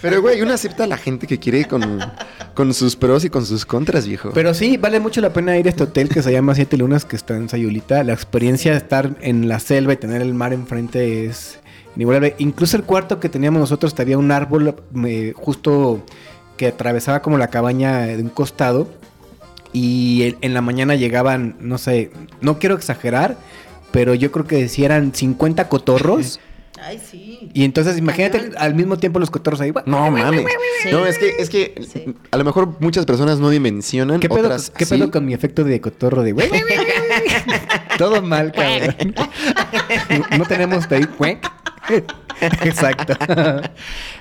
Pero 0.00 0.22
güey, 0.22 0.40
uno 0.40 0.54
acepta 0.54 0.84
a 0.84 0.86
la 0.86 0.96
gente 0.96 1.26
que 1.26 1.38
quiere 1.38 1.66
con, 1.66 2.00
con 2.54 2.72
sus 2.72 2.96
pros 2.96 3.24
y 3.24 3.30
con 3.30 3.44
sus 3.44 3.66
contras, 3.66 4.06
viejo. 4.06 4.30
Pero 4.32 4.54
sí, 4.54 4.78
vale 4.78 4.98
mucho 4.98 5.20
la 5.20 5.32
pena 5.32 5.58
ir 5.58 5.66
a 5.66 5.70
este 5.70 5.82
hotel 5.82 6.08
que 6.08 6.22
se 6.22 6.32
llama 6.32 6.54
Siete 6.54 6.78
Lunas, 6.78 7.04
que 7.04 7.16
está 7.16 7.36
en 7.36 7.48
Sayulita. 7.48 8.02
La 8.04 8.14
experiencia 8.14 8.72
de 8.72 8.78
estar 8.78 9.16
en 9.20 9.48
la 9.48 9.60
selva 9.60 9.92
y 9.92 9.96
tener 9.96 10.22
el 10.22 10.32
mar 10.32 10.54
enfrente 10.54 11.26
es 11.26 11.58
inigualable. 11.96 12.34
Incluso 12.38 12.76
el 12.76 12.84
cuarto 12.84 13.20
que 13.20 13.28
teníamos 13.28 13.60
nosotros, 13.60 13.94
había 13.98 14.16
un 14.16 14.32
árbol 14.32 14.74
eh, 15.06 15.34
justo 15.36 16.02
que 16.56 16.68
atravesaba 16.68 17.20
como 17.20 17.36
la 17.36 17.48
cabaña 17.48 18.06
de 18.06 18.22
un 18.22 18.30
costado. 18.30 18.88
Y 19.72 20.36
en, 20.40 20.54
la 20.54 20.60
mañana 20.62 20.94
llegaban, 20.96 21.56
no 21.60 21.78
sé, 21.78 22.10
no 22.40 22.58
quiero 22.58 22.74
exagerar, 22.74 23.36
pero 23.92 24.14
yo 24.14 24.32
creo 24.32 24.46
que 24.46 24.68
si 24.68 24.84
eran 24.84 25.14
50 25.14 25.68
cotorros. 25.68 26.40
Ay, 26.82 26.98
sí. 26.98 27.50
y 27.52 27.64
entonces 27.64 27.98
imagínate 27.98 28.52
al 28.56 28.74
mismo 28.74 28.96
tiempo 28.96 29.18
los 29.18 29.30
cotorros 29.30 29.60
ahí. 29.60 29.70
No 29.84 30.10
mames. 30.10 30.46
Sí. 30.82 30.88
No, 30.90 31.04
es 31.04 31.18
que, 31.18 31.34
es 31.38 31.50
que 31.50 31.74
Sí. 31.86 32.14
a 32.30 32.38
lo 32.38 32.44
mejor 32.44 32.76
muchas 32.80 33.04
personas 33.04 33.38
no 33.38 33.50
dimensionan. 33.50 34.18
¿Qué 34.18 34.30
pedo, 34.30 34.46
otras 34.46 34.70
¿qué 34.70 34.86
sí. 34.86 34.94
pedo 34.94 35.10
con 35.10 35.26
mi 35.26 35.34
efecto 35.34 35.62
de 35.62 35.78
cotorro 35.82 36.22
de 36.22 36.32
güey? 36.32 36.48
Todo 37.98 38.22
mal, 38.22 38.52
cabrón. 38.52 39.14
No, 40.30 40.38
no 40.38 40.44
tenemos 40.46 40.90
ahí, 40.90 41.06
güey. 41.18 41.38
Exacto. 42.62 43.14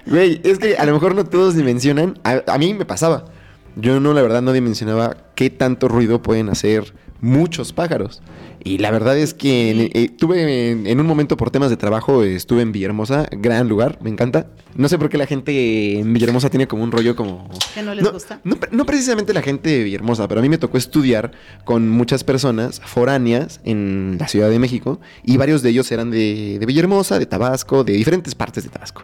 Güey, 0.05 0.41
es 0.43 0.59
que 0.59 0.75
a 0.77 0.85
lo 0.85 0.93
mejor 0.93 1.15
no 1.15 1.23
todos 1.25 1.55
dimensionan. 1.55 2.19
A, 2.23 2.41
a 2.45 2.57
mí 2.57 2.73
me 2.73 2.85
pasaba. 2.85 3.25
Yo 3.81 3.99
no, 3.99 4.13
la 4.13 4.21
verdad, 4.21 4.41
no 4.41 4.53
dimensionaba 4.53 5.17
qué 5.35 5.49
tanto 5.49 5.87
ruido 5.87 6.21
pueden 6.21 6.49
hacer 6.49 6.93
muchos 7.21 7.73
pájaros. 7.73 8.21
Y 8.61 8.79
la 8.79 8.91
verdad 8.91 9.17
es 9.17 9.33
que 9.33 9.89
eh, 9.93 10.09
tuve 10.09 10.71
en, 10.71 10.85
en 10.85 10.99
un 10.99 11.05
momento 11.05 11.37
por 11.37 11.49
temas 11.49 11.69
de 11.69 11.77
trabajo, 11.77 12.23
estuve 12.23 12.61
en 12.61 12.73
Villahermosa, 12.73 13.27
gran 13.31 13.69
lugar, 13.69 13.99
me 14.01 14.09
encanta. 14.09 14.47
No 14.75 14.89
sé 14.89 14.97
por 14.97 15.09
qué 15.09 15.17
la 15.17 15.25
gente 15.25 15.99
en 15.99 16.11
Villahermosa 16.13 16.49
tiene 16.49 16.67
como 16.67 16.83
un 16.83 16.91
rollo 16.91 17.15
como... 17.15 17.49
¿Que 17.73 17.81
no 17.81 17.95
les 17.95 18.03
no, 18.03 18.11
gusta? 18.11 18.41
No, 18.43 18.57
no 18.71 18.85
precisamente 18.85 19.33
la 19.33 19.41
gente 19.41 19.69
de 19.69 19.83
Villahermosa, 19.85 20.27
pero 20.27 20.39
a 20.39 20.41
mí 20.41 20.49
me 20.49 20.57
tocó 20.57 20.77
estudiar 20.77 21.31
con 21.63 21.89
muchas 21.89 22.25
personas 22.25 22.81
foráneas 22.83 23.61
en 23.63 24.17
la 24.19 24.27
Ciudad 24.27 24.49
de 24.49 24.59
México 24.59 24.99
y 25.23 25.37
varios 25.37 25.61
de 25.61 25.69
ellos 25.69 25.89
eran 25.91 26.11
de, 26.11 26.57
de 26.59 26.65
Villahermosa, 26.65 27.17
de 27.17 27.25
Tabasco, 27.25 27.85
de 27.85 27.93
diferentes 27.93 28.35
partes 28.35 28.63
de 28.63 28.69
Tabasco. 28.69 29.03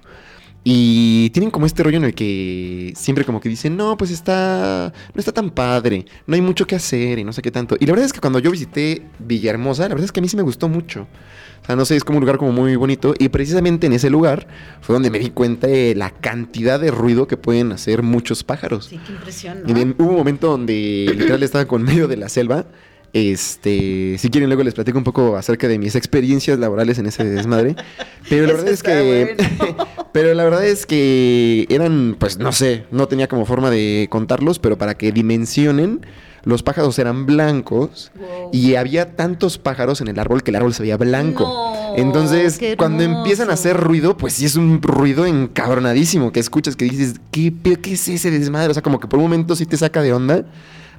Y 0.67 1.29
tienen 1.29 1.51
como 1.51 1.67
este 1.67 1.83
rollo 1.83 1.97
en 1.97 2.05
el 2.05 2.15
que 2.15 2.91
siempre 2.95 3.23
como 3.23 3.39
que 3.39 3.47
dicen, 3.49 3.77
no, 3.77 3.95
pues 3.97 4.09
está, 4.09 4.91
no 5.13 5.19
está 5.19 5.31
tan 5.31 5.51
padre, 5.51 6.05
no 6.25 6.33
hay 6.33 6.41
mucho 6.41 6.65
que 6.65 6.73
hacer 6.75 7.19
y 7.19 7.23
no 7.23 7.31
sé 7.33 7.43
qué 7.43 7.51
tanto. 7.51 7.77
Y 7.79 7.85
la 7.85 7.91
verdad 7.91 8.07
es 8.07 8.13
que 8.13 8.19
cuando 8.19 8.39
yo 8.39 8.49
visité 8.49 9.03
Villahermosa, 9.19 9.83
la 9.83 9.89
verdad 9.89 10.05
es 10.05 10.11
que 10.11 10.21
a 10.21 10.23
mí 10.23 10.27
sí 10.27 10.35
me 10.35 10.41
gustó 10.41 10.67
mucho. 10.67 11.07
O 11.61 11.65
sea, 11.67 11.75
no 11.75 11.85
sé, 11.85 11.95
es 11.95 12.03
como 12.03 12.17
un 12.17 12.21
lugar 12.21 12.37
como 12.39 12.51
muy 12.51 12.75
bonito. 12.77 13.13
Y 13.19 13.29
precisamente 13.29 13.85
en 13.85 13.93
ese 13.93 14.09
lugar 14.09 14.47
fue 14.81 14.93
donde 14.95 15.11
me 15.11 15.19
di 15.19 15.29
cuenta 15.29 15.67
de 15.67 15.93
la 15.93 16.09
cantidad 16.09 16.79
de 16.79 16.89
ruido 16.89 17.27
que 17.27 17.37
pueden 17.37 17.71
hacer 17.71 18.01
muchos 18.01 18.43
pájaros. 18.43 18.85
Sí, 18.85 18.99
qué 19.05 19.11
impresión, 19.13 19.59
Y 19.67 19.73
¿no? 19.73 19.79
en- 19.79 19.95
hubo 19.99 20.09
un 20.09 20.15
momento 20.17 20.47
donde 20.49 21.11
literal 21.15 21.43
estaba 21.43 21.65
con 21.65 21.83
medio 21.83 22.07
de 22.07 22.17
la 22.17 22.27
selva. 22.29 22.65
Este, 23.15 24.17
si 24.19 24.29
quieren 24.29 24.49
luego 24.49 24.61
les 24.63 24.73
platico 24.73 24.97
un 24.97 25.05
poco 25.05 25.37
acerca 25.37 25.69
de 25.69 25.79
mis 25.79 25.95
experiencias 25.95 26.59
laborales 26.59 26.99
en 26.99 27.05
ese 27.05 27.23
desmadre. 27.23 27.73
Pero 28.29 28.45
la 28.45 28.53
verdad 28.55 28.67
es 28.67 28.83
que 28.83 29.37
bueno. 29.37 29.85
pero 30.11 30.33
la 30.33 30.43
verdad 30.43 30.65
es 30.65 30.85
que 30.85 31.65
eran 31.69 32.17
pues 32.19 32.37
no 32.39 32.51
sé, 32.51 32.83
no 32.91 33.07
tenía 33.07 33.29
como 33.29 33.45
forma 33.45 33.71
de 33.71 34.07
contarlos, 34.11 34.59
pero 34.59 34.77
para 34.77 34.95
que 34.97 35.13
dimensionen 35.13 36.05
los 36.43 36.61
pájaros 36.61 36.99
eran 36.99 37.25
blancos 37.25 38.11
Wow. 38.19 38.49
y 38.51 38.75
había 38.75 39.15
tantos 39.15 39.57
pájaros 39.57 40.01
en 40.01 40.09
el 40.09 40.19
árbol 40.19 40.43
que 40.43 40.51
el 40.51 40.57
árbol 40.57 40.73
se 40.73 40.83
veía 40.83 40.97
blanco. 40.97 41.43
No, 41.45 41.95
Entonces, 41.95 42.59
cuando 42.77 43.01
empiezan 43.03 43.49
a 43.49 43.53
hacer 43.53 43.77
ruido, 43.77 44.17
pues 44.17 44.33
sí 44.33 44.45
es 44.45 44.55
un 44.57 44.81
ruido 44.81 45.25
encabronadísimo 45.25 46.31
que 46.33 46.39
escuchas 46.41 46.75
que 46.75 46.83
dices, 46.85 47.15
¿qué, 47.31 47.53
qué 47.81 47.93
es 47.93 48.07
ese 48.09 48.29
desmadre? 48.29 48.69
O 48.71 48.73
sea, 48.73 48.83
como 48.83 48.99
que 48.99 49.07
por 49.07 49.17
un 49.19 49.23
momento 49.25 49.55
sí 49.55 49.65
te 49.65 49.77
saca 49.77 50.01
de 50.03 50.13
onda, 50.13 50.45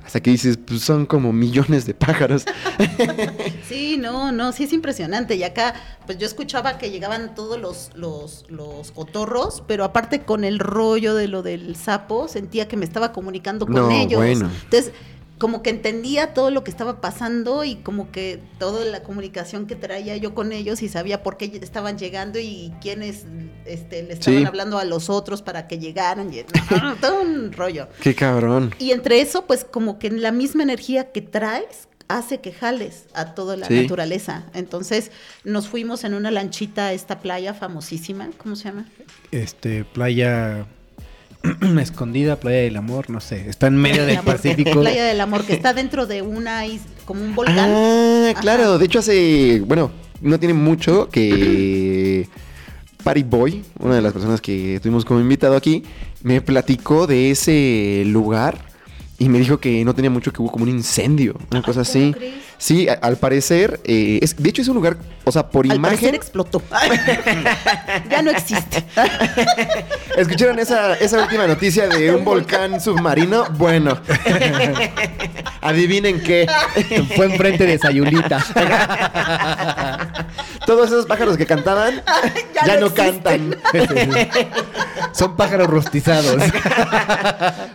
hasta 0.06 0.20
que 0.20 0.30
dices, 0.30 0.56
pues 0.56 0.82
son 0.82 1.04
como 1.04 1.32
millones 1.32 1.84
de 1.84 1.92
pájaros. 1.94 2.44
Sí, 3.68 3.96
no, 3.98 4.30
no, 4.32 4.52
sí 4.52 4.64
es 4.64 4.72
impresionante. 4.72 5.34
Y 5.34 5.42
acá, 5.42 5.74
pues 6.06 6.18
yo 6.18 6.26
escuchaba 6.26 6.78
que 6.78 6.90
llegaban 6.90 7.34
todos 7.34 7.58
los, 7.60 7.90
los, 7.94 8.44
los 8.48 8.92
cotorros, 8.92 9.62
pero 9.66 9.82
aparte 9.84 10.22
con 10.22 10.44
el 10.44 10.58
rollo 10.60 11.14
de 11.14 11.26
lo 11.28 11.42
del 11.42 11.74
sapo, 11.76 12.28
sentía 12.28 12.68
que 12.68 12.76
me 12.76 12.84
estaba 12.84 13.12
comunicando 13.12 13.66
con 13.66 13.74
No, 13.74 13.90
ellos. 13.90 14.18
bueno. 14.20 14.48
Entonces, 14.64 14.92
como 15.38 15.62
que 15.62 15.70
entendía 15.70 16.32
todo 16.32 16.50
lo 16.50 16.64
que 16.64 16.70
estaba 16.70 17.00
pasando 17.02 17.62
y 17.64 17.76
como 17.76 18.10
que 18.10 18.40
toda 18.58 18.84
la 18.86 19.02
comunicación 19.02 19.66
que 19.66 19.76
traía 19.76 20.16
yo 20.16 20.34
con 20.34 20.50
ellos 20.52 20.80
y 20.82 20.88
sabía 20.88 21.22
por 21.22 21.36
qué 21.36 21.58
estaban 21.62 21.98
llegando 21.98 22.38
y 22.38 22.72
quiénes 22.80 23.24
este, 23.66 24.02
le 24.02 24.14
estaban 24.14 24.40
Sí. 24.40 24.46
hablando 24.46 24.78
a 24.78 24.84
los 24.84 25.10
otros 25.10 25.42
para 25.42 25.68
que 25.68 25.78
llegaran. 25.78 26.32
Y, 26.32 26.38
no, 26.82 26.94
todo 26.96 27.20
un 27.22 27.52
rollo. 27.52 27.88
Qué 28.00 28.14
cabrón. 28.14 28.74
Y 28.78 28.92
entre 28.92 29.20
eso, 29.20 29.46
pues 29.46 29.64
como 29.64 29.98
que 29.98 30.06
en 30.06 30.22
la 30.22 30.32
misma 30.32 30.62
energía 30.62 31.12
que 31.12 31.20
traes, 31.20 31.88
hace 32.08 32.38
que 32.40 32.52
jales 32.52 33.06
a 33.14 33.34
toda 33.34 33.56
la 33.56 33.66
Sí. 33.66 33.82
naturaleza. 33.82 34.44
Entonces 34.54 35.10
nos 35.44 35.66
fuimos 35.68 36.04
en 36.04 36.14
una 36.14 36.30
lanchita 36.30 36.86
a 36.86 36.92
esta 36.92 37.18
playa 37.18 37.52
famosísima, 37.52 38.30
¿cómo 38.38 38.54
se 38.56 38.64
llama? 38.68 38.86
Este, 39.32 39.84
playa 39.84 40.66
escondida, 41.80 42.36
playa 42.36 42.58
del 42.58 42.76
amor, 42.76 43.10
no 43.10 43.20
sé. 43.20 43.48
Está 43.48 43.66
en 43.68 43.76
medio 43.76 44.06
del. 44.06 44.18
Pacífico. 44.24 44.80
Playa 44.80 45.04
del 45.04 45.20
Amor, 45.20 45.44
que 45.44 45.52
está 45.52 45.72
dentro 45.72 46.06
de 46.06 46.22
una 46.22 46.66
isla, 46.66 46.86
como 47.04 47.22
un 47.22 47.34
volcán. 47.34 47.58
Ah, 47.58 48.28
Ajá. 48.32 48.40
claro. 48.40 48.78
De 48.78 48.84
hecho, 48.86 48.98
hace. 49.00 49.62
Bueno, 49.66 49.90
no 50.20 50.38
tiene 50.38 50.54
mucho 50.54 51.08
que. 51.08 52.28
Party 53.04 53.22
Boy, 53.22 53.62
una 53.78 53.94
de 53.94 54.02
las 54.02 54.12
personas 54.12 54.40
que 54.40 54.80
tuvimos 54.82 55.04
como 55.04 55.20
invitado 55.20 55.54
aquí, 55.54 55.84
me 56.24 56.40
platicó 56.40 57.06
de 57.06 57.30
ese 57.30 58.02
lugar 58.06 58.58
y 59.16 59.28
me 59.28 59.38
dijo 59.38 59.58
que 59.58 59.84
no 59.84 59.94
tenía 59.94 60.10
mucho 60.10 60.32
que 60.32 60.42
hubo 60.42 60.50
como 60.50 60.64
un 60.64 60.70
incendio, 60.70 61.36
una 61.52 61.62
cosa 61.62 61.82
¿cómo 61.82 61.82
así. 61.82 62.12
crees? 62.12 62.34
Sí, 62.58 62.88
al 62.88 63.16
parecer, 63.16 63.80
eh, 63.84 64.18
es, 64.22 64.36
de 64.36 64.48
hecho 64.48 64.62
es 64.62 64.68
un 64.68 64.76
lugar, 64.76 64.96
o 65.24 65.32
sea, 65.32 65.46
por 65.48 65.70
Al 65.70 65.78
parecer 65.80 66.04
imagen. 66.04 66.14
explotó. 66.14 66.62
ya 68.10 68.22
no 68.22 68.30
existe. 68.30 68.84
¿Escucharon 70.16 70.58
esa, 70.58 70.94
esa 70.94 71.22
última 71.22 71.46
noticia 71.46 71.86
de 71.86 72.14
un 72.14 72.24
volcán 72.24 72.80
submarino? 72.80 73.44
Bueno, 73.58 73.98
adivinen 75.60 76.20
qué. 76.22 76.46
Fue 77.14 77.26
enfrente 77.26 77.66
de 77.66 77.78
Sayulita. 77.78 78.42
Todos 80.64 80.86
esos 80.88 81.06
pájaros 81.06 81.36
que 81.36 81.46
cantaban 81.46 82.02
ya, 82.54 82.66
Ya 82.66 82.74
no 82.80 82.88
no 82.88 82.94
cantan. 82.94 83.54
Son 85.12 85.36
pájaros 85.36 85.68
rostizados. 85.68 86.42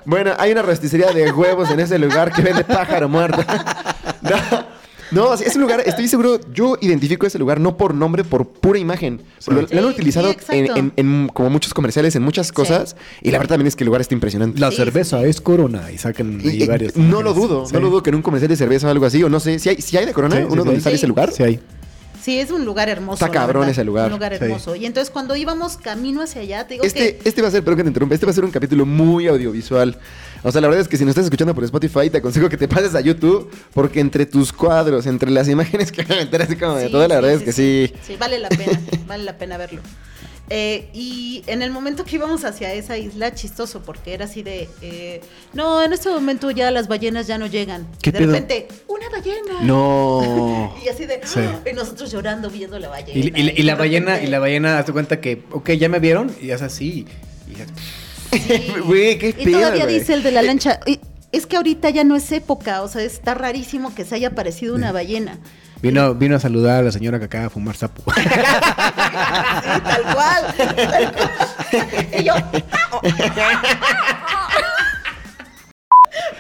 Bueno, 0.06 0.34
hay 0.40 0.52
una 0.52 0.64
rosticería 0.64 1.12
de 1.12 1.32
huevos 1.32 1.70
en 1.70 1.80
ese 1.80 2.00
lugar 2.00 2.32
que 2.32 2.42
vende 2.42 2.64
pájaro 2.64 3.08
muerto. 3.08 3.44
No, 4.22 4.38
no, 5.12 5.34
ese 5.34 5.60
lugar, 5.60 5.82
estoy 5.86 6.08
seguro, 6.08 6.40
yo 6.54 6.78
identifico 6.82 7.26
ese 7.26 7.38
lugar 7.40 7.60
no 7.60 7.78
por 7.78 7.94
nombre, 7.94 8.24
por 8.24 8.48
pura 8.48 8.80
imagen. 8.80 9.22
Sí, 9.40 9.52
lo 9.52 9.60
han 9.80 9.86
utilizado 9.86 10.34
en, 10.50 10.78
en- 10.78 10.94
en 10.96 11.30
como 11.34 11.50
muchos 11.50 11.74
comerciales, 11.74 12.16
en 12.16 12.24
muchas 12.24 12.52
cosas. 12.52 12.96
Y 13.22 13.32
la 13.32 13.38
verdad 13.38 13.50
también 13.56 13.68
es 13.68 13.76
que 13.76 13.84
el 13.84 13.88
lugar 13.88 14.02
está 14.02 14.14
impresionante. 14.14 14.60
La 14.60 14.70
Sí, 14.72 14.78
cerveza 14.78 15.24
es 15.26 15.42
corona 15.42 15.92
y 15.92 15.98
sacan 15.98 16.40
Y- 16.44 16.50
ahí 16.50 16.68
varios. 16.68 16.96
no 16.96 17.22
lo 17.22 17.34
dudo, 17.34 17.66
Sí. 17.66 17.74
no 17.74 17.80
lo 17.80 17.90
dudo 17.90 18.04
que 18.04 18.10
en 18.10 18.16
un 18.16 18.22
comercial 18.22 18.50
de 18.50 18.56
cerveza 18.56 18.88
o 18.88 18.90
algo 18.92 19.06
así, 19.06 19.22
o 19.24 19.30
no 19.30 19.40
sé, 19.40 19.60
si 19.60 19.70
hay, 19.70 19.82
si 19.82 19.98
hay 19.98 20.06
de 20.06 20.14
Corona, 20.14 20.38
uno 20.50 20.62
sí. 20.64 20.68
donde 20.68 20.82
sale 20.82 20.96
Sí. 20.96 21.00
ese 21.02 21.08
lugar. 21.08 21.32
Sí, 21.32 21.44
hay. 21.44 21.60
Sí, 22.22 22.40
es 22.40 22.52
un 22.52 22.66
lugar 22.66 22.88
hermoso. 22.88 23.24
Está 23.26 23.32
cabrón 23.32 23.68
ese 23.70 23.84
lugar. 23.84 24.06
Un 24.06 24.12
lugar 24.14 24.38
Sí. 24.38 24.44
hermoso. 24.44 24.76
Y 24.76 24.86
entonces 24.86 25.10
cuando 25.10 25.36
íbamos 25.36 25.78
camino 25.78 26.22
hacia 26.22 26.42
allá, 26.42 26.68
te 26.68 26.76
digo 26.76 26.84
Este, 26.86 27.18
que... 27.18 27.30
este 27.30 27.42
va 27.42 27.48
a 27.48 27.52
ser, 27.52 27.64
perdón 27.64 27.78
que 27.78 27.84
te 27.84 27.90
interrumpa, 27.90 28.14
este 28.16 28.26
va 28.28 28.32
a 28.32 28.36
ser 28.36 28.46
un 28.46 28.52
capítulo 28.52 28.86
muy 28.86 29.28
audiovisual. 29.28 29.98
O 30.44 30.52
sea, 30.52 30.62
la 30.62 30.68
verdad 30.68 30.82
es 30.82 30.88
que 30.88 30.98
si 30.98 31.04
nos 31.04 31.12
estás 31.12 31.26
escuchando 31.26 31.54
por 31.56 31.64
Spotify, 31.64 32.10
te 32.10 32.18
aconsejo 32.20 32.48
que 32.50 32.58
te 32.58 32.68
pases 32.68 32.94
a 32.96 33.02
YouTube, 33.02 33.50
porque 33.74 34.00
entre 34.00 34.26
tus 34.26 34.54
cuadros, 34.54 35.06
entre 35.08 35.32
las 35.32 35.48
imágenes 35.50 35.92
que 35.92 36.04
van 36.04 36.12
a 36.20 36.22
meter 36.22 36.42
así 36.44 36.56
como 36.56 36.76
de 36.76 36.86
Sí, 36.88 36.92
todo, 36.92 37.08
la 37.08 37.16
sí, 37.16 37.22
verdad 37.22 37.32
es 37.32 37.44
que 37.44 37.52
sí. 37.52 37.94
Sí, 38.06 38.16
vale 38.20 38.38
la 38.40 38.50
pena, 38.50 38.80
vale 39.08 39.24
la 39.24 39.38
pena 39.38 39.58
verlo. 39.58 39.82
Eh, 40.54 40.90
y 40.94 41.44
en 41.48 41.62
el 41.62 41.72
momento 41.72 42.04
que 42.04 42.18
íbamos 42.18 42.44
hacia 42.44 42.74
esa 42.74 42.98
isla, 42.98 43.34
chistoso, 43.34 43.82
porque 43.84 44.14
era 44.14 44.26
así 44.26 44.44
de, 44.44 44.68
eh, 44.82 45.22
no, 45.54 45.82
en 45.82 45.94
este 45.94 46.10
momento 46.10 46.52
ya 46.52 46.70
las 46.72 46.90
ballenas 46.90 47.26
ya 47.26 47.38
no 47.38 47.48
llegan. 47.48 47.88
¿Qué 48.02 48.10
y 48.10 48.14
de 48.14 48.20
pedo? 48.20 48.34
repente, 48.34 48.68
una 48.90 49.08
ballena. 49.10 49.62
No. 49.62 50.76
Y 50.86 50.90
así 50.90 51.06
de, 51.06 51.22
Sí. 51.24 51.40
¡ah! 51.40 51.62
y 51.72 51.74
nosotros 51.74 52.12
llorando 52.12 52.50
viendo 52.50 52.78
la 52.80 52.90
ballena. 52.90 53.18
Y, 53.18 53.32
y- 53.34 53.54
y 53.62 53.64
la 53.64 53.76
ballena, 53.76 54.08
repente- 54.12 54.28
y 54.28 54.30
la 54.30 54.40
ballena, 54.40 54.78
hazte 54.80 54.92
cuenta 54.92 55.22
que, 55.22 55.42
ok, 55.52 55.72
ya 55.72 55.88
me 55.88 56.00
vieron, 56.00 56.36
y 56.42 56.50
es 56.52 56.62
así. 56.62 57.06
Y 57.50 57.56
ya- 57.56 57.66
Sí. 58.32 58.74
Güey, 58.86 59.18
qué 59.20 59.30
Y 59.30 59.46
pedo, 59.46 59.60
todavía 59.60 59.86
güey. 59.86 60.00
dice 60.00 60.14
el 60.16 60.24
de 60.24 60.32
la 60.32 60.42
lancha, 60.42 60.82
"Y- 60.86 61.00
es 61.32 61.46
que 61.46 61.56
ahorita 61.56 61.90
ya 61.92 62.04
no 62.04 62.18
es 62.18 62.30
época, 62.34 62.82
o 62.82 62.90
sea, 62.90 63.02
está 63.04 63.34
rarísimo 63.36 63.96
que 63.96 64.04
se 64.04 64.16
haya 64.16 64.28
aparecido 64.30 64.76
una 64.76 64.92
ballena. 64.92 65.40
Vino, 65.82 66.14
vino 66.14 66.36
a 66.36 66.40
saludar 66.40 66.80
a 66.80 66.84
la 66.84 66.92
señora 66.92 67.18
que 67.20 67.26
acaba 67.26 67.46
de 67.46 67.50
fumar 67.50 67.76
sapo. 67.76 68.04
Sí, 68.14 68.22
tal 68.30 70.04
cual. 70.14 70.54
tal 70.56 71.12
cual. 71.12 71.16
y 72.18 72.24
yo. 72.24 72.34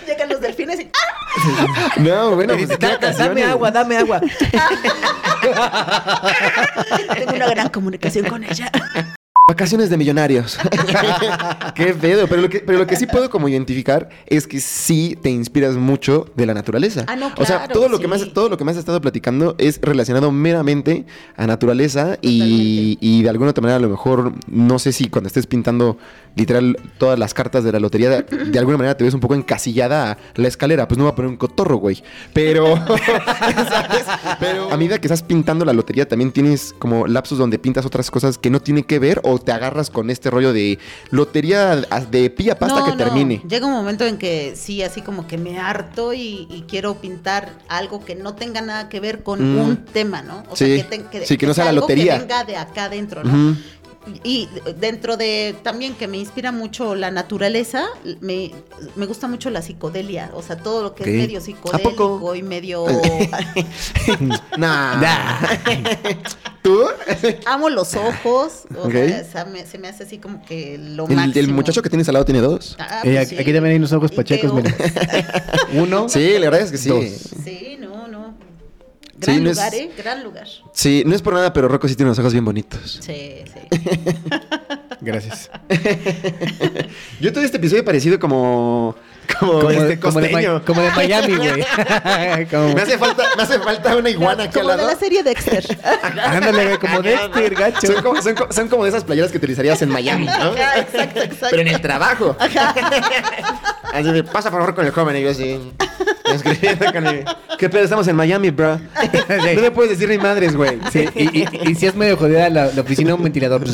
Llegan 0.05 0.29
los 0.29 0.41
delfines 0.41 0.79
y. 0.81 0.91
¡ah! 0.93 1.91
No, 1.97 2.35
bueno, 2.35 2.53
pues 2.53 2.67
dice, 2.69 2.77
qué 2.79 2.85
"Da- 2.99 3.11
dame 3.13 3.43
agua, 3.43 3.71
dame 3.71 3.97
agua. 3.97 4.21
Tengo 7.15 7.33
una 7.35 7.47
gran 7.47 7.69
comunicación 7.69 8.25
con 8.27 8.43
ella. 8.43 8.69
Vacaciones 9.47 9.89
de 9.89 9.97
millonarios. 9.97 10.57
Qué 11.75 11.93
pedo. 11.93 12.27
Pero 12.27 12.41
lo, 12.41 12.49
que, 12.49 12.59
pero 12.59 12.77
lo 12.77 12.87
que 12.87 12.95
sí 12.95 13.05
puedo 13.05 13.29
como 13.29 13.49
identificar 13.49 14.09
es 14.27 14.47
que 14.47 14.59
sí 14.59 15.17
te 15.21 15.29
inspiras 15.29 15.75
mucho 15.75 16.27
de 16.35 16.45
la 16.45 16.53
naturaleza. 16.53 17.05
Ah, 17.07 17.15
no, 17.15 17.31
o 17.35 17.45
sea, 17.45 17.57
claro, 17.57 17.73
todo 17.73 17.89
lo, 17.89 17.99
que 17.99 18.07
me 18.07 18.15
has, 18.15 18.33
todo 18.33 18.49
lo 18.49 18.57
que 18.57 18.63
me 18.63 18.71
has 18.71 18.77
estado 18.77 19.01
platicando 19.01 19.55
es 19.57 19.79
relacionado 19.81 20.31
meramente 20.31 21.05
a 21.35 21.47
naturaleza 21.47 22.17
y, 22.21 22.97
y 23.01 23.23
de 23.23 23.29
alguna 23.29 23.51
otra 23.51 23.61
manera 23.61 23.77
a 23.77 23.81
lo 23.81 23.89
mejor, 23.89 24.33
no 24.47 24.79
sé 24.79 24.93
si 24.93 25.09
cuando 25.09 25.27
estés 25.27 25.47
pintando 25.47 25.97
literal 26.35 26.77
todas 26.97 27.17
las 27.19 27.33
cartas 27.33 27.63
de 27.63 27.71
la 27.71 27.79
lotería, 27.79 28.09
de, 28.21 28.59
alguna 28.59 28.77
manera 28.77 28.95
te 28.95 29.03
ves 29.03 29.13
un 29.13 29.19
poco 29.19 29.35
encasillada 29.35 30.11
a 30.13 30.17
la 30.35 30.47
escalera. 30.47 30.87
Pues 30.87 30.97
no 30.97 31.03
va 31.05 31.11
a 31.11 31.15
poner 31.15 31.29
un 31.29 31.37
cotorro, 31.37 31.77
güey. 31.77 32.01
Pero, 32.33 32.75
¿sabes? 32.85 34.05
Pero 34.39 34.71
a 34.71 34.77
medida 34.77 34.99
que 34.99 35.07
estás 35.07 35.23
pintando 35.23 35.65
la 35.65 35.73
lotería 35.73 36.07
también 36.07 36.31
tienes 36.31 36.73
como 36.79 37.07
lapsos 37.07 37.37
donde 37.37 37.59
pintas 37.59 37.85
otras 37.85 38.09
cosas 38.11 38.37
que 38.37 38.49
no 38.49 38.59
tienen 38.61 38.83
que 38.83 38.99
ver 38.99 39.21
o 39.23 39.39
te 39.39 39.51
agarras 39.51 39.89
con 39.89 40.09
este 40.09 40.29
rollo 40.29 40.53
de 40.53 40.79
lotería 41.09 41.75
de 42.09 42.29
pilla 42.29 42.57
pasta 42.57 42.79
No, 42.79 42.85
que 42.85 42.91
no, 42.91 42.97
termine. 42.97 43.41
Llega 43.47 43.65
un 43.65 43.73
momento 43.73 44.05
en 44.05 44.17
que 44.17 44.53
sí, 44.55 44.81
así 44.83 45.01
como 45.01 45.27
que 45.27 45.37
me 45.37 45.59
harto 45.59 46.13
y, 46.13 46.47
y 46.49 46.65
quiero 46.67 46.95
pintar 46.95 47.49
algo 47.67 48.03
que 48.05 48.15
no 48.15 48.35
tenga 48.35 48.61
nada 48.61 48.89
que 48.89 48.99
ver 48.99 49.23
con 49.23 49.41
Mm. 49.41 49.59
un 49.59 49.77
tema, 49.85 50.21
¿no? 50.21 50.43
O 50.49 50.55
Sí, 50.55 50.77
sea, 50.77 50.87
que, 50.87 50.99
te- 50.99 51.25
sí, 51.25 51.37
que 51.37 51.47
no 51.47 51.53
sea 51.53 51.65
la 51.65 51.71
lotería. 51.71 52.13
Que 52.13 52.19
venga 52.19 52.43
de 52.43 52.55
acá 52.57 52.85
adentro, 52.85 53.23
¿no? 53.23 53.57
Y 54.23 54.49
dentro 54.79 55.15
de 55.15 55.55
también 55.61 55.93
que 55.93 56.07
me 56.07 56.17
inspira 56.17 56.51
mucho 56.51 56.95
la 56.95 57.11
naturaleza, 57.11 57.85
me, 58.19 58.51
me 58.95 59.05
gusta 59.05 59.27
mucho 59.27 59.49
la 59.51 59.61
psicodelia, 59.61 60.31
o 60.33 60.41
sea, 60.41 60.57
todo 60.57 60.81
lo 60.81 60.95
que 60.95 61.03
es 61.03 61.09
medio 61.09 61.37
¿A 61.37 61.41
psicodélico 61.41 62.19
poco? 62.19 62.35
y 62.35 62.41
medio... 62.41 62.85
Nah. 64.57 65.01
¿Tú? 66.61 66.79
Amo 67.45 67.69
los 67.69 67.95
ojos, 67.95 68.63
o 68.75 68.83
Ok. 68.87 68.93
sea, 69.31 69.45
me- 69.45 69.65
se 69.65 69.77
me 69.79 69.87
hace 69.87 70.03
así 70.03 70.19
como 70.19 70.43
que 70.45 70.77
lo 70.77 71.07
El, 71.07 71.15
máximo. 71.15 71.39
el 71.39 71.53
muchacho 71.53 71.81
que 71.81 71.89
tienes 71.89 72.07
al 72.07 72.13
lado 72.13 72.25
tiene 72.25 72.39
dos. 72.41 72.75
Ah, 72.79 72.99
Eh, 73.03 73.13
pues 73.15 73.17
aquí 73.17 73.29
sí. 73.35 73.41
aquí 73.41 73.53
también 73.53 73.71
hay 73.71 73.77
unos 73.77 73.91
ojos 73.93 74.11
pachecos, 74.11 74.53
mira. 74.53 74.75
Uno. 75.73 76.07
Sí, 76.07 76.33
la 76.33 76.49
verdad 76.51 76.61
es 76.61 76.71
que 76.71 76.77
sí. 76.77 76.89
Dos. 76.89 77.03
Sí, 77.43 77.77
no, 77.79 77.90
no. 79.21 79.25
Sí, 79.25 79.31
Gran 79.31 79.43
no 79.43 79.49
es- 79.51 79.57
lugar, 79.57 79.73
¿eh? 79.75 79.91
Gran 79.97 80.23
lugar. 80.23 80.47
Sí, 80.73 81.03
no 81.05 81.15
es 81.15 81.21
por 81.21 81.33
nada, 81.33 81.53
pero 81.53 81.67
Rocco 81.67 81.87
sí 81.87 81.95
tiene 81.95 82.09
unos 82.09 82.19
ojos 82.19 82.33
bien 82.33 82.43
bonitos. 82.45 82.99
Sí, 83.01 83.43
sí. 83.45 83.79
Gracias. 85.01 85.49
Yo 87.19 87.33
todo 87.33 87.43
este 87.43 87.57
episodio 87.57 87.83
parecido 87.83 88.19
como. 88.19 88.95
Como, 89.39 89.53
Como, 89.53 89.71
este 89.71 89.85
de, 89.87 89.99
como, 89.99 90.19
de, 90.19 90.29
costeño. 90.31 90.65
Como 90.65 90.81
de 90.81 90.91
Miami, 90.91 91.35
güey. 91.37 91.51
Me 92.75 92.81
hace 92.81 92.97
falta, 92.97 93.23
me 93.37 93.43
hace 93.43 93.59
falta 93.59 93.95
una 93.95 94.09
iguana 94.09 94.43
aquí 94.43 94.59
al 94.59 94.65
Como 94.65 94.77
de 94.77 94.83
la 94.85 94.95
serie 94.95 95.23
Dexter. 95.23 95.65
Ándale, 96.23 96.65
güey, 96.65 96.77
como 96.77 97.01
Dexter, 97.01 97.55
gacho. 97.55 97.87
Son 97.87 98.03
como, 98.03 98.21
son, 98.21 98.35
son 98.49 98.67
como 98.67 98.83
de 98.83 98.89
esas 98.89 99.03
playeras 99.05 99.31
que 99.31 99.37
utilizarías 99.37 99.81
en 99.83 99.89
Miami, 99.89 100.25
¿no? 100.25 100.31
Ajá, 100.33 100.79
exacto, 100.79 101.21
exacto. 101.21 101.47
Pero 101.49 101.61
en 101.61 101.67
el 101.69 101.81
trabajo. 101.81 102.35
Así 103.93 104.11
de, 104.11 104.23
pasa 104.23 104.49
por 104.51 104.59
favor 104.59 104.75
con 104.75 104.85
el 104.85 104.91
joven. 104.91 105.15
Y 105.15 105.21
yo 105.21 105.29
así. 105.31 105.71
¿Qué 107.59 107.69
pedo? 107.69 107.83
Estamos 107.83 108.07
en 108.07 108.15
Miami, 108.15 108.49
bro. 108.49 108.79
No 109.55 109.61
me 109.61 109.71
puedes 109.71 109.91
decir 109.91 110.09
ni 110.09 110.17
madres, 110.17 110.55
güey. 110.55 110.79
Sí, 110.91 111.05
y, 111.15 111.39
y, 111.39 111.45
y 111.69 111.75
si 111.75 111.85
es 111.85 111.95
medio 111.95 112.17
jodida 112.17 112.49
la, 112.49 112.67
la 112.71 112.81
oficina, 112.81 113.13
un 113.15 113.23
ventilador. 113.23 113.63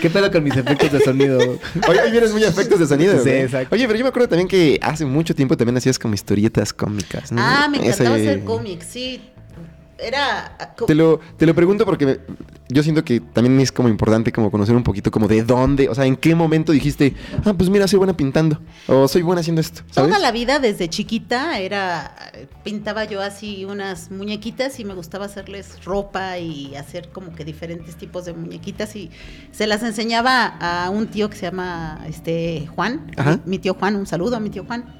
¿Qué 0.00 0.10
pedo 0.10 0.30
con 0.30 0.44
mis 0.44 0.56
efectos 0.56 0.92
de 0.92 1.00
sonido? 1.00 1.38
Hoy, 1.40 1.98
hoy 2.04 2.10
vienes 2.10 2.32
muy 2.32 2.44
efectos 2.44 2.78
de 2.78 2.86
sonido, 2.86 3.14
Sí, 3.14 3.20
güey. 3.30 3.42
exacto. 3.42 3.74
Oye, 3.74 3.86
pero 3.86 3.98
yo 3.98 4.04
me 4.04 4.10
acuerdo 4.10 4.28
también 4.28 4.46
que 4.48 4.78
hace 4.82 5.04
mucho 5.04 5.34
tiempo 5.34 5.56
también 5.56 5.76
hacías 5.76 5.98
como 5.98 6.14
historietas 6.14 6.72
cómicas, 6.72 7.32
¿no? 7.32 7.42
Ah, 7.42 7.66
me 7.70 7.78
encantaba 7.78 8.16
Ese- 8.16 8.28
hacer 8.30 8.44
cómics, 8.44 8.86
sí. 8.88 9.20
Era... 9.98 10.56
ah, 10.58 10.74
Te 10.86 10.94
lo, 10.94 11.20
te 11.36 11.44
lo 11.46 11.54
pregunto 11.54 11.84
porque 11.84 12.20
yo 12.68 12.82
siento 12.82 13.04
que 13.04 13.20
también 13.20 13.58
es 13.60 13.72
como 13.72 13.88
importante 13.88 14.30
como 14.30 14.50
conocer 14.50 14.76
un 14.76 14.84
poquito 14.84 15.10
como 15.10 15.26
de 15.26 15.42
dónde, 15.42 15.88
o 15.88 15.94
sea, 15.94 16.04
en 16.06 16.16
qué 16.16 16.34
momento 16.34 16.72
dijiste, 16.72 17.14
ah, 17.44 17.54
pues 17.54 17.68
mira, 17.70 17.88
soy 17.88 17.98
buena 17.98 18.16
pintando, 18.16 18.60
o 18.86 19.08
soy 19.08 19.22
buena 19.22 19.40
haciendo 19.40 19.60
esto, 19.60 19.82
¿sabes? 19.90 20.10
Toda 20.10 20.20
la 20.20 20.30
vida 20.30 20.58
desde 20.58 20.88
chiquita 20.88 21.58
era 21.58 22.14
pintaba 22.62 23.04
yo 23.04 23.22
así 23.22 23.64
unas 23.64 24.10
muñequitas 24.10 24.78
y 24.78 24.84
me 24.84 24.94
gustaba 24.94 25.24
hacerles 25.24 25.84
ropa 25.84 26.38
y 26.38 26.76
hacer 26.76 27.08
como 27.08 27.34
que 27.34 27.44
diferentes 27.44 27.96
tipos 27.96 28.24
de 28.24 28.34
muñequitas 28.34 28.94
y 28.96 29.10
se 29.50 29.66
las 29.66 29.82
enseñaba 29.82 30.46
a 30.60 30.90
un 30.90 31.08
tío 31.08 31.30
que 31.30 31.36
se 31.36 31.46
llama 31.46 32.04
este 32.06 32.68
Juan, 32.74 33.10
Ajá. 33.16 33.40
mi, 33.44 33.52
mi 33.52 33.58
tío 33.58 33.74
Juan, 33.74 33.96
un 33.96 34.06
saludo 34.06 34.36
a 34.36 34.40
mi 34.40 34.50
tío 34.50 34.64
Juan. 34.64 34.94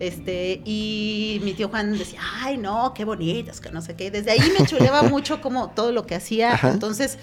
Este, 0.00 0.60
y 0.64 1.40
mi 1.44 1.54
tío 1.54 1.68
Juan 1.68 1.96
decía, 1.96 2.20
ay 2.42 2.56
no, 2.58 2.92
qué 2.94 3.04
bonitas, 3.04 3.60
que 3.60 3.70
no 3.70 3.80
sé 3.82 3.94
qué. 3.94 4.10
Desde 4.10 4.30
ahí 4.32 4.40
me 4.58 4.66
chuleaba 4.66 5.02
mucho 5.08 5.40
como 5.40 5.70
todo 5.70 5.92
lo 5.92 6.06
que 6.06 6.14
hacía. 6.14 6.54
Ajá. 6.54 6.70
Entonces, 6.70 7.18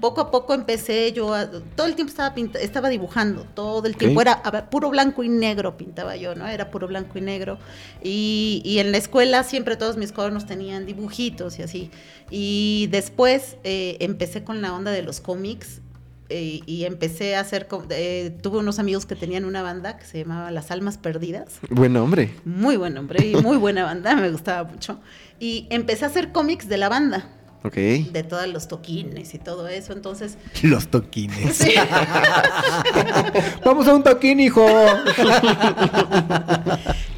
poco 0.00 0.22
a 0.22 0.30
poco 0.30 0.54
empecé 0.54 1.12
yo 1.12 1.34
a- 1.34 1.50
todo 1.50 1.86
el 1.86 1.94
tiempo 1.94 2.10
estaba 2.10 2.34
pinta- 2.34 2.58
estaba 2.58 2.88
dibujando, 2.88 3.44
todo 3.54 3.86
el 3.86 3.96
tiempo 3.96 4.22
era 4.22 4.32
a 4.32 4.70
puro 4.70 4.88
blanco 4.90 5.22
y 5.22 5.28
negro 5.28 5.76
pintaba 5.76 6.16
yo, 6.16 6.34
¿no? 6.34 6.46
Era 6.48 6.70
puro 6.70 6.86
blanco 6.88 7.18
y 7.18 7.20
negro. 7.20 7.58
Y, 8.02 8.62
y 8.64 8.78
en 8.78 8.92
la 8.92 8.98
escuela 8.98 9.42
siempre 9.44 9.76
todos 9.76 9.96
mis 9.98 10.12
cuadernos 10.12 10.46
tenían 10.46 10.86
dibujitos 10.86 11.58
y 11.58 11.62
así. 11.62 11.90
Y 12.30 12.88
después 12.90 13.56
eh, 13.64 13.96
empecé 14.00 14.42
con 14.44 14.62
la 14.62 14.72
onda 14.74 14.90
de 14.90 15.02
los 15.02 15.20
cómics. 15.20 15.80
Eh, 16.30 16.60
y 16.64 16.84
empecé 16.84 17.36
a 17.36 17.40
hacer, 17.40 17.68
eh, 17.90 18.30
tuve 18.42 18.58
unos 18.58 18.78
amigos 18.78 19.04
que 19.06 19.16
tenían 19.16 19.44
una 19.44 19.62
banda 19.62 19.96
que 19.98 20.06
se 20.06 20.18
llamaba 20.18 20.50
Las 20.50 20.70
Almas 20.70 20.96
Perdidas. 20.98 21.58
Buen 21.68 21.96
hombre. 21.96 22.34
Muy 22.44 22.76
buen 22.76 22.96
hombre 22.96 23.26
y 23.26 23.36
muy 23.36 23.56
buena 23.58 23.84
banda, 23.84 24.14
me 24.16 24.30
gustaba 24.30 24.68
mucho. 24.70 24.98
Y 25.38 25.66
empecé 25.70 26.04
a 26.04 26.08
hacer 26.08 26.32
cómics 26.32 26.68
de 26.68 26.76
la 26.78 26.88
banda, 26.88 27.28
Ok. 27.62 27.74
de 27.74 28.22
todos 28.26 28.46
los 28.48 28.68
toquines 28.68 29.34
y 29.34 29.38
todo 29.38 29.68
eso. 29.68 29.92
Entonces, 29.92 30.38
Los 30.62 30.88
toquines. 30.88 31.56
sí. 31.56 31.74
Vamos 33.64 33.86
a 33.88 33.94
un 33.94 34.02
toquín, 34.02 34.40
hijo. 34.40 34.64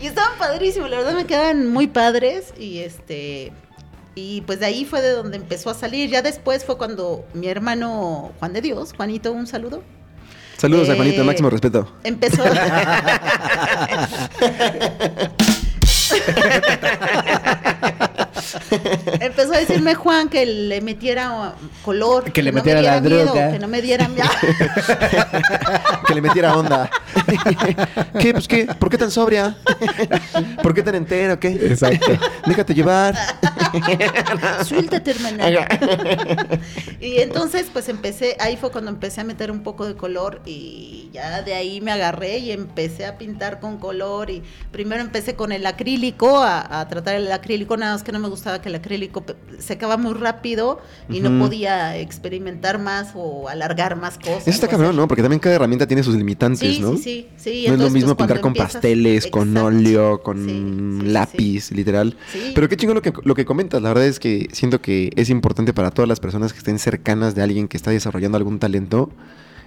y 0.03 0.07
estaban 0.07 0.39
padrísimos, 0.39 0.91
la 0.91 0.97
verdad 0.99 1.15
me 1.15 1.27
quedaban 1.27 1.69
muy 1.71 1.87
padres 1.87 2.53
y 2.59 2.79
este 2.79 3.53
y 4.15 4.43
pues 4.43 4.61
de 4.61 4.67
ahí 4.67 4.85
fue 4.85 5.01
de 5.03 5.11
donde 5.11 5.37
empezó 5.37 5.71
a 5.71 5.75
salir. 5.75 6.11
Ya 6.11 6.23
después 6.23 6.65
fue 6.65 6.77
cuando 6.77 7.25
mi 7.35 7.49
hermano 7.49 8.33
Juan 8.39 8.53
de 8.53 8.61
Dios, 8.61 8.93
Juanito, 8.97 9.33
un 9.33 9.47
saludo, 9.47 9.83
Saludos 10.59 10.89
a 10.91 10.93
Eh, 10.93 10.97
Juanito, 10.97 11.25
máximo 11.25 11.51
respeto. 11.51 11.89
empezó 12.05 12.45
Empezó 19.21 19.55
a 19.55 19.59
decirme 19.59 19.95
Juan 19.95 20.29
que 20.29 20.45
le 20.47 20.81
metiera 20.81 21.55
color, 21.85 22.31
Que 22.33 22.43
le 22.43 22.51
no 22.51 22.57
me 22.57 22.61
metiera 22.61 22.83
la 22.83 23.01
miedo, 23.01 23.25
droga. 23.25 23.53
que 23.53 23.59
no 23.59 23.69
me 23.69 23.83
diera 23.83 24.09
miedo. 24.09 24.29
Que 26.07 26.15
le 26.15 26.21
metiera 26.21 26.57
onda. 26.57 26.91
¿Qué? 28.19 28.33
Pues 28.33 28.49
qué. 28.49 28.67
¿Por 28.67 28.91
qué 28.91 28.99
tan 28.99 29.11
sobria? 29.11 29.57
¿Por 30.63 30.75
qué 30.75 30.83
tan 30.83 30.95
entero? 30.97 31.39
¿Qué? 31.39 31.49
Exacto. 31.49 32.13
Déjate 32.47 32.75
llevar. 32.75 33.15
Suéltate, 34.65 35.11
hermana. 35.13 35.69
y 37.01 37.19
entonces, 37.19 37.67
pues 37.73 37.89
empecé, 37.89 38.37
ahí 38.41 38.57
fue 38.57 38.71
cuando 38.71 38.91
empecé 38.91 39.21
a 39.21 39.25
meter 39.25 39.51
un 39.51 39.63
poco 39.63 39.87
de 39.87 39.95
color 39.95 40.41
y 40.47 41.09
ya 41.13 41.43
de 41.43 41.55
ahí 41.55 41.81
me 41.81 41.93
agarré 41.93 42.39
y 42.39 42.53
empecé 42.53 43.07
a 43.07 43.19
pintar 43.19 43.61
con 43.61 43.79
color 43.79 44.31
y 44.31 44.43
primero 44.71 45.01
empecé 45.03 45.35
con 45.35 45.53
el 45.53 45.67
acrílico, 45.67 46.39
a, 46.39 46.81
a 46.81 46.89
tratar 46.89 47.17
el 47.17 47.31
acrílico, 47.31 47.77
nada 47.77 47.93
más 47.93 48.03
que 48.03 48.13
no 48.13 48.19
me 48.19 48.29
gustaba 48.29 48.61
que 48.63 48.69
el 48.69 48.75
acrílico 48.77 49.25
secaba 49.59 49.97
muy 49.97 50.15
rápido 50.15 50.81
y 51.09 51.21
no 51.21 51.39
podía 51.45 51.97
experimentar 51.99 52.79
más 52.79 53.13
o 53.15 53.49
alargar 53.49 53.97
más 53.97 54.19
cosas. 54.19 54.43
Eso 54.43 54.51
está 54.51 54.69
cabrón, 54.69 54.97
¿no? 54.97 55.07
Porque 55.09 55.23
también 55.23 55.41
cada 55.41 55.57
herramienta 55.57 55.87
tiene 55.87 56.03
sus 56.03 56.15
limitantes, 56.15 56.77
Sí, 56.77 56.81
¿no? 56.81 56.97
sí, 56.97 57.03
sí, 57.03 57.29
sí. 57.37 57.51
No 57.51 57.57
es 57.59 57.67
lo 57.67 57.73
entonces, 57.75 57.93
mismo 57.93 58.17
pues, 58.17 58.27
pintar 58.27 58.41
con 58.41 58.51
empiezas- 58.51 58.73
pasteles, 58.75 59.27
con 59.27 59.57
óleo, 59.57 60.23
con 60.23 60.43
Sí, 60.43 60.51
sí, 61.05 61.07
lápiz, 61.13 61.71
literal. 61.73 62.17
Pero 62.55 62.69
qué 62.69 62.77
chingo 62.77 62.95
lo 62.95 63.03
que, 63.03 63.13
lo 63.25 63.35
que 63.35 63.45
comentas. 63.63 63.83
La 63.83 63.89
verdad 63.91 64.07
es 64.07 64.19
que 64.19 64.49
siento 64.53 64.81
que 64.81 65.11
es 65.17 65.31
importante 65.31 65.73
para 65.73 65.91
todas 65.91 66.09
las 66.09 66.21
personas 66.21 66.53
que 66.53 66.59
estén 66.59 66.79
cercanas 66.79 67.35
de 67.35 67.43
alguien 67.43 67.69
que 67.69 67.77
está 67.77 67.91
desarrollando 67.91 68.37
algún 68.37 68.59
talento, 68.59 69.11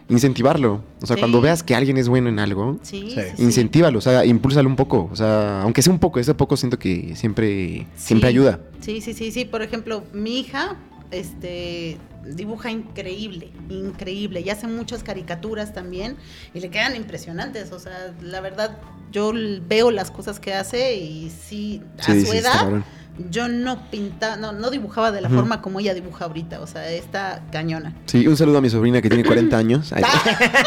incentivarlo. 0.09 0.83
O 1.01 1.05
sea, 1.07 1.15
Sí. 1.15 1.21
cuando 1.21 1.41
veas 1.41 1.63
que 1.63 1.75
alguien 1.75 1.97
es 1.97 2.07
bueno 2.09 2.29
en 2.29 2.39
algo, 2.39 2.77
Sí, 2.83 3.11
Sí. 3.15 3.43
incentívalo, 3.43 3.99
o 3.99 4.01
sea, 4.01 4.25
impúlsalo 4.25 4.69
un 4.69 4.75
poco. 4.75 5.09
O 5.11 5.15
sea, 5.15 5.61
aunque 5.61 5.81
sea 5.81 5.91
un 5.93 5.99
poco, 5.99 6.19
ese 6.19 6.33
poco 6.35 6.57
siento 6.57 6.77
que 6.77 7.15
siempre, 7.15 7.87
siempre 7.95 8.29
ayuda. 8.29 8.59
Sí, 8.81 9.01
sí, 9.01 9.13
sí, 9.13 9.31
sí. 9.31 9.45
Por 9.45 9.61
ejemplo, 9.63 10.03
mi 10.13 10.39
hija, 10.39 10.75
este, 11.11 11.97
dibuja 12.35 12.71
increíble, 12.71 13.49
increíble. 13.69 14.41
Y 14.41 14.49
hace 14.49 14.67
muchas 14.67 15.03
caricaturas 15.03 15.73
también 15.73 16.17
y 16.53 16.59
le 16.59 16.69
quedan 16.69 16.95
impresionantes. 16.95 17.71
O 17.71 17.79
sea, 17.79 18.13
la 18.21 18.41
verdad, 18.41 18.77
yo 19.11 19.31
veo 19.67 19.89
las 19.91 20.11
cosas 20.11 20.39
que 20.39 20.53
hace 20.53 20.95
y 20.97 21.29
sí, 21.31 21.81
a 21.99 22.03
Sí, 22.13 22.25
su 22.25 22.33
edad. 22.33 22.83
Yo 23.29 23.47
no 23.47 23.89
pintaba, 23.89 24.35
no, 24.35 24.51
no 24.51 24.69
dibujaba 24.69 25.11
de 25.11 25.21
la 25.21 25.29
forma 25.29 25.61
como 25.61 25.79
ella 25.79 25.93
dibuja 25.93 26.25
ahorita. 26.25 26.59
O 26.61 26.67
sea, 26.67 26.89
está 26.89 27.43
cañona. 27.51 27.93
Sí, 28.05 28.27
un 28.27 28.35
saludo 28.37 28.57
a 28.57 28.61
mi 28.61 28.69
sobrina 28.69 29.01
que 29.01 29.09
tiene 29.09 29.23
40 29.23 29.57
años. 29.57 29.93
Ay. 29.93 30.03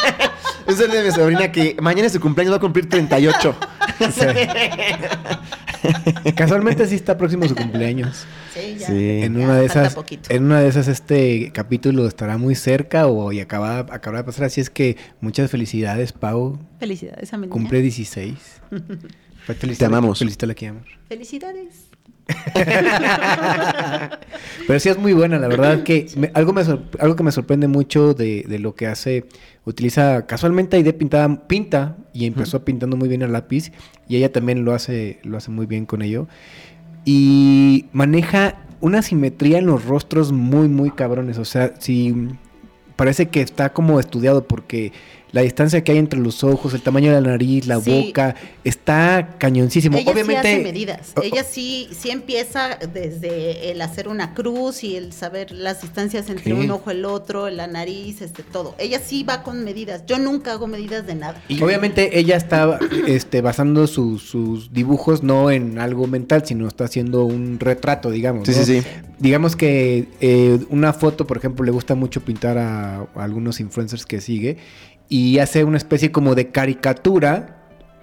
un 0.66 0.76
saludo 0.76 1.00
a 1.00 1.02
mi 1.02 1.10
sobrina 1.10 1.52
que 1.52 1.76
mañana 1.80 2.06
es 2.06 2.12
su 2.12 2.20
cumpleaños, 2.20 2.52
va 2.52 2.56
a 2.56 2.60
cumplir 2.60 2.88
38. 2.88 3.54
Casualmente 6.36 6.86
sí 6.86 6.94
está 6.94 7.16
próximo 7.16 7.46
su 7.48 7.54
cumpleaños. 7.54 8.24
Sí, 8.54 8.76
ya. 8.78 8.86
Sí. 8.86 9.20
En 9.22 9.38
ya, 9.38 9.44
una 9.44 9.56
de 9.56 9.68
falta 9.68 9.82
esas, 9.82 9.94
poquito. 9.94 10.32
en 10.32 10.44
una 10.44 10.60
de 10.60 10.68
esas 10.68 10.88
este 10.88 11.50
capítulo 11.52 12.06
estará 12.06 12.38
muy 12.38 12.54
cerca 12.54 13.06
o 13.06 13.32
y 13.32 13.40
acaba, 13.40 13.80
acabará 13.80 14.18
de 14.18 14.24
pasar. 14.24 14.44
Así 14.44 14.60
es 14.60 14.70
que 14.70 14.96
muchas 15.20 15.50
felicidades, 15.50 16.12
Pau. 16.12 16.58
Felicidades 16.80 17.32
a 17.32 17.36
mi 17.36 17.42
niña. 17.46 17.52
Cumple 17.52 17.82
16. 17.82 18.38
Te 19.78 19.84
amamos. 19.84 20.18
Felicítala 20.18 20.52
aquí, 20.52 20.66
amor. 20.66 20.84
Felicidades. 21.08 21.88
Pero 24.66 24.80
sí 24.80 24.88
es 24.88 24.98
muy 24.98 25.12
buena, 25.12 25.38
la 25.38 25.48
verdad 25.48 25.82
que 25.82 26.06
me- 26.16 26.30
algo, 26.34 26.52
me 26.52 26.62
algo 27.00 27.16
que 27.16 27.22
me 27.22 27.32
sorprende 27.32 27.68
mucho 27.68 28.14
de, 28.14 28.44
de 28.46 28.58
lo 28.58 28.74
que 28.74 28.86
hace, 28.86 29.24
utiliza 29.64 30.26
casualmente 30.26 30.76
Aide 30.76 30.92
pintada, 30.92 31.46
pinta 31.48 31.96
y 32.12 32.26
empezó 32.26 32.64
pintando 32.64 32.96
muy 32.96 33.08
bien 33.08 33.22
a 33.22 33.28
lápiz 33.28 33.72
y 34.08 34.16
ella 34.16 34.30
también 34.32 34.64
lo 34.64 34.74
hace, 34.74 35.20
lo 35.22 35.36
hace 35.36 35.50
muy 35.50 35.66
bien 35.66 35.86
con 35.86 36.02
ello. 36.02 36.28
Y 37.04 37.86
maneja 37.92 38.56
una 38.80 39.02
simetría 39.02 39.58
en 39.58 39.66
los 39.66 39.84
rostros 39.86 40.32
muy, 40.32 40.68
muy 40.68 40.90
cabrones. 40.90 41.38
O 41.38 41.44
sea, 41.44 41.74
si 41.78 42.28
parece 42.96 43.26
que 43.26 43.40
está 43.40 43.72
como 43.72 43.98
estudiado 44.00 44.44
porque 44.46 44.92
la 45.32 45.42
distancia 45.42 45.82
que 45.84 45.92
hay 45.92 45.98
entre 45.98 46.18
los 46.20 46.42
ojos, 46.44 46.72
el 46.74 46.82
tamaño 46.82 47.12
de 47.14 47.20
la 47.20 47.30
nariz, 47.30 47.66
la 47.66 47.80
Sí. 47.80 48.06
boca, 48.08 48.34
está 48.64 49.36
cañoncísimo. 49.38 49.96
Ella 49.98 50.10
Obviamente, 50.12 50.42
sí 50.48 50.54
hace 50.54 50.62
medidas. 50.62 51.12
Ella 51.22 51.44
sí, 51.44 51.88
sí 51.98 52.10
empieza 52.10 52.78
desde 52.92 53.70
el 53.70 53.80
hacer 53.82 54.08
una 54.08 54.34
cruz 54.34 54.84
y 54.84 54.96
el 54.96 55.12
saber 55.12 55.50
las 55.52 55.82
distancias 55.82 56.28
entre 56.30 56.52
un 56.54 56.70
ojo 56.70 56.90
y 56.90 56.94
el 56.94 57.04
otro, 57.04 57.50
la 57.50 57.66
nariz, 57.66 58.20
este 58.22 58.42
todo. 58.42 58.74
Ella 58.78 59.00
sí 59.04 59.22
va 59.22 59.42
con 59.42 59.64
medidas. 59.64 60.04
Yo 60.06 60.18
nunca 60.18 60.52
hago 60.52 60.66
medidas 60.66 61.06
de 61.06 61.14
nada. 61.14 61.42
Y 61.48 61.62
obviamente 61.62 62.18
ella 62.18 62.36
está 62.36 62.78
este, 63.06 63.40
basando 63.40 63.86
sus- 63.86 64.22
sus 64.22 64.72
dibujos 64.72 65.22
no 65.22 65.50
en 65.50 65.78
algo 65.78 66.06
mental, 66.06 66.44
sino 66.46 66.66
está 66.68 66.84
haciendo 66.84 67.24
un 67.24 67.58
retrato, 67.60 68.10
digamos. 68.10 68.46
Sí, 68.48 68.54
¿no? 68.56 68.64
sí, 68.64 68.80
sí. 68.80 68.86
Digamos 69.18 69.56
que 69.56 70.08
eh, 70.20 70.58
una 70.70 70.92
foto, 70.92 71.26
por 71.26 71.36
ejemplo, 71.38 71.64
le 71.64 71.72
gusta 71.72 71.94
mucho 71.94 72.20
pintar 72.20 72.56
a, 72.58 72.98
a 73.00 73.06
algunos 73.16 73.58
influencers 73.60 74.06
que 74.06 74.20
sigue 74.20 74.58
y 75.08 75.38
hace 75.38 75.64
una 75.64 75.76
especie 75.76 76.12
como 76.12 76.34
de 76.34 76.50
caricatura. 76.50 77.54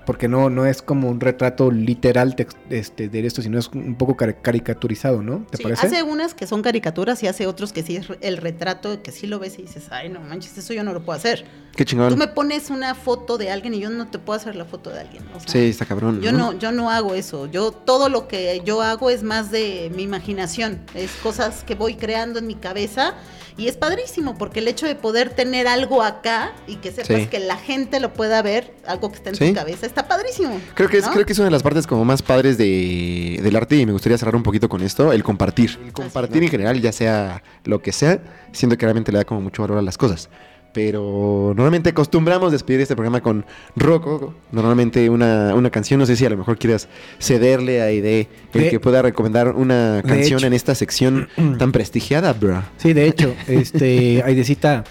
Porque 0.06 0.28
no, 0.28 0.52
no 0.52 0.68
es 0.68 0.84
como 0.84 1.10
un 1.10 1.20
retrato 1.20 1.72
literal 1.72 2.36
este, 2.70 3.10
de 3.10 3.26
esto, 3.26 3.42
sino 3.42 3.58
es 3.58 3.70
un 3.70 3.96
poco 3.96 4.16
cari- 4.16 4.36
caricaturizado, 4.40 5.24
¿no? 5.24 5.48
¿Te 5.50 5.58
Sí, 5.58 5.64
parece? 5.64 5.88
hace 5.88 6.04
unas 6.04 6.36
que 6.36 6.46
son 6.46 6.62
caricaturas 6.62 7.24
y 7.24 7.28
hace 7.28 7.48
otros 7.48 7.74
que 7.74 7.82
sí 7.82 7.96
es 7.96 8.06
el 8.22 8.38
retrato, 8.38 9.02
que 9.02 9.12
sí 9.12 9.26
lo 9.26 9.40
ves 9.40 9.58
y 9.58 9.64
dices, 9.64 9.88
ay, 9.90 10.10
no 10.10 10.20
manches, 10.20 10.56
eso 10.60 10.74
yo 10.76 10.84
no 10.84 10.94
lo 10.94 11.04
puedo 11.04 11.18
hacer. 11.18 11.44
Qué 11.76 11.86
chingón. 11.86 12.10
Tú 12.10 12.18
me 12.18 12.28
pones 12.28 12.70
una 12.70 12.94
foto 12.94 13.40
de 13.40 13.50
alguien 13.50 13.74
y 13.74 13.80
yo 13.80 13.90
no 13.90 14.06
te 14.06 14.20
puedo 14.20 14.38
hacer 14.40 14.56
la 14.56 14.66
foto 14.66 14.92
de 14.92 15.00
alguien. 15.00 15.24
o 15.34 15.40
sea, 15.40 15.50
Sí, 15.52 15.70
está 15.70 15.88
cabrón. 15.88 16.22
Yo 16.22 16.32
no, 16.32 16.54
yo 16.60 16.72
no 16.72 16.92
hago 16.92 17.16
eso. 17.16 17.48
Yo 17.48 17.72
todo 17.72 18.08
lo 18.08 18.28
que 18.28 18.62
yo 18.64 18.84
hago 18.84 19.10
es 19.10 19.24
más 19.24 19.50
de 19.50 19.92
mi 19.96 20.04
imaginación. 20.04 20.82
Es 20.94 21.10
cosas 21.24 21.64
que 21.64 21.74
voy 21.74 21.96
creando 21.96 22.38
en 22.38 22.46
mi 22.46 22.54
cabeza. 22.54 23.16
Y 23.58 23.70
es 23.70 23.78
padrísimo, 23.78 24.38
porque 24.38 24.60
el 24.60 24.68
hecho 24.68 24.86
de 24.86 24.96
poder 24.96 25.30
tener 25.30 25.66
algo 25.68 26.04
acá 26.04 26.52
y 26.68 26.76
que 26.76 26.92
sepas 26.92 27.22
Sí. 27.22 27.28
que 27.28 27.40
la 27.40 27.56
gente 27.56 28.02
lo 28.02 28.14
pueda 28.14 28.42
ver, 28.42 28.74
algo 28.86 29.10
que 29.10 29.16
está 29.16 29.30
en 29.30 29.36
Sí. 29.38 29.50
tu 29.50 29.54
cabeza, 29.56 29.86
está 29.86 30.08
padrísimo. 30.10 30.60
Creo 30.74 30.90
que, 30.90 30.98
es, 30.98 31.08
creo 31.08 31.26
que 31.26 31.32
es 31.32 31.40
una 31.40 31.46
de 31.46 31.52
las 31.52 31.64
partes 31.64 31.88
como 31.88 32.04
más 32.04 32.22
padres 32.22 32.58
de, 32.58 33.40
del 33.42 33.56
arte 33.56 33.78
y 33.78 33.86
me 33.86 33.94
gustaría 33.94 34.18
cerrar 34.18 34.36
un 34.36 34.44
poquito 34.44 34.68
con 34.68 34.82
esto, 34.82 35.14
el 35.14 35.24
compartir. 35.24 35.80
El 35.86 35.94
compartir 35.94 36.44
en 36.44 36.50
general, 36.50 36.82
ya 36.82 36.92
sea 36.92 37.44
lo 37.64 37.82
que 37.82 37.94
sea, 37.94 38.20
siento 38.52 38.78
que 38.78 38.86
realmente 38.86 39.12
le 39.14 39.20
da 39.20 39.24
como 39.26 39.40
mucho 39.40 39.62
valor 39.62 39.78
a 39.78 39.82
las 39.82 39.98
cosas. 39.98 40.30
Pero 40.76 41.54
normalmente 41.56 41.92
acostumbramos 41.92 42.52
despedir 42.52 42.82
este 42.82 42.96
programa 42.98 43.22
con 43.22 43.46
Rocco, 43.78 44.34
normalmente 44.52 45.10
una, 45.10 45.56
una 45.56 45.70
canción, 45.70 46.02
no 46.02 46.06
sé 46.06 46.18
si 46.18 46.26
a 46.26 46.30
lo 46.30 46.36
mejor 46.36 46.58
quieras 46.58 46.90
cederle 47.18 47.82
a 47.82 47.94
Ide 47.94 48.28
el 48.54 48.64
De- 48.64 48.70
que 48.72 48.82
pueda 48.82 49.02
recomendar 49.02 49.56
una 49.56 50.04
canción 50.06 50.40
hecho. 50.40 50.48
en 50.48 50.54
esta 50.54 50.76
sección 50.76 51.30
tan 51.58 51.72
prestigiada, 51.72 52.34
bro. 52.34 52.62
Sí, 52.76 52.92
de 52.92 53.08
hecho, 53.08 53.34
este, 53.48 54.22
Aidecita, 54.26 54.84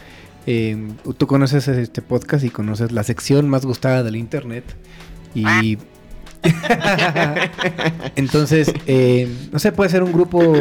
eh, 0.46 0.88
tú 1.18 1.26
conoces 1.26 1.68
este 1.68 2.00
podcast 2.00 2.44
y 2.44 2.48
conoces 2.48 2.90
la 2.90 3.02
sección 3.02 3.46
más 3.50 3.66
gustada 3.66 4.02
del 4.02 4.16
internet. 4.16 4.64
Y. 5.34 5.76
Entonces, 8.16 8.72
eh, 8.86 9.28
no 9.52 9.58
sé, 9.58 9.72
puede 9.72 9.90
ser 9.90 10.02
un 10.02 10.12
grupo, 10.12 10.40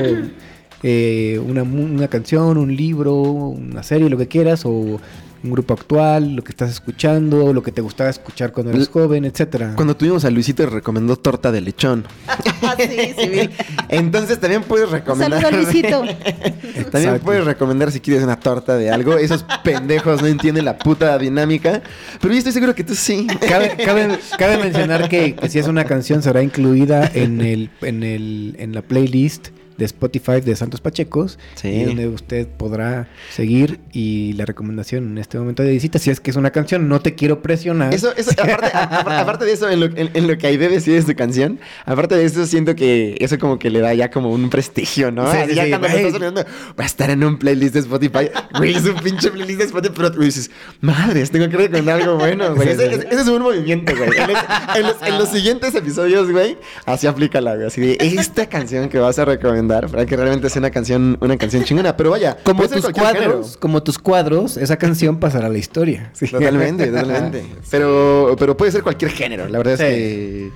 eh, 0.83 1.39
una, 1.45 2.07
canción, 2.07 2.57
un 2.57 2.75
libro, 2.75 3.15
una 3.21 3.83
serie, 3.83 4.09
lo 4.09 4.17
que 4.17 4.27
quieras, 4.27 4.65
o 4.65 4.99
un 5.45 5.51
grupo 5.51 5.73
actual, 5.73 6.35
lo 6.37 6.41
que 6.43 6.51
estás 6.51 6.69
escuchando, 6.71 7.51
lo 7.51 7.61
que 7.61 7.73
te 7.73 7.81
gustaba 7.81 8.09
escuchar 8.09 8.53
cuando 8.53 8.71
eras 8.71 8.83
L- 8.83 8.91
joven, 8.93 9.25
etcétera. 9.25 9.73
Cuando 9.75 9.93
tuvimos 9.97 10.23
a 10.23 10.29
Luisito 10.29 10.65
recomendó 10.67 11.17
torta 11.17 11.51
de 11.51 11.59
lechón. 11.61 12.05
Ah, 12.65 12.77
sí, 12.79 12.87
sí. 13.17 13.49
Entonces 13.89 14.39
también 14.39 14.63
puedes 14.63 14.89
recomendar. 14.89 15.41
saludo 15.41 15.59
a 15.59 15.61
Luisito. 15.63 15.99
También 15.99 16.77
Exacto. 16.87 17.25
puedes 17.25 17.43
recomendar 17.43 17.91
si 17.91 17.99
quieres 17.99 18.23
una 18.23 18.39
torta 18.39 18.77
de 18.77 18.89
algo. 18.89 19.15
Esos 19.17 19.45
pendejos 19.65 20.21
no 20.21 20.27
entienden 20.29 20.63
la 20.63 20.77
puta 20.77 21.17
dinámica. 21.17 21.81
Pero 22.21 22.33
yo 22.33 22.37
estoy 22.37 22.53
seguro 22.53 22.73
que 22.73 22.85
tú 22.85 22.95
sí. 22.95 23.27
Cabe, 23.47 23.75
cabe- 23.83 24.17
cabe 24.39 24.57
mencionar 24.59 25.09
que, 25.09 25.35
que 25.35 25.49
si 25.49 25.59
es 25.59 25.67
una 25.67 25.83
canción 25.83 26.23
será 26.23 26.41
incluida 26.41 27.11
en 27.13 27.41
el, 27.41 27.69
en 27.81 28.03
el, 28.03 28.55
en 28.59 28.73
la 28.73 28.81
playlist 28.81 29.49
de 29.77 29.85
Spotify 29.85 30.41
de 30.41 30.55
Santos 30.55 30.81
Pachecos, 30.81 31.39
Sí. 31.55 31.67
y 31.69 31.83
donde 31.85 32.07
usted 32.07 32.47
podrá 32.47 33.07
seguir 33.31 33.79
y 33.91 34.33
la 34.33 34.45
recomendación 34.45 35.11
en 35.11 35.17
este 35.17 35.37
momento 35.39 35.63
de 35.63 35.71
visita, 35.71 35.99
si 35.99 36.09
es 36.11 36.19
que 36.19 36.31
es 36.31 36.37
una 36.37 36.51
canción, 36.51 36.87
no 36.87 37.01
te 37.01 37.15
quiero 37.15 37.41
presionar. 37.41 37.93
Eso, 37.93 38.13
eso, 38.15 38.31
aparte, 38.31 38.67
a- 38.73 39.19
aparte 39.21 39.45
de 39.45 39.53
eso, 39.53 39.69
en 39.69 39.79
lo, 39.79 39.85
en, 39.87 40.09
en 40.13 40.27
lo 40.27 40.37
que 40.37 40.47
Aide 40.47 40.69
decide 40.69 40.95
de 40.95 41.01
su 41.01 41.15
canción, 41.15 41.59
aparte 41.85 42.15
de 42.15 42.25
eso, 42.25 42.45
siento 42.45 42.75
que 42.75 43.15
eso 43.19 43.37
como 43.39 43.57
que 43.59 43.69
le 43.69 43.79
da 43.79 43.93
ya 43.93 44.11
como 44.11 44.29
un 44.31 44.49
prestigio, 44.49 45.11
¿no? 45.11 45.29
Sí, 45.31 45.37
Así 45.37 45.49
sí, 45.51 45.55
ya 45.55 45.69
cuando 45.69 45.87
lo 45.87 45.93
estás 45.95 46.11
sonando, 46.13 46.45
va 46.79 46.83
a 46.83 46.85
estar 46.85 47.09
en 47.09 47.23
un 47.23 47.37
playlist 47.39 47.73
de 47.73 47.79
Spotify. 47.79 48.29
Güey, 48.57 48.75
es 48.75 48.85
un 48.85 48.95
pinche 48.95 49.31
playlist 49.31 49.59
de 49.59 49.65
Spotify, 49.65 49.93
pero 49.95 50.11
tú 50.11 50.21
dices, 50.21 50.51
madres, 50.81 51.31
tengo 51.31 51.49
que 51.49 51.57
recomendar 51.57 51.99
algo 52.01 52.17
bueno, 52.17 52.53
güey. 52.55 52.69
Ese, 52.69 52.93
ese- 52.93 53.07
es 53.11 53.27
un 53.27 53.41
movimiento, 53.41 53.93
güey. 53.95 54.09
En, 54.17 54.27
los- 54.33 54.43
en 54.75 54.83
los, 54.83 54.95
en 55.07 55.17
los 55.17 55.29
siguientes 55.29 55.73
episodios, 55.75 56.29
güey, 56.31 56.57
así 56.85 57.07
aplícala, 57.07 57.55
güey. 57.55 57.67
Así 57.67 57.81
de 57.81 57.97
esta 57.99 58.45
canción 58.47 58.89
que 58.89 58.99
vas 58.99 59.17
a 59.19 59.25
recomendar 59.25 59.62
para 59.67 60.05
que 60.05 60.15
realmente 60.15 60.49
sea 60.49 60.59
una 60.59 60.71
canción, 60.71 61.17
una 61.21 61.37
canción 61.37 61.63
chingona. 61.63 61.95
Pero 61.97 62.09
vaya, 62.11 62.37
como 62.43 62.63
tus 62.67 62.85
género. 62.85 62.93
cuadros, 62.93 63.57
como 63.57 63.83
tus 63.83 63.99
cuadros, 63.99 64.57
esa 64.57 64.77
canción 64.77 65.19
pasará 65.19 65.47
a 65.47 65.49
la 65.49 65.57
historia. 65.57 66.11
Sí. 66.23 66.27
Totalmente, 66.27 66.87
totalmente. 66.91 67.45
Pero, 67.69 68.35
pero 68.39 68.55
puede 68.57 68.71
ser 68.71 68.83
cualquier 68.83 69.11
género. 69.11 69.47
La 69.47 69.57
verdad 69.59 69.77
Sí. 69.77 69.83
es 69.83 69.89
que. 69.89 70.51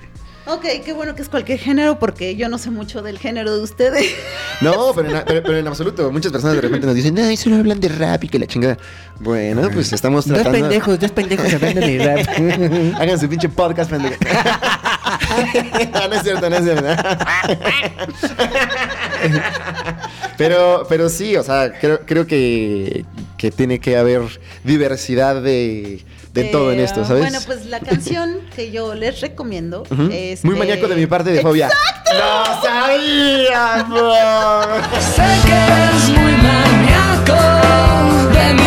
Ok, 0.50 0.64
qué 0.86 0.94
bueno 0.94 1.14
que 1.14 1.22
es 1.22 1.28
cualquier 1.28 1.60
género 1.60 2.00
porque 2.00 2.38
yo 2.38 2.48
no 2.48 2.58
sé 2.58 2.70
mucho 2.72 3.02
del 3.02 3.20
género 3.20 3.54
de 3.58 3.62
ustedes. 3.62 4.06
No, 4.62 4.94
pero 4.96 5.10
en, 5.10 5.24
pero, 5.28 5.44
pero 5.44 5.58
en 5.58 5.68
absoluto. 5.68 6.10
Muchas 6.10 6.32
personas 6.32 6.56
de 6.56 6.62
repente 6.62 6.88
nos 6.88 6.96
dicen, 6.96 7.20
ay, 7.20 7.36
solo 7.36 7.58
hablan 7.58 7.82
de 7.82 7.90
rap 7.90 8.24
y 8.24 8.30
que 8.30 8.40
la 8.40 8.48
chingada. 8.48 8.78
Bueno, 9.20 9.70
pues 9.74 9.92
estamos 9.92 10.26
Dos 10.26 10.36
tratando. 10.42 10.60
pendejos, 10.70 11.00
dos 11.02 11.12
pendejos 11.12 11.54
hablando 11.54 11.82
de 11.82 11.98
rap. 12.00 12.96
Hagan 13.02 13.20
su 13.20 13.28
pinche 13.28 13.50
podcast, 13.50 13.90
pendejo. 13.92 14.16
no, 15.94 16.08
no 16.08 16.16
es 16.16 16.24
cierto, 16.24 16.50
no 16.50 16.56
es 16.58 16.64
cierto. 16.64 16.88
pero, 20.38 20.86
pero 20.90 21.10
sí, 21.10 21.36
o 21.36 21.44
sea, 21.44 21.72
creo, 21.80 22.00
creo 22.06 22.26
que, 22.28 23.06
que 23.38 23.52
tiene 23.52 23.80
que 23.80 23.98
haber 23.98 24.22
diversidad 24.64 25.42
de, 25.42 26.04
de 26.34 26.44
todo 26.46 26.72
en 26.72 26.80
Eh, 26.80 26.84
esto, 26.84 27.04
¿sabes? 27.06 27.24
Bueno, 27.24 27.40
pues 27.46 27.66
la 27.66 27.80
canción 27.80 28.40
que 28.56 28.72
yo 28.72 28.94
les 28.94 29.20
recomiendo 29.22 29.84
es. 30.12 30.44
Muy 30.46 30.54
de- 30.54 30.60
maníaco 30.60 30.88
de 30.88 30.96
mi 30.96 31.08
parte 31.08 31.32
de 31.32 31.42
fobia. 31.42 31.70
¡No 32.14 32.62
sabía! 32.62 33.84
bro! 33.90 34.62
Sé 35.16 35.26
que 35.46 35.58
es 35.88 36.10
muy 36.10 36.34
maníaco 36.38 37.38
de 38.34 38.54
mi 38.54 38.67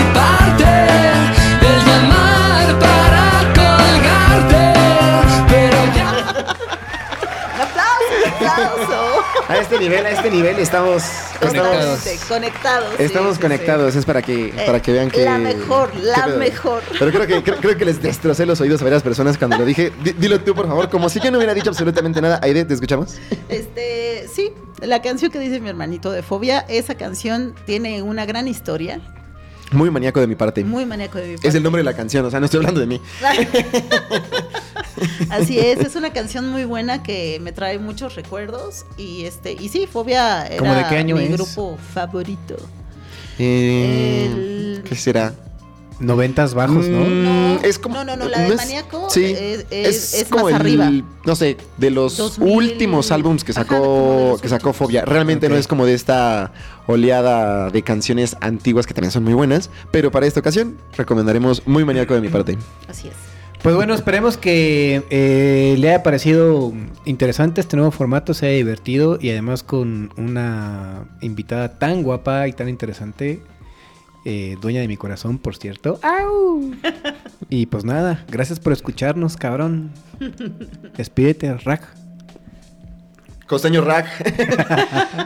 A 9.50 9.58
este 9.58 9.78
nivel, 9.80 10.06
a 10.06 10.10
este 10.10 10.30
nivel 10.30 10.58
estamos 10.60 11.02
Conectados. 11.40 11.98
Totalmente, 11.98 12.26
conectados. 12.28 13.00
Estamos 13.00 13.30
sí, 13.30 13.34
sí. 13.36 13.40
conectados, 13.42 13.96
es 13.96 14.04
para 14.04 14.22
que, 14.22 14.54
para 14.64 14.80
que 14.80 14.92
vean 14.92 15.10
que... 15.10 15.24
la 15.24 15.38
mejor, 15.38 15.90
la 15.96 16.26
mejor. 16.28 16.82
Pero 16.98 17.10
creo 17.10 17.26
que, 17.26 17.42
creo, 17.42 17.56
creo 17.56 17.76
que 17.76 17.84
les 17.84 18.00
destrocé 18.00 18.46
los 18.46 18.60
oídos 18.60 18.80
a 18.80 18.84
varias 18.84 19.02
personas 19.02 19.36
cuando 19.38 19.58
lo 19.58 19.64
dije. 19.64 19.92
Di- 20.04 20.12
dilo 20.12 20.40
tú, 20.40 20.54
por 20.54 20.68
favor, 20.68 20.88
como 20.88 21.08
si 21.08 21.18
yo 21.18 21.30
no 21.32 21.38
hubiera 21.38 21.52
dicho 21.54 21.70
absolutamente 21.70 22.20
nada. 22.20 22.38
Aide, 22.42 22.64
¿te 22.64 22.74
escuchamos? 22.74 23.16
Este, 23.48 24.28
sí, 24.32 24.52
la 24.82 25.02
canción 25.02 25.32
que 25.32 25.40
dice 25.40 25.58
mi 25.58 25.68
hermanito 25.68 26.12
de 26.12 26.22
Fobia, 26.22 26.60
esa 26.68 26.94
canción 26.94 27.54
tiene 27.66 28.02
una 28.02 28.26
gran 28.26 28.46
historia, 28.46 29.00
Muy 29.72 29.90
maníaco 29.90 30.20
de 30.20 30.26
mi 30.28 30.36
parte. 30.36 30.62
muy 30.62 30.86
maníaco 30.86 31.18
de 31.18 31.26
mi 31.26 31.34
Es 31.42 31.54
el 31.56 31.62
nombre 31.64 31.80
de 31.80 31.84
la 31.84 31.94
canción, 31.96 32.24
o 32.24 32.30
sea, 32.30 32.38
no 32.38 32.44
estoy 32.46 32.58
hablando 32.58 32.78
de 32.80 32.86
mí. 32.86 33.00
Así 35.30 35.58
es, 35.58 35.80
es 35.80 35.96
una 35.96 36.12
canción 36.12 36.48
muy 36.50 36.64
buena 36.64 37.02
que 37.02 37.38
me 37.40 37.52
trae 37.52 37.78
muchos 37.78 38.14
recuerdos 38.16 38.84
y 38.96 39.24
este 39.24 39.52
y 39.52 39.68
sí, 39.68 39.86
Fobia 39.90 40.46
era 40.46 40.56
¿Cómo 40.58 40.74
de 40.74 40.84
qué 40.88 40.96
año 40.96 41.16
mi 41.16 41.24
es? 41.24 41.32
grupo 41.32 41.78
favorito. 41.94 42.56
Eh, 43.38 44.26
El- 44.76 44.82
¿Qué 44.84 44.94
será? 44.94 45.34
Noventas 45.98 46.54
bajos, 46.54 46.86
¿no? 46.88 47.00
Mm, 47.04 47.24
No, 47.24 47.60
es 47.62 47.78
como, 47.78 47.96
no, 47.96 48.04
no, 48.04 48.16
no, 48.16 48.26
la 48.26 48.40
de 48.40 48.48
es- 48.48 48.56
Maníaco 48.56 49.10
sí, 49.10 49.22
es- 49.24 49.66
es- 49.70 50.14
es 50.14 50.28
como 50.30 50.44
más 50.44 50.54
el, 50.54 50.60
arriba. 50.80 50.90
No 51.26 51.36
sé, 51.36 51.58
de 51.76 51.90
los 51.90 52.16
2000, 52.16 52.54
últimos 52.56 53.10
álbums 53.10 53.44
que 53.44 53.52
sacó, 53.52 54.38
que 54.40 54.48
sacó. 54.48 54.72
Fobia. 54.72 55.04
Realmente 55.04 55.50
no 55.50 55.56
es 55.56 55.66
como 55.68 55.84
de 55.84 55.92
esta 55.92 56.52
oleada 56.86 57.68
de 57.68 57.82
canciones 57.82 58.34
antiguas 58.40 58.86
que 58.86 58.94
también 58.94 59.12
son 59.12 59.24
muy 59.24 59.34
buenas. 59.34 59.68
Pero 59.90 60.10
para 60.10 60.26
esta 60.26 60.40
ocasión 60.40 60.78
recomendaremos 60.96 61.66
Muy 61.66 61.84
Maníaco 61.84 62.14
de 62.14 62.22
mi 62.22 62.28
parte. 62.28 62.56
Así 62.88 63.08
es. 63.08 63.14
Pues 63.62 63.74
bueno, 63.74 63.92
esperemos 63.92 64.38
que 64.38 65.02
eh, 65.10 65.76
le 65.78 65.90
haya 65.90 66.02
parecido 66.02 66.72
interesante 67.04 67.60
este 67.60 67.76
nuevo 67.76 67.90
formato, 67.90 68.32
sea 68.32 68.48
divertido 68.48 69.18
y 69.20 69.28
además 69.30 69.62
con 69.62 70.10
una 70.16 71.04
invitada 71.20 71.78
tan 71.78 72.02
guapa 72.02 72.48
y 72.48 72.54
tan 72.54 72.70
interesante, 72.70 73.42
eh, 74.24 74.56
dueña 74.62 74.80
de 74.80 74.88
mi 74.88 74.96
corazón, 74.96 75.38
por 75.38 75.56
cierto. 75.56 76.00
¡Au! 76.02 76.72
Y 77.52 77.66
pues 77.66 77.84
nada, 77.84 78.24
gracias 78.28 78.60
por 78.60 78.72
escucharnos, 78.72 79.36
cabrón. 79.36 79.90
Despídete, 80.96 81.52
Rack. 81.64 81.99
Costeño 83.50 83.80
Rack. 83.82 84.06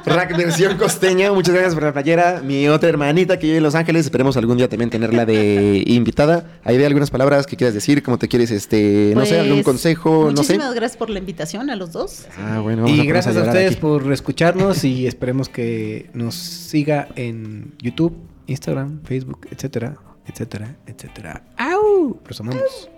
Rack 0.06 0.34
versión 0.34 0.78
costeña. 0.78 1.30
Muchas 1.30 1.52
gracias 1.52 1.74
por 1.74 1.82
la 1.82 1.92
playera. 1.92 2.40
Mi 2.42 2.68
otra 2.68 2.88
hermanita 2.88 3.38
que 3.38 3.48
vive 3.48 3.58
en 3.58 3.62
Los 3.62 3.74
Ángeles. 3.74 4.06
Esperemos 4.06 4.34
algún 4.38 4.56
día 4.56 4.66
también 4.66 4.88
tenerla 4.88 5.26
de 5.26 5.84
invitada. 5.86 6.46
Hay 6.64 6.78
de 6.78 6.86
algunas 6.86 7.10
palabras 7.10 7.46
que 7.46 7.58
quieras 7.58 7.74
decir, 7.74 8.02
cómo 8.02 8.16
te 8.18 8.26
quieres, 8.26 8.50
este, 8.50 9.12
no 9.14 9.26
sé, 9.26 9.40
algún 9.40 9.56
Pues, 9.56 9.66
consejo, 9.66 10.30
no 10.30 10.38
sé. 10.42 10.54
Muchísimas 10.54 10.74
gracias 10.74 10.96
por 10.96 11.10
la 11.10 11.18
invitación 11.18 11.68
a 11.68 11.76
los 11.76 11.92
dos. 11.92 12.24
Ah, 12.38 12.60
bueno, 12.60 12.84
vamos 12.84 12.96
Y 12.98 13.06
gracias 13.06 13.36
a 13.36 13.42
ustedes 13.42 13.72
aquí. 13.72 13.80
por 13.82 14.10
escucharnos 14.10 14.84
y 14.84 15.06
esperemos 15.06 15.50
que 15.50 16.08
nos 16.14 16.34
siga 16.34 17.08
en 17.16 17.74
YouTube, 17.78 18.16
Instagram, 18.46 19.02
Facebook, 19.04 19.48
etcétera, 19.50 19.96
etcétera, 20.26 20.76
etcétera. 20.86 21.42
¡Au! 21.58 22.18
Resumamos. 22.24 22.88